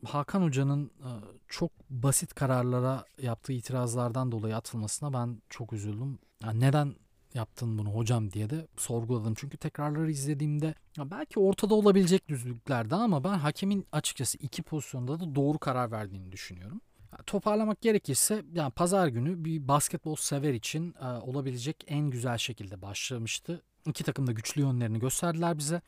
Hakan 0.08 0.41
Hoca'nın 0.41 0.86
e, 0.86 1.10
çok 1.48 1.72
basit 1.89 2.34
kararlara 2.34 3.06
yaptığı 3.22 3.54
itirazlardan 3.54 4.32
dolayı 4.32 4.56
atılmasına 4.56 5.14
ben 5.14 5.41
çok 5.50 5.74
üzüldüm. 5.74 6.20
Yani 6.43 6.60
neden 6.60 6.96
yaptın 7.36 7.78
bunu 7.78 7.90
hocam 7.90 8.32
diye 8.32 8.50
de 8.50 8.68
sorguladım. 8.78 9.34
Çünkü 9.38 9.58
tekrarları 9.58 10.12
izlediğimde 10.12 10.76
belki 10.98 11.40
ortada 11.40 11.76
olabilecek 11.76 12.30
düzlüklerdi 12.30 12.96
ama 12.96 13.24
ben 13.24 13.34
hakemin 13.34 13.88
açıkçası 13.92 14.38
iki 14.38 14.64
pozisyonda 14.64 15.20
da 15.20 15.36
doğru 15.36 15.60
karar 15.60 15.92
verdiğini 15.92 16.32
düşünüyorum. 16.32 16.82
toparlamak 17.28 17.82
gerekirse 17.82 18.44
yani 18.54 18.72
pazar 18.72 19.08
günü 19.08 19.46
bir 19.46 19.68
basketbol 19.68 20.16
sever 20.16 20.54
için 20.54 20.96
e, 21.02 21.06
olabilecek 21.06 21.84
en 21.88 22.10
güzel 22.10 22.38
şekilde 22.38 22.82
başlamıştı. 22.82 23.62
İki 23.86 24.04
takım 24.04 24.28
da 24.28 24.32
güçlü 24.32 24.62
yönlerini 24.62 25.00
gösterdiler 25.00 25.58
bize. 25.58 25.82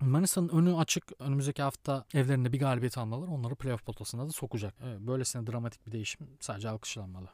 Manisa'nın 0.00 0.48
önü 0.48 0.76
açık. 0.76 1.04
Önümüzdeki 1.18 1.62
hafta 1.62 2.04
evlerinde 2.14 2.52
bir 2.52 2.60
galibiyet 2.60 2.98
almaları 2.98 3.30
onları 3.30 3.54
playoff 3.54 3.86
potasına 3.86 4.26
da 4.26 4.32
sokacak. 4.32 4.74
Evet, 4.84 5.00
böylesine 5.00 5.46
dramatik 5.46 5.86
bir 5.86 5.92
değişim 5.92 6.26
sadece 6.40 6.68
alkışlanmalı. 6.68 7.28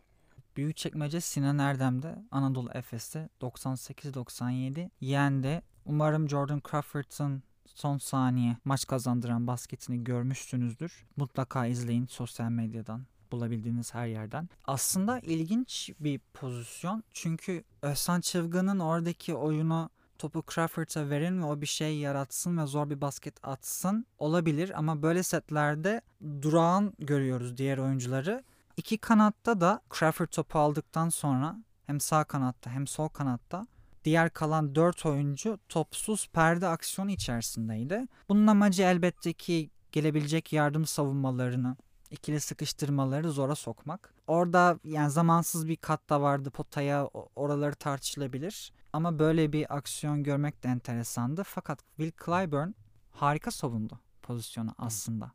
Büyükçekmece 0.60 1.20
Sinan 1.20 1.58
Erdem'de 1.58 2.24
Anadolu 2.30 2.70
Efes'te 2.74 3.28
98-97 3.40 4.90
yendi. 5.00 5.62
Umarım 5.84 6.28
Jordan 6.28 6.62
Crawford'ın 6.70 7.42
son 7.66 7.98
saniye 7.98 8.56
maç 8.64 8.86
kazandıran 8.86 9.46
basketini 9.46 10.04
görmüşsünüzdür. 10.04 11.04
Mutlaka 11.16 11.66
izleyin 11.66 12.06
sosyal 12.06 12.50
medyadan 12.50 13.06
bulabildiğiniz 13.32 13.94
her 13.94 14.06
yerden. 14.06 14.48
Aslında 14.64 15.18
ilginç 15.18 15.90
bir 16.00 16.20
pozisyon. 16.34 17.04
Çünkü 17.12 17.64
Özhan 17.82 18.20
Çılgın'ın 18.20 18.78
oradaki 18.78 19.34
oyunu 19.34 19.90
topu 20.18 20.44
Crawford'a 20.54 21.10
verin 21.10 21.42
ve 21.42 21.44
o 21.44 21.60
bir 21.60 21.66
şey 21.66 21.98
yaratsın 21.98 22.58
ve 22.58 22.66
zor 22.66 22.90
bir 22.90 23.00
basket 23.00 23.34
atsın 23.42 24.06
olabilir 24.18 24.78
ama 24.78 25.02
böyle 25.02 25.22
setlerde 25.22 26.00
durağan 26.42 26.92
görüyoruz 26.98 27.56
diğer 27.56 27.78
oyuncuları. 27.78 28.44
İki 28.76 28.98
kanatta 28.98 29.60
da 29.60 29.80
Crawford 29.98 30.28
topu 30.28 30.58
aldıktan 30.58 31.08
sonra 31.08 31.56
hem 31.86 32.00
sağ 32.00 32.24
kanatta 32.24 32.70
hem 32.70 32.86
sol 32.86 33.08
kanatta 33.08 33.66
diğer 34.04 34.30
kalan 34.30 34.74
dört 34.74 35.06
oyuncu 35.06 35.58
topsuz 35.68 36.28
perde 36.28 36.66
aksiyonu 36.66 37.10
içerisindeydi. 37.10 38.06
Bunun 38.28 38.46
amacı 38.46 38.82
elbette 38.82 39.32
ki 39.32 39.70
gelebilecek 39.92 40.52
yardım 40.52 40.86
savunmalarını 40.86 41.76
ikili 42.10 42.40
sıkıştırmaları 42.40 43.30
zora 43.30 43.54
sokmak. 43.54 44.14
Orada 44.26 44.78
yani 44.84 45.10
zamansız 45.10 45.68
bir 45.68 45.76
kat 45.76 46.10
da 46.10 46.22
vardı 46.22 46.50
potaya 46.50 47.06
oraları 47.36 47.74
tartışılabilir. 47.74 48.72
Ama 48.92 49.18
böyle 49.18 49.52
bir 49.52 49.76
aksiyon 49.76 50.22
görmek 50.22 50.62
de 50.62 50.68
enteresandı. 50.68 51.44
Fakat 51.44 51.78
Will 51.96 52.12
Clyburn 52.24 52.74
harika 53.10 53.50
savundu 53.50 54.00
pozisyonu 54.22 54.74
aslında. 54.78 55.32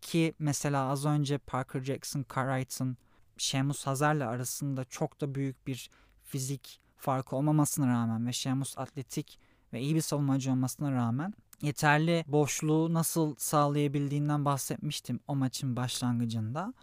Ki 0.00 0.34
mesela 0.38 0.88
az 0.88 1.04
önce 1.04 1.38
Parker 1.38 1.84
Jackson, 1.84 2.24
Cartwright'ın 2.34 2.96
Sheamus 3.36 3.86
Hazar'la 3.86 4.28
arasında 4.28 4.84
çok 4.84 5.20
da 5.20 5.34
büyük 5.34 5.66
bir 5.66 5.90
fizik 6.24 6.80
farkı 6.96 7.36
olmamasına 7.36 7.88
rağmen 7.88 8.26
ve 8.26 8.32
Sheamus 8.32 8.78
atletik 8.78 9.38
ve 9.72 9.80
iyi 9.80 9.94
bir 9.94 10.00
savunmacı 10.00 10.50
olmasına 10.50 10.92
rağmen 10.92 11.34
yeterli 11.62 12.24
boşluğu 12.28 12.94
nasıl 12.94 13.34
sağlayabildiğinden 13.38 14.44
bahsetmiştim 14.44 15.20
o 15.28 15.36
maçın 15.36 15.76
başlangıcında. 15.76 16.74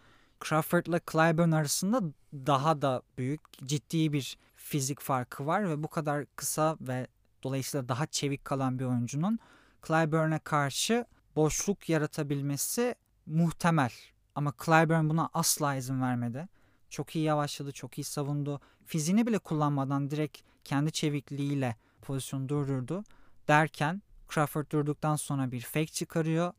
Crawford'la 0.44 1.00
Clyburn 1.12 1.50
arasında 1.50 2.00
daha 2.32 2.82
da 2.82 3.02
büyük, 3.18 3.40
ciddi 3.64 4.12
bir 4.12 4.38
fizik 4.56 5.00
farkı 5.00 5.46
var 5.46 5.68
ve 5.68 5.82
bu 5.82 5.88
kadar 5.88 6.26
kısa 6.36 6.76
ve 6.80 7.06
dolayısıyla 7.42 7.88
daha 7.88 8.06
çevik 8.06 8.44
kalan 8.44 8.78
bir 8.78 8.84
oyuncunun 8.84 9.38
Clyburn'e 9.86 10.38
karşı 10.38 11.04
boşluk 11.36 11.88
yaratabilmesi 11.88 12.94
muhtemel. 13.28 13.90
Ama 14.34 14.52
Clyburn 14.64 15.08
buna 15.08 15.30
asla 15.34 15.74
izin 15.74 16.02
vermedi. 16.02 16.48
Çok 16.90 17.16
iyi 17.16 17.24
yavaşladı, 17.24 17.72
çok 17.72 17.98
iyi 17.98 18.04
savundu. 18.04 18.60
Fiziğini 18.84 19.26
bile 19.26 19.38
kullanmadan 19.38 20.10
direkt 20.10 20.38
kendi 20.64 20.92
çevikliğiyle 20.92 21.76
pozisyonu 22.02 22.48
durdurdu. 22.48 23.04
Derken 23.48 24.02
Crawford 24.34 24.70
durduktan 24.72 25.16
sonra 25.16 25.52
bir 25.52 25.60
fake 25.60 25.86
çıkarıyor. 25.86 26.52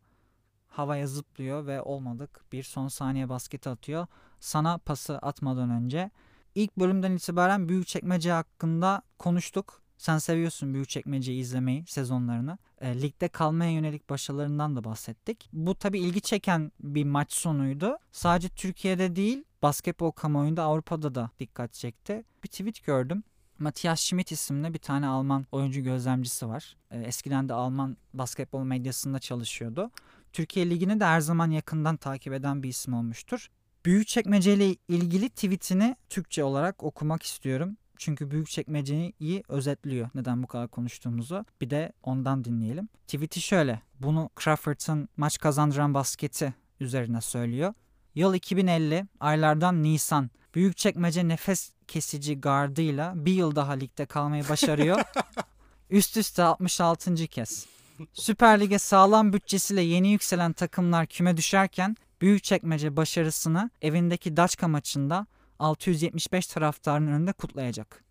Havaya 0.67 1.07
zıplıyor 1.07 1.65
ve 1.65 1.81
olmadık 1.81 2.43
bir 2.51 2.63
son 2.63 2.87
saniye 2.87 3.29
basket 3.29 3.67
atıyor. 3.67 4.07
Sana 4.39 4.77
pası 4.77 5.17
atmadan 5.17 5.69
önce 5.69 6.11
İlk 6.55 6.77
bölümden 6.77 7.11
itibaren 7.11 7.69
Büyükçekmece 7.69 8.31
hakkında 8.31 9.01
konuştuk. 9.19 9.81
Sen 9.99 10.17
seviyorsun 10.17 10.73
Büyükçekmece'yi 10.73 11.41
izlemeyi, 11.41 11.85
sezonlarını. 11.87 12.57
E, 12.81 13.01
ligde 13.01 13.27
kalmaya 13.27 13.71
yönelik 13.71 14.09
başarılarından 14.09 14.75
da 14.75 14.83
bahsettik. 14.83 15.49
Bu 15.53 15.75
tabii 15.75 15.99
ilgi 15.99 16.21
çeken 16.21 16.71
bir 16.79 17.03
maç 17.03 17.33
sonuydu. 17.33 17.97
Sadece 18.11 18.49
Türkiye'de 18.49 19.15
değil, 19.15 19.43
basketbol 19.61 20.11
kamuoyunda 20.11 20.63
Avrupa'da 20.63 21.15
da 21.15 21.29
dikkat 21.39 21.73
çekti. 21.73 22.23
Bir 22.43 22.47
tweet 22.47 22.83
gördüm. 22.83 23.23
Matthias 23.59 24.01
Schmidt 24.01 24.31
isimli 24.31 24.73
bir 24.73 24.79
tane 24.79 25.07
Alman 25.07 25.45
oyuncu 25.51 25.81
gözlemcisi 25.81 26.47
var. 26.47 26.77
E, 26.91 26.99
eskiden 26.99 27.49
de 27.49 27.53
Alman 27.53 27.97
basketbol 28.13 28.63
medyasında 28.63 29.19
çalışıyordu. 29.19 29.91
Türkiye 30.33 30.69
Ligi'ni 30.69 30.99
de 30.99 31.05
her 31.05 31.21
zaman 31.21 31.51
yakından 31.51 31.97
takip 31.97 32.33
eden 32.33 32.63
bir 32.63 32.69
isim 32.69 32.93
olmuştur. 32.93 33.49
Büyükçekmece 33.85 34.53
ile 34.53 34.75
ilgili 34.87 35.29
tweetini 35.29 35.95
Türkçe 36.09 36.43
olarak 36.43 36.83
okumak 36.83 37.23
istiyorum. 37.23 37.77
Çünkü 37.99 38.31
Büyükçekmece'yi 38.31 39.43
özetliyor 39.49 40.09
neden 40.15 40.43
bu 40.43 40.47
kadar 40.47 40.67
konuştuğumuzu. 40.67 41.45
Bir 41.61 41.69
de 41.69 41.93
ondan 42.03 42.45
dinleyelim. 42.45 42.89
Tweet'i 43.07 43.41
şöyle. 43.41 43.81
Bunu 43.99 44.29
Crawford'ın 44.43 45.09
maç 45.17 45.37
kazandıran 45.37 45.93
basketi 45.93 46.53
üzerine 46.79 47.21
söylüyor. 47.21 47.73
Yıl 48.15 48.33
2050 48.33 49.05
aylardan 49.19 49.83
Nisan. 49.83 50.29
Büyükçekmece 50.55 51.27
nefes 51.27 51.71
kesici 51.87 52.41
gardıyla 52.41 53.13
bir 53.15 53.33
yıl 53.33 53.55
daha 53.55 53.71
ligde 53.71 54.05
kalmayı 54.05 54.49
başarıyor. 54.49 55.01
Üst 55.89 56.17
üste 56.17 56.43
66. 56.43 57.27
kez. 57.27 57.65
Süper 58.13 58.59
Lig'e 58.59 58.79
sağlam 58.79 59.33
bütçesiyle 59.33 59.81
yeni 59.81 60.11
yükselen 60.11 60.53
takımlar 60.53 61.07
küme 61.07 61.37
düşerken 61.37 61.95
Büyükçekmece 62.21 62.97
başarısını 62.97 63.69
evindeki 63.81 64.37
Daçka 64.37 64.67
maçında 64.67 65.27
675 65.59 66.47
taraftarın 66.47 67.07
önünde 67.07 67.33
kutlayacak. 67.33 68.03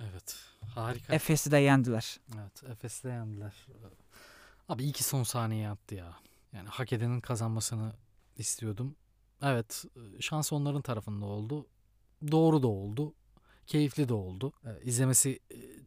Evet. 0.00 0.36
Harika. 0.74 1.14
Efes'i 1.14 1.50
de 1.50 1.58
yendiler. 1.58 2.20
Evet. 2.34 2.64
Efes'i 2.64 3.04
de 3.04 3.08
yendiler. 3.08 3.66
Abi 4.68 4.82
iyi 4.82 4.92
ki 4.92 5.04
son 5.04 5.22
saniye 5.22 5.68
attı 5.68 5.94
ya. 5.94 6.16
Yani 6.52 6.68
hak 6.68 6.92
edenin 6.92 7.20
kazanmasını 7.20 7.92
istiyordum. 8.36 8.96
Evet. 9.42 9.84
Şans 10.20 10.52
onların 10.52 10.82
tarafında 10.82 11.24
oldu. 11.26 11.66
Doğru 12.30 12.62
da 12.62 12.68
oldu. 12.68 13.14
Keyifli 13.66 14.08
de 14.08 14.14
oldu. 14.14 14.52
İzlemesi 14.82 15.40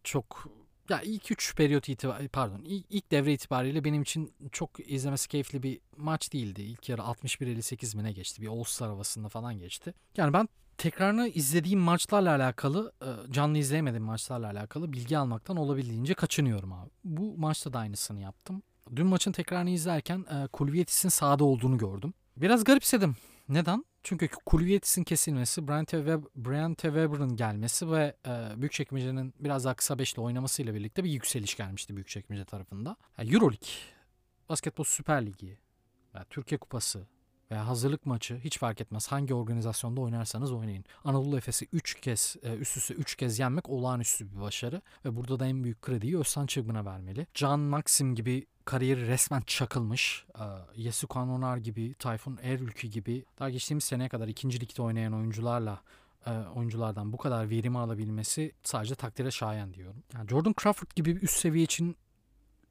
çok 0.03 0.47
ya 0.89 1.01
ilk 1.01 1.31
3 1.31 1.55
periyot 1.55 1.89
itibar 1.89 2.27
pardon 2.27 2.61
ilk, 2.65 2.85
ilk 2.89 3.11
devre 3.11 3.33
itibariyle 3.33 3.83
benim 3.83 4.01
için 4.01 4.33
çok 4.51 4.91
izlemesi 4.91 5.27
keyifli 5.27 5.63
bir 5.63 5.79
maç 5.97 6.33
değildi. 6.33 6.61
İlk 6.61 6.89
yarı 6.89 7.01
61-58 7.01 7.97
mi 7.97 8.03
ne 8.03 8.11
geçti? 8.11 8.41
Bir 8.41 8.47
All-Star 8.47 8.89
havasında 8.89 9.29
falan 9.29 9.59
geçti. 9.59 9.93
Yani 10.17 10.33
ben 10.33 10.49
tekrarını 10.77 11.27
izlediğim 11.27 11.79
maçlarla 11.79 12.29
alakalı 12.35 12.91
e, 13.01 13.31
canlı 13.31 13.57
izleyemediğim 13.57 14.03
maçlarla 14.03 14.47
alakalı 14.47 14.93
bilgi 14.93 15.17
almaktan 15.17 15.57
olabildiğince 15.57 16.13
kaçınıyorum 16.13 16.73
abi. 16.73 16.89
Bu 17.03 17.37
maçta 17.37 17.73
da 17.73 17.79
aynısını 17.79 18.19
yaptım. 18.19 18.63
Dün 18.95 19.07
maçın 19.07 19.31
tekrarını 19.31 19.69
izlerken 19.69 20.25
e, 20.29 20.47
Kulviyetis'in 20.47 21.09
sahada 21.09 21.43
olduğunu 21.43 21.77
gördüm. 21.77 22.13
Biraz 22.37 22.63
garipsedim. 22.63 23.15
Neden? 23.49 23.85
Çünkü 24.03 24.27
Kulviyetis'in 24.45 25.03
kesilmesi, 25.03 25.67
Brian 25.67 25.85
T. 25.85 26.05
Brian 26.35 26.73
T. 26.73 26.87
Weber'ın 26.87 27.35
gelmesi 27.35 27.91
ve 27.91 28.15
e, 28.27 28.61
Büyükçekmece'nin 28.61 29.33
biraz 29.39 29.65
daha 29.65 29.73
kısa 29.73 29.99
beşli 29.99 30.21
oynamasıyla 30.21 30.73
birlikte 30.73 31.03
bir 31.03 31.09
yükseliş 31.09 31.55
gelmişti 31.55 31.95
Büyükçekmece 31.95 32.45
tarafında. 32.45 32.95
Yani 33.17 33.33
Euroleague, 33.33 33.69
Basketbol 34.49 34.83
Süper 34.83 35.25
Ligi, 35.25 35.57
yani 36.13 36.25
Türkiye 36.29 36.57
Kupası 36.59 37.07
veya 37.51 37.67
hazırlık 37.67 38.05
maçı 38.05 38.39
hiç 38.43 38.57
fark 38.57 38.81
etmez. 38.81 39.07
Hangi 39.07 39.33
organizasyonda 39.33 40.01
oynarsanız 40.01 40.51
oynayın. 40.51 40.85
Anadolu 41.03 41.37
Efes'i 41.37 41.67
3 41.73 42.01
kez 42.01 42.35
e, 42.43 42.55
üst 42.55 42.77
üste 42.77 42.93
3 42.93 43.15
kez 43.15 43.39
yenmek 43.39 43.69
olağanüstü 43.69 44.31
bir 44.31 44.41
başarı 44.41 44.81
ve 45.05 45.15
burada 45.15 45.39
da 45.39 45.45
en 45.45 45.63
büyük 45.63 45.81
krediyi 45.81 46.17
Özcan 46.17 46.45
Çılgın'a 46.45 46.85
vermeli. 46.85 47.27
Can 47.33 47.59
Maxim 47.59 48.15
gibi 48.15 48.45
kariyeri 48.65 49.07
resmen 49.07 49.41
çakılmış. 49.41 50.25
E, 50.35 50.43
Yesu 50.75 51.07
Kanonar 51.07 51.57
gibi, 51.57 51.93
Tayfun 51.93 52.39
Erülkü 52.41 52.87
gibi 52.87 53.25
daha 53.39 53.49
geçtiğimiz 53.49 53.83
seneye 53.83 54.09
kadar 54.09 54.27
ikinci 54.27 54.59
ligde 54.59 54.81
oynayan 54.81 55.13
oyuncularla 55.13 55.81
e, 56.25 56.31
oyunculardan 56.31 57.13
bu 57.13 57.17
kadar 57.17 57.49
verimi 57.49 57.79
alabilmesi 57.79 58.51
sadece 58.63 58.95
takdire 58.95 59.31
şayan 59.31 59.73
diyorum. 59.73 60.03
Yani 60.13 60.29
Jordan 60.29 60.55
Crawford 60.63 60.87
gibi 60.95 61.15
bir 61.15 61.21
üst 61.21 61.37
seviye 61.37 61.63
için 61.63 61.95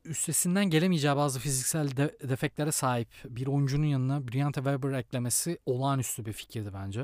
üstesinden 0.05 0.65
gelemeyeceği 0.71 1.17
bazı 1.17 1.41
fiziksel 1.41 1.97
de- 1.97 2.17
defeklere 2.29 2.73
sahip 2.73 3.09
bir 3.25 3.47
oyuncunun 3.47 3.87
yanına 3.87 4.29
Briante 4.29 4.61
Weber 4.61 4.93
eklemesi 4.99 5.59
olağanüstü 5.67 6.25
bir 6.25 6.33
fikirdi 6.33 6.71
bence. 6.75 7.01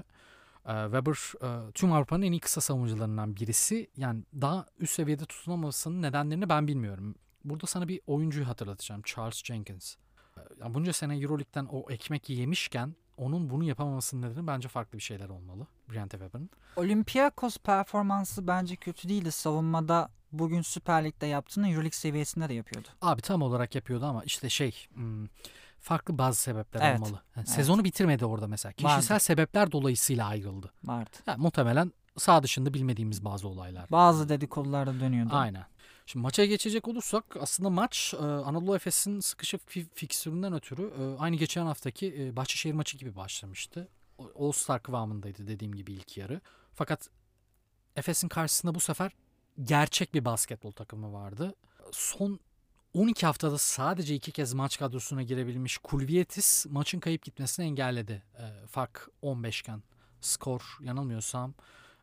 Ee, 0.67 0.83
Weber 0.85 1.33
e, 1.69 1.73
tüm 1.73 1.93
Avrupa'nın 1.93 2.23
en 2.23 2.33
iyi 2.33 2.41
kısa 2.41 2.61
savunucularından 2.61 3.37
birisi. 3.37 3.91
Yani 3.97 4.23
daha 4.41 4.67
üst 4.79 4.93
seviyede 4.95 5.25
tutunamamasının 5.25 6.03
nedenlerini 6.03 6.49
ben 6.49 6.67
bilmiyorum. 6.69 7.15
Burada 7.45 7.67
sana 7.67 7.89
bir 7.89 8.01
oyuncuyu 8.07 8.49
hatırlatacağım. 8.49 9.03
Charles 9.03 9.45
Jenkins. 9.45 9.97
Ee, 10.37 10.41
Yani 10.61 10.75
bunca 10.75 10.93
sene 10.93 11.17
Euroleague'den 11.19 11.65
o 11.65 11.91
ekmek 11.91 12.31
yemişken 12.31 12.95
onun 13.19 13.51
bunu 13.51 13.65
yapamamasının 13.65 14.31
nedeni 14.31 14.47
bence 14.47 14.69
farklı 14.69 14.99
bir 14.99 15.03
şeyler 15.03 15.29
olmalı. 15.29 15.67
Briante 15.93 16.19
Weber'ın. 16.19 16.51
Olympiakos 16.77 17.59
performansı 17.59 18.47
bence 18.47 18.77
kötü 18.77 19.09
değildi. 19.09 19.33
Savunmada 19.33 20.11
bugün 20.33 20.63
Süper 20.63 21.05
Lig'de 21.05 21.27
yaptığını 21.27 21.69
Euroleague 21.69 21.91
seviyesinde 21.91 22.49
de 22.49 22.55
yapıyordu. 22.55 22.89
Abi 23.03 23.23
tam 23.23 23.43
olarak 23.43 23.75
yapıyordu 23.75 24.07
ama 24.07 24.25
işte 24.25 24.49
şey 24.49 24.87
hmm, 24.95 25.27
farklı 25.81 26.19
bazı 26.19 26.41
sebepler 26.41 26.91
Evet, 26.91 27.01
olmalı. 27.01 27.13
Yani 27.13 27.23
evet. 27.37 27.49
Sezonu 27.49 27.85
bitirmedi 27.85 28.25
orada 28.25 28.47
mesela. 28.47 28.73
Kişisel 28.73 29.15
Vardı. 29.15 29.25
sebepler 29.25 29.73
dolayısıyla 29.73 30.27
ayrıldı. 30.27 30.73
Vardı. 30.85 31.17
Yani 31.27 31.43
muhtemelen 31.43 31.93
sağ 32.17 32.43
dışında 32.43 32.75
bilmediğimiz 32.75 33.25
bazı 33.25 33.49
olaylar. 33.49 33.91
Bazı 33.91 34.29
dedikodular 34.29 34.87
da 34.87 35.01
dönüyordu. 35.01 35.35
Aynen. 35.35 35.65
Şimdi 36.09 36.23
maça 36.23 36.45
geçecek 36.45 36.89
olursak 36.89 37.25
aslında 37.41 37.71
maç 37.71 38.15
Anadolu 38.21 38.77
Efes'in 38.77 39.21
sıkışık 39.21 39.61
fi- 39.71 39.87
fikstüründen 39.95 40.53
ötürü 40.53 40.93
aynı 41.19 41.37
geçen 41.37 41.67
haftaki 41.67 42.33
Bahçeşehir 42.37 42.75
maçı 42.75 42.99
gibi 42.99 43.17
başlamıştı. 43.17 43.89
All 44.39 44.53
Star 44.53 44.83
kıvamındaydı 44.83 45.47
dediğim 45.47 45.75
gibi 45.75 45.93
ilk 45.93 46.17
yarı. 46.17 46.41
Fakat 46.75 47.09
Efes'in 47.97 48.29
karşısında 48.29 48.75
bu 48.75 48.81
sefer 48.81 49.13
gerçek 49.63 50.15
bir 50.15 50.25
basketbol 50.25 50.73
takımı 50.73 51.13
vardı. 51.13 51.55
Son 51.93 52.41
12 52.95 53.27
haftada 53.27 53.59
sadece 53.59 54.15
iki 54.15 54.33
kez 54.33 54.53
maç 54.55 54.79
kadrosuna 54.79 55.23
girebilmiş 55.23 55.79
Kulvietis 55.79 56.67
maçın 56.67 57.01
kayıp 57.01 57.23
gitmesini 57.23 57.67
engelledi. 57.67 58.23
E, 58.39 58.67
fark 58.67 59.09
15 59.23 59.61
iken 59.61 59.83
skor 60.21 60.79
yanılmıyorsam 60.81 61.55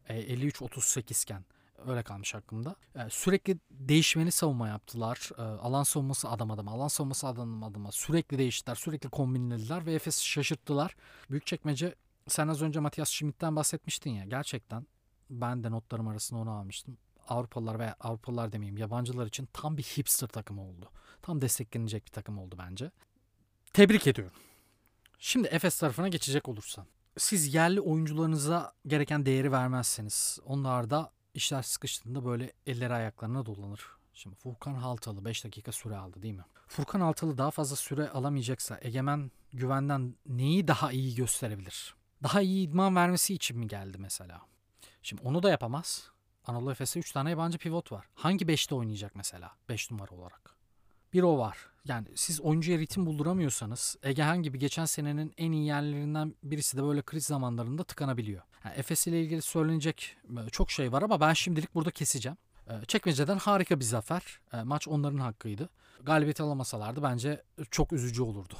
e, 0.09 0.35
53-38 0.35 1.23
iken 1.23 1.45
öyle 1.87 2.03
kalmış 2.03 2.35
aklımda. 2.35 2.75
E, 2.95 3.09
sürekli 3.09 3.57
değişmeli 3.71 4.31
savunma 4.31 4.67
yaptılar. 4.67 5.29
E, 5.37 5.41
alan 5.41 5.83
savunması 5.83 6.29
adam 6.29 6.51
adama, 6.51 6.71
alan 6.71 6.87
savunması 6.87 7.27
adam 7.27 7.63
adama 7.63 7.91
sürekli 7.91 8.37
değiştiler, 8.37 8.75
sürekli 8.75 9.09
kombinlediler 9.09 9.85
ve 9.85 9.93
Efes'i 9.93 10.25
şaşırttılar. 10.25 10.95
Büyükçekmece 11.29 11.95
sen 12.27 12.47
az 12.47 12.61
önce 12.61 12.79
Matias 12.79 13.09
Schmidt'ten 13.09 13.55
bahsetmiştin 13.55 14.11
ya 14.11 14.25
gerçekten 14.25 14.87
ben 15.29 15.63
de 15.63 15.71
notlarım 15.71 16.07
arasında 16.07 16.39
onu 16.39 16.51
almıştım. 16.51 16.97
Avrupalılar 17.27 17.79
veya 17.79 17.95
Avrupalılar 17.99 18.51
demeyeyim 18.51 18.77
yabancılar 18.77 19.25
için 19.25 19.49
tam 19.53 19.77
bir 19.77 19.83
hipster 19.83 20.27
takımı 20.27 20.61
oldu. 20.61 20.89
Tam 21.21 21.41
desteklenecek 21.41 22.05
bir 22.05 22.11
takım 22.11 22.37
oldu 22.37 22.55
bence. 22.59 22.91
Tebrik 23.73 24.07
ediyorum. 24.07 24.37
Şimdi 25.19 25.47
Efes 25.47 25.79
tarafına 25.79 26.07
geçecek 26.07 26.49
olursam. 26.49 26.87
Siz 27.17 27.53
yerli 27.53 27.81
oyuncularınıza 27.81 28.73
gereken 28.87 29.25
değeri 29.25 29.51
vermezseniz 29.51 30.39
onlar 30.45 30.89
da 30.89 31.11
işler 31.35 31.61
sıkıştığında 31.61 32.25
böyle 32.25 32.53
elleri 32.65 32.93
ayaklarına 32.93 33.45
dolanır. 33.45 33.85
Şimdi 34.13 34.35
Furkan 34.35 34.73
Haltalı 34.73 35.25
5 35.25 35.45
dakika 35.45 35.71
süre 35.71 35.97
aldı 35.97 36.21
değil 36.21 36.33
mi? 36.33 36.45
Furkan 36.67 37.01
Haltalı 37.01 37.37
daha 37.37 37.51
fazla 37.51 37.75
süre 37.75 38.09
alamayacaksa 38.09 38.79
Egemen 38.81 39.31
Güven'den 39.53 40.15
neyi 40.25 40.67
daha 40.67 40.91
iyi 40.91 41.15
gösterebilir? 41.15 41.95
Daha 42.23 42.41
iyi 42.41 42.67
idman 42.67 42.95
vermesi 42.95 43.33
için 43.33 43.59
mi 43.59 43.67
geldi 43.67 43.97
mesela? 43.97 44.41
Şimdi 45.03 45.21
onu 45.21 45.43
da 45.43 45.49
yapamaz. 45.49 46.11
Anadolu 46.45 46.71
Efes'te 46.71 46.99
3 46.99 47.11
tane 47.11 47.29
yabancı 47.29 47.57
pivot 47.57 47.91
var. 47.91 48.05
Hangi 48.15 48.45
5'te 48.45 48.75
oynayacak 48.75 49.15
mesela 49.15 49.51
5 49.69 49.91
numara 49.91 50.11
olarak? 50.11 50.55
Bir 51.13 51.23
o 51.23 51.37
var. 51.37 51.57
Yani 51.85 52.07
siz 52.15 52.41
oyuncuya 52.41 52.77
ritim 52.79 53.05
bulduramıyorsanız 53.05 53.97
Egehan 54.03 54.43
gibi 54.43 54.59
geçen 54.59 54.85
senenin 54.85 55.33
en 55.37 55.51
iyi 55.51 55.65
yerlerinden 55.65 56.35
birisi 56.43 56.77
de 56.77 56.83
böyle 56.83 57.01
kriz 57.01 57.25
zamanlarında 57.25 57.83
tıkanabiliyor. 57.83 58.41
Yani 58.65 58.75
Efes 58.75 59.07
ile 59.07 59.21
ilgili 59.21 59.41
söylenecek 59.41 60.17
e, 60.47 60.49
çok 60.49 60.71
şey 60.71 60.91
var 60.91 61.01
ama 61.01 61.19
ben 61.19 61.33
şimdilik 61.33 61.75
burada 61.75 61.91
keseceğim. 61.91 62.37
E, 62.67 62.85
Çekmece'den 62.87 63.37
harika 63.37 63.79
bir 63.79 63.85
zafer. 63.85 64.39
E, 64.53 64.63
Maç 64.63 64.87
onların 64.87 65.17
hakkıydı. 65.17 65.69
Galibiyet 66.03 66.41
alamasalardı 66.41 67.03
bence 67.03 67.43
çok 67.71 67.93
üzücü 67.93 68.21
olurdu. 68.21 68.55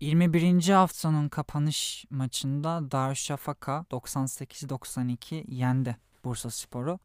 21. 0.00 0.68
haftanın 0.68 1.28
kapanış 1.28 2.04
maçında 2.10 2.90
Darüşşafaka 2.90 3.86
98-92 3.90 5.44
yendi 5.48 5.96
Bursa 6.24 6.50
Spor'u. 6.50 6.98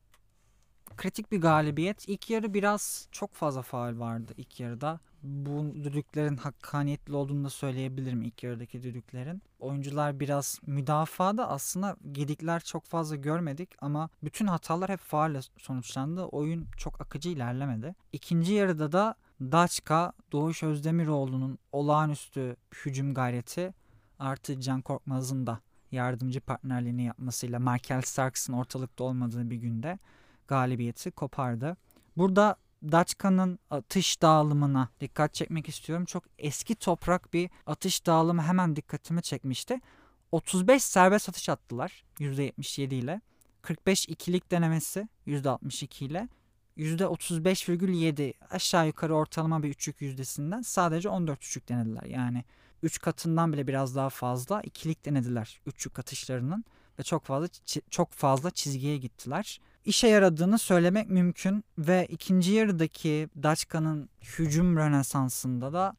Kritik 0.97 1.31
bir 1.31 1.41
galibiyet. 1.41 2.09
İlk 2.09 2.29
yarı 2.29 2.53
biraz 2.53 3.07
çok 3.11 3.33
fazla 3.33 3.61
faul 3.61 3.99
vardı 3.99 4.33
ilk 4.37 4.59
yarıda. 4.59 4.99
Bu 5.23 5.75
düdüklerin 5.83 6.37
hakkaniyetli 6.37 7.15
olduğunu 7.15 7.45
da 7.45 7.49
söyleyebilirim 7.49 8.21
ilk 8.21 8.43
yarıdaki 8.43 8.83
düdüklerin. 8.83 9.41
Oyuncular 9.59 10.19
biraz 10.19 10.59
müdafada 10.67 11.49
aslında 11.49 11.97
gedikler 12.11 12.59
çok 12.59 12.85
fazla 12.85 13.15
görmedik 13.15 13.69
ama 13.81 14.09
bütün 14.23 14.47
hatalar 14.47 14.89
hep 14.89 14.99
faulle 14.99 15.39
sonuçlandı. 15.57 16.23
Oyun 16.23 16.67
çok 16.77 17.01
akıcı 17.01 17.29
ilerlemedi. 17.29 17.95
İkinci 18.13 18.53
yarıda 18.53 18.91
da 18.91 19.15
Daçka, 19.41 20.13
Doğuş 20.31 20.63
Özdemiroğlu'nun 20.63 21.59
olağanüstü 21.71 22.55
hücum 22.85 23.13
gayreti 23.13 23.73
artı 24.19 24.61
Can 24.61 24.81
Korkmaz'ın 24.81 25.47
da 25.47 25.59
yardımcı 25.91 26.41
partnerliğini 26.41 27.03
yapmasıyla 27.03 27.59
Michael 27.59 28.01
Starks'ın 28.01 28.53
ortalıkta 28.53 29.03
olmadığı 29.03 29.49
bir 29.49 29.55
günde 29.55 29.99
galibiyeti 30.47 31.11
kopardı. 31.11 31.77
Burada 32.17 32.55
Daçka'nın 32.83 33.59
atış 33.69 34.21
dağılımına 34.21 34.89
dikkat 34.99 35.33
çekmek 35.33 35.69
istiyorum. 35.69 36.05
Çok 36.05 36.23
eski 36.37 36.75
toprak 36.75 37.33
bir 37.33 37.49
atış 37.65 38.05
dağılımı 38.05 38.41
hemen 38.41 38.75
dikkatimi 38.75 39.21
çekmişti. 39.21 39.81
35 40.31 40.83
serbest 40.83 41.29
atış 41.29 41.49
attılar 41.49 42.03
%77 42.19 42.95
ile. 42.95 43.21
45 43.61 44.09
ikilik 44.09 44.51
denemesi 44.51 45.07
%62 45.27 46.05
ile. 46.05 46.27
%35,7 46.77 48.33
aşağı 48.49 48.87
yukarı 48.87 49.15
ortalama 49.15 49.63
bir 49.63 49.69
üçlük 49.69 50.01
yüzdesinden 50.01 50.61
sadece 50.61 51.09
14 51.09 51.43
üçlük 51.43 51.69
denediler. 51.69 52.03
Yani 52.03 52.43
3 52.83 53.01
katından 53.01 53.53
bile 53.53 53.67
biraz 53.67 53.95
daha 53.95 54.09
fazla 54.09 54.61
ikilik 54.61 55.05
denediler 55.05 55.59
üçlük 55.65 55.99
atışlarının 55.99 56.65
ve 56.99 57.03
çok 57.03 57.25
fazla 57.25 57.47
çok 57.89 58.11
fazla 58.11 58.51
çizgiye 58.51 58.97
gittiler. 58.97 59.61
İşe 59.87 60.07
yaradığını 60.07 60.57
söylemek 60.57 61.09
mümkün 61.09 61.63
ve 61.77 62.07
ikinci 62.09 62.51
yarıdaki 62.51 63.29
Daçka'nın 63.43 64.09
hücum 64.21 64.77
rönesansında 64.77 65.73
da 65.73 65.95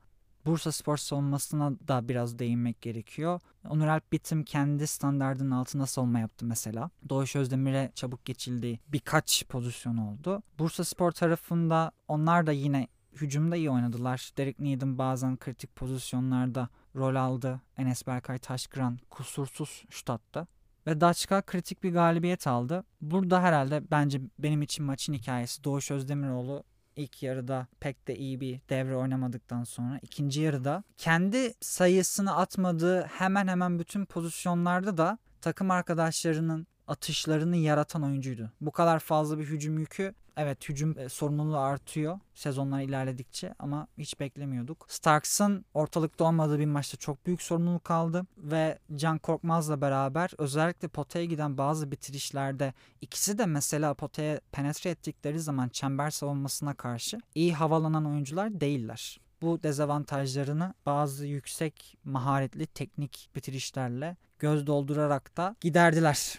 Bursa 0.46 0.72
Spor 0.72 0.96
savunmasına 0.96 1.72
da 1.88 2.08
biraz 2.08 2.38
değinmek 2.38 2.82
gerekiyor. 2.82 3.40
Onur 3.68 3.86
Alp 3.86 4.12
Bitim 4.12 4.44
kendi 4.44 4.86
standardının 4.86 5.50
altında 5.50 5.86
savunma 5.86 6.18
yaptı 6.18 6.46
mesela. 6.46 6.90
Doğuş 7.08 7.36
Özdemir'e 7.36 7.92
çabuk 7.94 8.24
geçildiği 8.24 8.80
birkaç 8.88 9.44
pozisyon 9.48 9.96
oldu. 9.96 10.42
Bursa 10.58 10.84
Spor 10.84 11.12
tarafında 11.12 11.92
onlar 12.08 12.46
da 12.46 12.52
yine 12.52 12.88
hücumda 13.12 13.56
iyi 13.56 13.70
oynadılar. 13.70 14.30
Derek 14.36 14.60
Needham 14.60 14.98
bazen 14.98 15.36
kritik 15.36 15.76
pozisyonlarda 15.76 16.68
rol 16.96 17.14
aldı. 17.14 17.60
Enes 17.76 18.06
Berkay 18.06 18.38
Taşkıran 18.38 18.98
kusursuz 19.10 19.84
şut 19.90 20.10
attı. 20.10 20.46
Ve 20.88 21.00
Daçka 21.00 21.42
kritik 21.42 21.82
bir 21.82 21.92
galibiyet 21.92 22.46
aldı. 22.46 22.84
Burada 23.00 23.42
herhalde 23.42 23.82
bence 23.90 24.20
benim 24.38 24.62
için 24.62 24.84
maçın 24.84 25.12
hikayesi 25.12 25.64
Doğuş 25.64 25.90
Özdemiroğlu 25.90 26.64
ilk 26.96 27.22
yarıda 27.22 27.66
pek 27.80 28.08
de 28.08 28.16
iyi 28.16 28.40
bir 28.40 28.60
devre 28.68 28.96
oynamadıktan 28.96 29.64
sonra 29.64 29.98
ikinci 30.02 30.40
yarıda 30.40 30.84
kendi 30.96 31.54
sayısını 31.60 32.36
atmadığı 32.36 33.02
hemen 33.02 33.48
hemen 33.48 33.78
bütün 33.78 34.04
pozisyonlarda 34.04 34.96
da 34.96 35.18
takım 35.40 35.70
arkadaşlarının 35.70 36.66
atışlarını 36.86 37.56
yaratan 37.56 38.02
oyuncuydu. 38.02 38.52
Bu 38.60 38.70
kadar 38.70 38.98
fazla 38.98 39.38
bir 39.38 39.44
hücum 39.44 39.78
yükü 39.78 40.14
evet 40.38 40.68
hücum 40.68 40.98
e, 40.98 41.08
sorumluluğu 41.08 41.58
artıyor 41.58 42.18
sezonlar 42.34 42.80
ilerledikçe 42.80 43.54
ama 43.58 43.88
hiç 43.98 44.20
beklemiyorduk. 44.20 44.86
Starks'ın 44.88 45.64
ortalıkta 45.74 46.24
olmadığı 46.24 46.58
bir 46.58 46.66
maçta 46.66 46.96
çok 46.96 47.26
büyük 47.26 47.42
sorumluluk 47.42 47.84
kaldı 47.84 48.26
ve 48.36 48.78
Can 48.96 49.18
Korkmaz'la 49.18 49.80
beraber 49.80 50.30
özellikle 50.38 50.88
potaya 50.88 51.24
giden 51.24 51.58
bazı 51.58 51.90
bitirişlerde 51.90 52.74
ikisi 53.00 53.38
de 53.38 53.46
mesela 53.46 53.94
potaya 53.94 54.40
penetre 54.52 54.90
ettikleri 54.90 55.40
zaman 55.40 55.68
çember 55.68 56.10
savunmasına 56.10 56.74
karşı 56.74 57.20
iyi 57.34 57.54
havalanan 57.54 58.06
oyuncular 58.06 58.60
değiller. 58.60 59.20
Bu 59.42 59.62
dezavantajlarını 59.62 60.74
bazı 60.86 61.26
yüksek 61.26 61.96
maharetli 62.04 62.66
teknik 62.66 63.30
bitirişlerle 63.34 64.16
göz 64.38 64.66
doldurarak 64.66 65.36
da 65.36 65.56
giderdiler. 65.60 66.38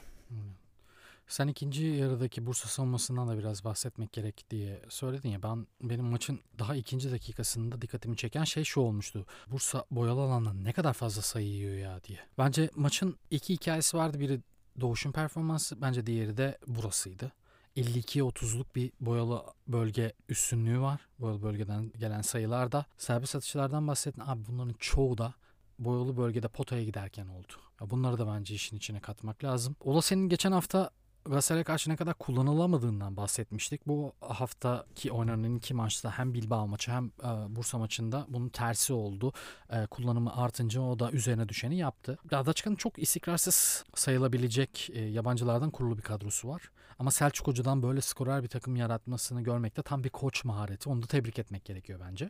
Sen 1.30 1.48
ikinci 1.48 1.86
yarıdaki 1.86 2.46
Bursa 2.46 2.70
savunmasından 2.70 3.28
da 3.28 3.38
biraz 3.38 3.64
bahsetmek 3.64 4.14
gerek 4.14 4.46
diye 4.50 4.82
söyledin 4.90 5.30
ya. 5.30 5.44
Ben 5.44 5.68
benim 5.82 6.06
maçın 6.06 6.40
daha 6.60 6.76
ikinci 6.76 7.12
dakikasında 7.12 7.82
dikkatimi 7.82 8.18
çeken 8.18 8.44
şey 8.44 8.64
şu 8.64 8.80
olmuştu. 8.82 9.26
Bursa 9.48 9.86
boyalı 9.92 10.22
alanda 10.22 10.54
ne 10.54 10.74
kadar 10.74 10.94
fazla 10.94 11.22
sayı 11.22 11.48
yiyor 11.48 11.78
ya 11.78 12.04
diye. 12.04 12.20
Bence 12.38 12.70
maçın 12.76 13.16
iki 13.32 13.54
hikayesi 13.54 13.98
vardı. 13.98 14.20
Biri 14.20 14.42
Doğuş'un 14.82 15.12
performansı 15.12 15.82
bence 15.82 16.06
diğeri 16.06 16.38
de 16.38 16.58
burasıydı. 16.68 17.32
52'ye 17.78 18.24
30'luk 18.24 18.76
bir 18.76 18.92
boyalı 19.00 19.44
bölge 19.68 20.14
üstünlüğü 20.30 20.80
var. 20.82 21.02
Boyalı 21.20 21.42
bölgeden 21.42 21.92
gelen 22.00 22.22
sayılarda. 22.22 22.86
Serbest 22.98 23.36
atışlardan 23.36 23.88
bahsettin. 23.88 24.22
Abi 24.22 24.42
bunların 24.48 24.76
çoğu 24.80 25.18
da 25.18 25.34
boyalı 25.80 26.18
bölgede 26.18 26.48
potaya 26.48 26.84
giderken 26.84 27.28
oldu. 27.28 27.54
Bunları 27.82 28.18
da 28.18 28.28
bence 28.28 28.56
işin 28.56 28.78
içine 28.78 29.00
katmak 29.00 29.44
lazım. 29.44 29.76
Ola 29.80 30.02
senin 30.02 30.30
geçen 30.30 30.52
hafta 30.52 30.90
Galatasaray'a 31.30 31.64
karşı 31.64 31.90
ne 31.90 31.96
kadar 31.96 32.14
kullanılamadığından 32.14 33.18
bahsetmiştik. 33.18 33.88
Bu 33.88 34.14
haftaki 34.20 35.12
oynanan 35.12 35.56
iki 35.56 35.74
maçta 35.74 36.18
hem 36.18 36.34
Bilbao 36.34 36.68
maçı 36.68 36.92
hem 36.92 37.06
e, 37.06 37.56
Bursa 37.56 37.78
maçında 37.78 38.26
bunun 38.30 38.50
tersi 38.50 38.94
oldu. 38.94 39.34
E, 39.70 39.86
kullanımı 39.86 40.38
artınca 40.38 40.82
o 40.82 41.00
da 41.00 41.12
üzerine 41.12 41.50
düşeni 41.50 41.78
yaptı. 41.78 42.18
Adaçka'nın 42.32 42.76
çok 42.76 43.00
istikrarsız 43.00 43.84
sayılabilecek 43.96 44.90
e, 44.94 45.00
yabancılardan 45.02 45.70
kurulu 45.70 45.98
bir 45.98 46.04
kadrosu 46.04 46.48
var. 46.48 46.72
Ama 47.00 47.12
Selçuk 47.12 47.48
Hoca'dan 47.48 47.84
böyle 47.84 48.02
skorer 48.02 48.44
bir 48.44 48.48
takım 48.48 48.76
yaratmasını 48.76 49.42
görmekte 49.42 49.82
tam 49.82 50.04
bir 50.04 50.10
koç 50.10 50.46
mahareti. 50.46 50.90
Onu 50.90 51.02
da 51.02 51.08
tebrik 51.08 51.40
etmek 51.40 51.66
gerekiyor 51.66 52.00
bence. 52.10 52.30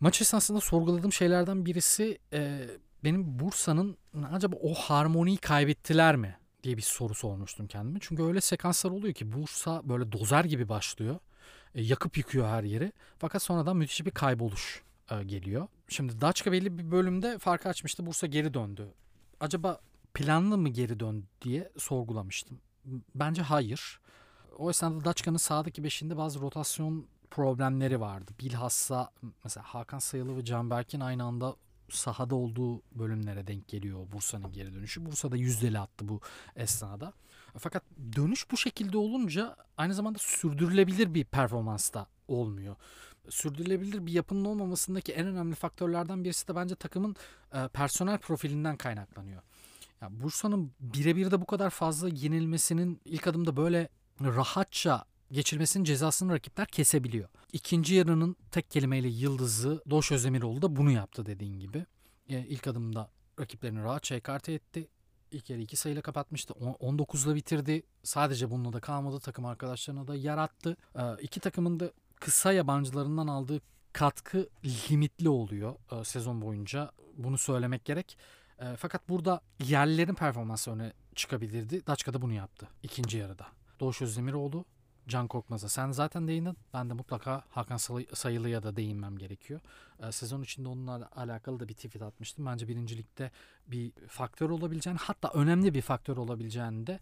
Maç 0.00 0.20
esnasında 0.20 0.60
sorguladığım 0.60 1.12
şeylerden 1.12 1.66
birisi 1.66 2.18
e, 2.32 2.68
benim 3.04 3.38
Bursa'nın 3.38 3.96
acaba 4.32 4.56
o 4.62 4.74
harmoniyi 4.74 5.36
kaybettiler 5.36 6.16
mi 6.16 6.38
diye 6.68 6.76
bir 6.76 6.82
soru 6.82 7.14
sormuştum 7.14 7.66
kendime. 7.66 7.98
Çünkü 8.02 8.22
öyle 8.22 8.40
sekanslar 8.40 8.90
oluyor 8.90 9.14
ki 9.14 9.32
Bursa 9.32 9.80
böyle 9.84 10.12
dozer 10.12 10.44
gibi 10.44 10.68
başlıyor. 10.68 11.18
E, 11.74 11.82
yakıp 11.82 12.16
yıkıyor 12.18 12.48
her 12.48 12.62
yeri. 12.62 12.92
Fakat 13.18 13.42
sonradan 13.42 13.76
müthiş 13.76 14.06
bir 14.06 14.10
kayboluş 14.10 14.82
e, 15.10 15.22
geliyor. 15.22 15.68
Şimdi 15.88 16.20
Daçka 16.20 16.52
belli 16.52 16.78
bir 16.78 16.90
bölümde 16.90 17.38
farkı 17.38 17.68
açmıştı. 17.68 18.06
Bursa 18.06 18.26
geri 18.26 18.54
döndü. 18.54 18.88
Acaba 19.40 19.80
planlı 20.14 20.58
mı 20.58 20.68
geri 20.68 21.00
döndü 21.00 21.26
diye 21.42 21.72
sorgulamıştım. 21.78 22.60
Bence 23.14 23.42
hayır. 23.42 24.00
O 24.58 24.70
esnada 24.70 25.04
Daçka'nın 25.04 25.36
sağdaki 25.36 25.84
beşinde 25.84 26.16
bazı 26.16 26.40
rotasyon 26.40 27.06
problemleri 27.30 28.00
vardı. 28.00 28.32
Bilhassa 28.40 29.10
mesela 29.44 29.64
Hakan 29.64 29.98
Sayılı 29.98 30.36
ve 30.36 30.44
Canberk'in 30.44 31.00
aynı 31.00 31.24
anda 31.24 31.56
sahada 31.90 32.34
olduğu 32.34 32.82
bölümlere 32.92 33.46
denk 33.46 33.68
geliyor 33.68 34.12
Bursa'nın 34.12 34.52
geri 34.52 34.74
dönüşü. 34.74 35.06
Bursa'da 35.06 35.36
yüzdeli 35.36 35.78
attı 35.78 36.08
bu 36.08 36.20
esnada. 36.56 37.12
Fakat 37.58 37.82
dönüş 38.16 38.50
bu 38.50 38.56
şekilde 38.56 38.98
olunca 38.98 39.56
aynı 39.76 39.94
zamanda 39.94 40.18
sürdürülebilir 40.18 41.14
bir 41.14 41.24
performansta 41.24 42.06
olmuyor. 42.28 42.76
Sürdürülebilir 43.28 44.06
bir 44.06 44.12
yapının 44.12 44.44
olmamasındaki 44.44 45.12
en 45.12 45.26
önemli 45.26 45.54
faktörlerden 45.54 46.24
birisi 46.24 46.48
de 46.48 46.56
bence 46.56 46.74
takımın 46.74 47.16
e, 47.54 47.68
personel 47.68 48.18
profilinden 48.18 48.76
kaynaklanıyor. 48.76 49.42
Ya 50.00 50.20
Bursa'nın 50.20 50.72
birebir 50.80 51.30
de 51.30 51.40
bu 51.40 51.46
kadar 51.46 51.70
fazla 51.70 52.08
yenilmesinin 52.08 53.00
ilk 53.04 53.26
adımda 53.26 53.56
böyle 53.56 53.88
rahatça 54.20 55.04
geçirmesinin 55.30 55.84
cezasını 55.84 56.32
rakipler 56.32 56.66
kesebiliyor. 56.66 57.28
İkinci 57.52 57.94
yarının 57.94 58.36
tek 58.50 58.70
kelimeyle 58.70 59.08
yıldızı 59.08 59.82
Doğuş 59.90 60.12
Özdemiroğlu 60.12 60.62
da 60.62 60.76
bunu 60.76 60.90
yaptı 60.90 61.26
dediğin 61.26 61.58
gibi. 61.58 61.86
E, 62.28 62.38
ilk 62.38 62.66
adımda 62.66 63.10
rakiplerini 63.40 63.82
rahatça 63.82 64.14
ekarte 64.14 64.52
etti. 64.52 64.88
İlk 65.30 65.50
yarı 65.50 65.60
iki 65.60 65.76
sayıyla 65.76 66.02
kapatmıştı. 66.02 66.54
19'la 66.54 67.34
bitirdi. 67.34 67.82
Sadece 68.02 68.50
bununla 68.50 68.72
da 68.72 68.80
kalmadı. 68.80 69.20
Takım 69.20 69.44
arkadaşlarına 69.44 70.08
da 70.08 70.14
yarattı. 70.14 70.76
E, 70.94 71.02
iki 71.22 71.40
takımın 71.40 71.80
da 71.80 71.92
kısa 72.20 72.52
yabancılarından 72.52 73.26
aldığı 73.26 73.60
katkı 73.92 74.48
limitli 74.64 75.28
oluyor 75.28 75.74
e, 75.92 76.04
sezon 76.04 76.40
boyunca. 76.40 76.90
Bunu 77.16 77.38
söylemek 77.38 77.84
gerek. 77.84 78.18
E, 78.58 78.76
fakat 78.76 79.08
burada 79.08 79.40
yerlilerin 79.64 80.14
performansı 80.14 80.70
öne 80.70 80.92
çıkabilirdi. 81.14 81.86
Daçka 81.86 82.14
da 82.14 82.22
bunu 82.22 82.32
yaptı 82.32 82.68
ikinci 82.82 83.18
yarıda. 83.18 83.46
Doğuş 83.80 84.02
Özdemiroğlu 84.02 84.64
Can 85.08 85.28
Korkmaz'a. 85.28 85.68
Sen 85.68 85.90
zaten 85.90 86.28
değindin. 86.28 86.56
Ben 86.74 86.90
de 86.90 86.94
mutlaka 86.94 87.44
Hakan 87.50 87.76
Sayılı'ya 88.14 88.62
da 88.62 88.76
değinmem 88.76 89.18
gerekiyor. 89.18 89.60
Ee, 90.02 90.12
sezon 90.12 90.42
içinde 90.42 90.68
onunla 90.68 91.08
alakalı 91.16 91.60
da 91.60 91.68
bir 91.68 91.74
tweet 91.74 92.02
atmıştım. 92.02 92.46
Bence 92.46 92.68
birincilikte 92.68 93.30
bir 93.66 93.92
faktör 94.08 94.50
olabileceğini 94.50 94.98
hatta 94.98 95.30
önemli 95.34 95.74
bir 95.74 95.82
faktör 95.82 96.16
olabileceğini 96.16 96.86
de 96.86 97.00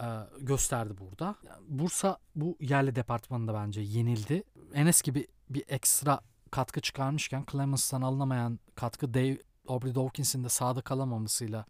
e, 0.00 0.06
gösterdi 0.40 0.94
burada. 1.00 1.34
Bursa 1.68 2.18
bu 2.34 2.56
yerli 2.60 2.94
departmanında 2.94 3.54
bence 3.54 3.80
yenildi. 3.80 4.42
Enes 4.74 5.02
gibi 5.02 5.26
bir 5.50 5.64
ekstra 5.68 6.20
katkı 6.50 6.80
çıkarmışken 6.80 7.44
Clemens'tan 7.52 8.02
alınamayan 8.02 8.58
katkı 8.74 9.14
Dave 9.14 9.38
Aubrey 9.68 9.94
Dawkins'in 9.94 10.44
de 10.44 10.48
sağda 10.48 10.80
kalamamasıyla 10.80 11.64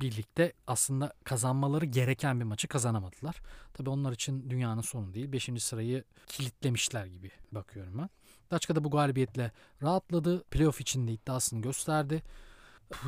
birlikte 0.00 0.52
aslında 0.66 1.12
kazanmaları 1.24 1.84
gereken 1.84 2.40
bir 2.40 2.44
maçı 2.44 2.68
kazanamadılar. 2.68 3.36
Tabi 3.74 3.90
onlar 3.90 4.12
için 4.12 4.50
dünyanın 4.50 4.80
sonu 4.80 5.14
değil. 5.14 5.32
Beşinci 5.32 5.60
sırayı 5.60 6.04
kilitlemişler 6.26 7.06
gibi 7.06 7.30
bakıyorum 7.52 7.98
ben. 7.98 8.10
Daçka 8.50 8.76
da 8.76 8.84
bu 8.84 8.90
galibiyetle 8.90 9.52
rahatladı. 9.82 10.44
Playoff 10.44 10.80
için 10.80 11.08
de 11.08 11.12
iddiasını 11.12 11.62
gösterdi. 11.62 12.22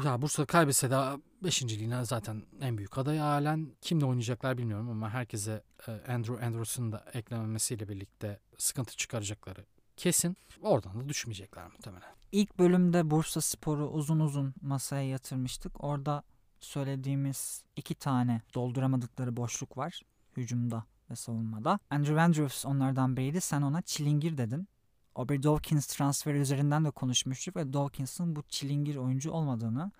Ya 0.05 0.23
Bursa 0.23 0.45
kaybetse 0.47 0.91
de 0.91 0.97
beşinciliğine 1.45 2.05
zaten 2.05 2.43
en 2.61 2.79
büyük 2.79 2.99
aday 2.99 3.19
halen. 3.19 3.73
Kimle 3.81 4.05
oynayacaklar 4.05 4.59
bilmiyorum 4.59 4.91
ama 4.91 5.11
herkese 5.11 5.63
e, 5.89 6.13
Andrew 6.13 6.47
Anderson'ın 6.47 6.93
da 6.93 7.05
eklememesiyle 7.15 7.89
birlikte 7.89 8.41
sıkıntı 8.59 8.97
çıkaracakları 8.97 9.65
kesin. 9.97 10.37
Oradan 10.63 11.01
da 11.01 11.09
düşmeyecekler 11.09 11.67
muhtemelen. 11.67 12.15
İlk 12.33 12.59
bölümde 12.59 13.11
Bursa 13.11 13.41
Spor'u 13.41 13.89
uzun 13.89 14.21
uzun 14.21 14.55
masaya 14.63 15.09
yatırmıştık. 15.09 15.85
Orada 15.85 16.23
söylediğimiz 16.65 17.65
iki 17.77 17.95
tane 17.95 18.43
dolduramadıkları 18.55 19.37
boşluk 19.37 19.77
var 19.77 20.01
hücumda 20.37 20.85
ve 21.11 21.17
savunmada. 21.17 21.79
Andrew 21.91 22.21
Andrews 22.21 22.67
onlardan 22.67 23.17
biriydi. 23.17 23.41
Sen 23.41 23.63
ona 23.63 23.83
çilingir 23.83 24.39
dedin. 24.39 24.69
Aubrey 25.15 25.43
Dawkins 25.43 25.87
transferi 25.87 26.39
üzerinden 26.39 26.85
de 26.85 26.91
konuşmuştuk 26.91 27.57
ve 27.57 27.73
Dawkins'ın 27.73 28.37
bu 28.37 28.43
çilingir 28.49 28.97
oyuncu 28.97 29.31
olmadığını, 29.31 29.93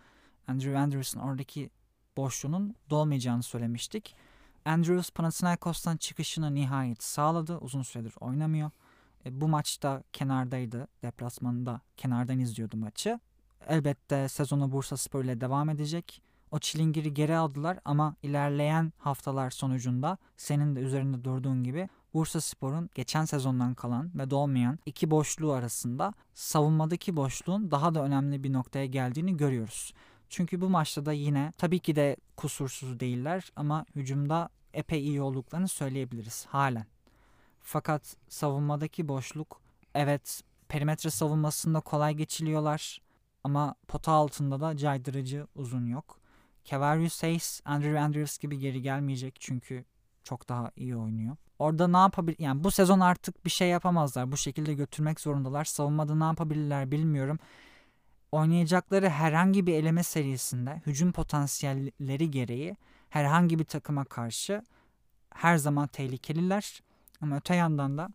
Andrew 0.49 0.79
Andrews'ın 0.79 1.21
oradaki 1.21 1.71
boşluğunun 2.17 2.75
dolmayacağını 2.91 3.43
söylemiştik. 3.43 4.15
Andrews 4.65 5.11
Panathinaikos'tan 5.11 5.97
çıkışını 5.97 6.55
nihayet 6.55 7.03
sağladı. 7.03 7.59
Uzun 7.59 7.83
süredir 7.83 8.15
oynamıyor. 8.21 8.71
E, 9.27 9.41
bu 9.41 9.49
maçta 9.49 10.03
kenardaydı. 10.13 10.89
Deplasmanında 11.03 11.81
kenardan 11.97 12.39
izliyordu 12.39 12.77
maçı. 12.77 13.21
Elbette 13.69 14.29
sezonu 14.29 14.73
Bursa 14.73 14.97
Spor 14.97 15.25
ile 15.25 15.41
devam 15.41 15.71
edecek. 15.71 16.23
O 16.55 16.59
çilingiri 16.59 17.15
geri 17.15 17.37
aldılar 17.37 17.79
ama 17.85 18.17
ilerleyen 18.23 18.93
haftalar 18.99 19.51
sonucunda 19.51 20.19
senin 20.37 20.77
de 20.77 20.81
üzerinde 20.81 21.25
durduğun 21.25 21.65
gibi 21.65 21.89
Bursa 22.15 22.41
Spor'un 22.41 22.91
geçen 22.95 23.25
sezondan 23.25 23.75
kalan 23.75 24.11
ve 24.15 24.31
dolmayan 24.31 24.79
iki 24.87 25.11
boşluğu 25.11 25.53
arasında 25.53 26.15
savunmadaki 26.35 27.17
boşluğun 27.17 27.71
daha 27.71 27.95
da 27.95 28.05
önemli 28.05 28.45
bir 28.45 28.53
noktaya 28.53 28.87
geldiğini 28.87 29.37
görüyoruz. 29.37 29.95
Çünkü 30.29 30.61
bu 30.61 30.69
maçta 30.69 31.07
da 31.07 31.13
yine 31.13 31.53
tabii 31.59 31.79
ki 31.79 31.97
de 31.97 32.17
kusursuz 32.37 33.01
değiller 33.01 33.53
ama 33.57 33.87
hücumda 33.97 34.49
epey 34.75 35.07
iyi 35.07 35.23
olduklarını 35.23 35.69
söyleyebiliriz 35.69 36.47
halen. 36.47 36.87
Fakat 37.61 38.17
savunmadaki 38.29 39.09
boşluk 39.09 39.61
evet 39.95 40.43
perimetre 40.69 41.11
savunmasında 41.11 41.81
kolay 41.81 42.15
geçiliyorlar 42.15 43.01
ama 43.45 43.75
pota 43.89 44.13
altında 44.13 44.61
da 44.61 44.77
caydırıcı 44.77 45.47
uzun 45.55 45.87
yok. 45.87 46.24
Kevarius 46.65 47.23
Hayes, 47.23 47.61
Andrew 47.65 48.01
Andrews 48.01 48.39
gibi 48.39 48.59
geri 48.59 48.83
gelmeyecek 48.83 49.37
çünkü 49.41 49.85
çok 50.25 50.49
daha 50.49 50.71
iyi 50.77 50.97
oynuyor. 50.97 51.37
Orada 51.59 51.89
ne 51.89 51.97
yapabilir? 51.97 52.37
Yani 52.39 52.65
bu 52.65 52.71
sezon 52.71 53.01
artık 53.01 53.45
bir 53.45 53.51
şey 53.51 53.69
yapamazlar. 53.69 54.33
Bu 54.33 54.37
şekilde 54.37 54.75
götürmek 54.75 55.21
zorundalar. 55.21 55.65
Savunmada 55.65 56.15
ne 56.15 56.25
yapabilirler 56.25 56.91
bilmiyorum. 56.91 57.39
Oynayacakları 58.33 59.09
herhangi 59.09 59.67
bir 59.67 59.75
eleme 59.75 60.03
serisinde 60.03 60.83
hücum 60.87 61.13
potansiyelleri 61.13 62.31
gereği 62.31 62.77
herhangi 63.11 63.59
bir 63.59 63.65
takıma 63.65 64.05
karşı 64.05 64.63
her 65.35 65.57
zaman 65.57 65.87
tehlikeliler. 65.87 66.83
Ama 67.21 67.37
öte 67.37 67.55
yandan 67.55 67.99
da 67.99 68.09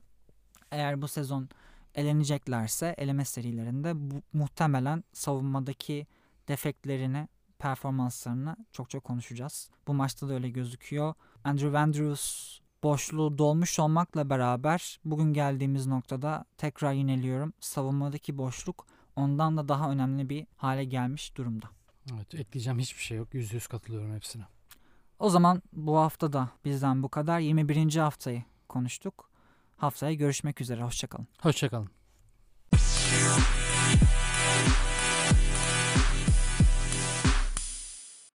eğer 0.72 1.02
bu 1.02 1.08
sezon 1.08 1.50
eleneceklerse 1.96 2.96
eleme 2.98 3.26
serilerinde 3.26 3.92
bu, 3.96 4.22
muhtemelen 4.34 5.04
savunmadaki 5.14 6.08
defektlerini 6.48 7.28
performanslarını 7.60 8.58
çok 8.72 8.90
çok 8.90 9.04
konuşacağız. 9.04 9.70
Bu 9.88 9.94
maçta 9.94 10.30
da 10.30 10.34
öyle 10.34 10.50
gözüküyor. 10.50 11.14
Andrew 11.44 11.80
Andrews 11.80 12.60
boşluğu 12.84 13.38
dolmuş 13.38 13.80
olmakla 13.80 14.30
beraber 14.30 15.00
bugün 15.06 15.34
geldiğimiz 15.34 15.88
noktada 15.88 16.46
tekrar 16.58 16.94
yineliyorum. 16.94 17.54
Savunmadaki 17.60 18.38
boşluk 18.38 18.86
ondan 19.16 19.58
da 19.58 19.68
daha 19.68 19.92
önemli 19.92 20.30
bir 20.30 20.48
hale 20.58 20.84
gelmiş 20.86 21.38
durumda. 21.38 21.66
Evet 22.14 22.36
ekleyeceğim 22.36 22.80
hiçbir 22.80 23.04
şey 23.04 23.18
yok. 23.18 23.34
Yüzde 23.34 23.56
yüz 23.56 23.68
katılıyorum 23.68 24.16
hepsine. 24.16 24.44
O 25.20 25.30
zaman 25.30 25.62
bu 25.74 25.98
hafta 25.98 26.34
da 26.34 26.50
bizden 26.66 27.04
bu 27.04 27.10
kadar. 27.10 27.40
21. 27.40 27.96
haftayı 27.96 28.44
konuştuk. 28.70 29.30
Haftaya 29.78 30.14
görüşmek 30.14 30.62
üzere. 30.62 30.84
Hoşçakalın. 30.84 31.28
Hoşçakalın. 31.42 31.90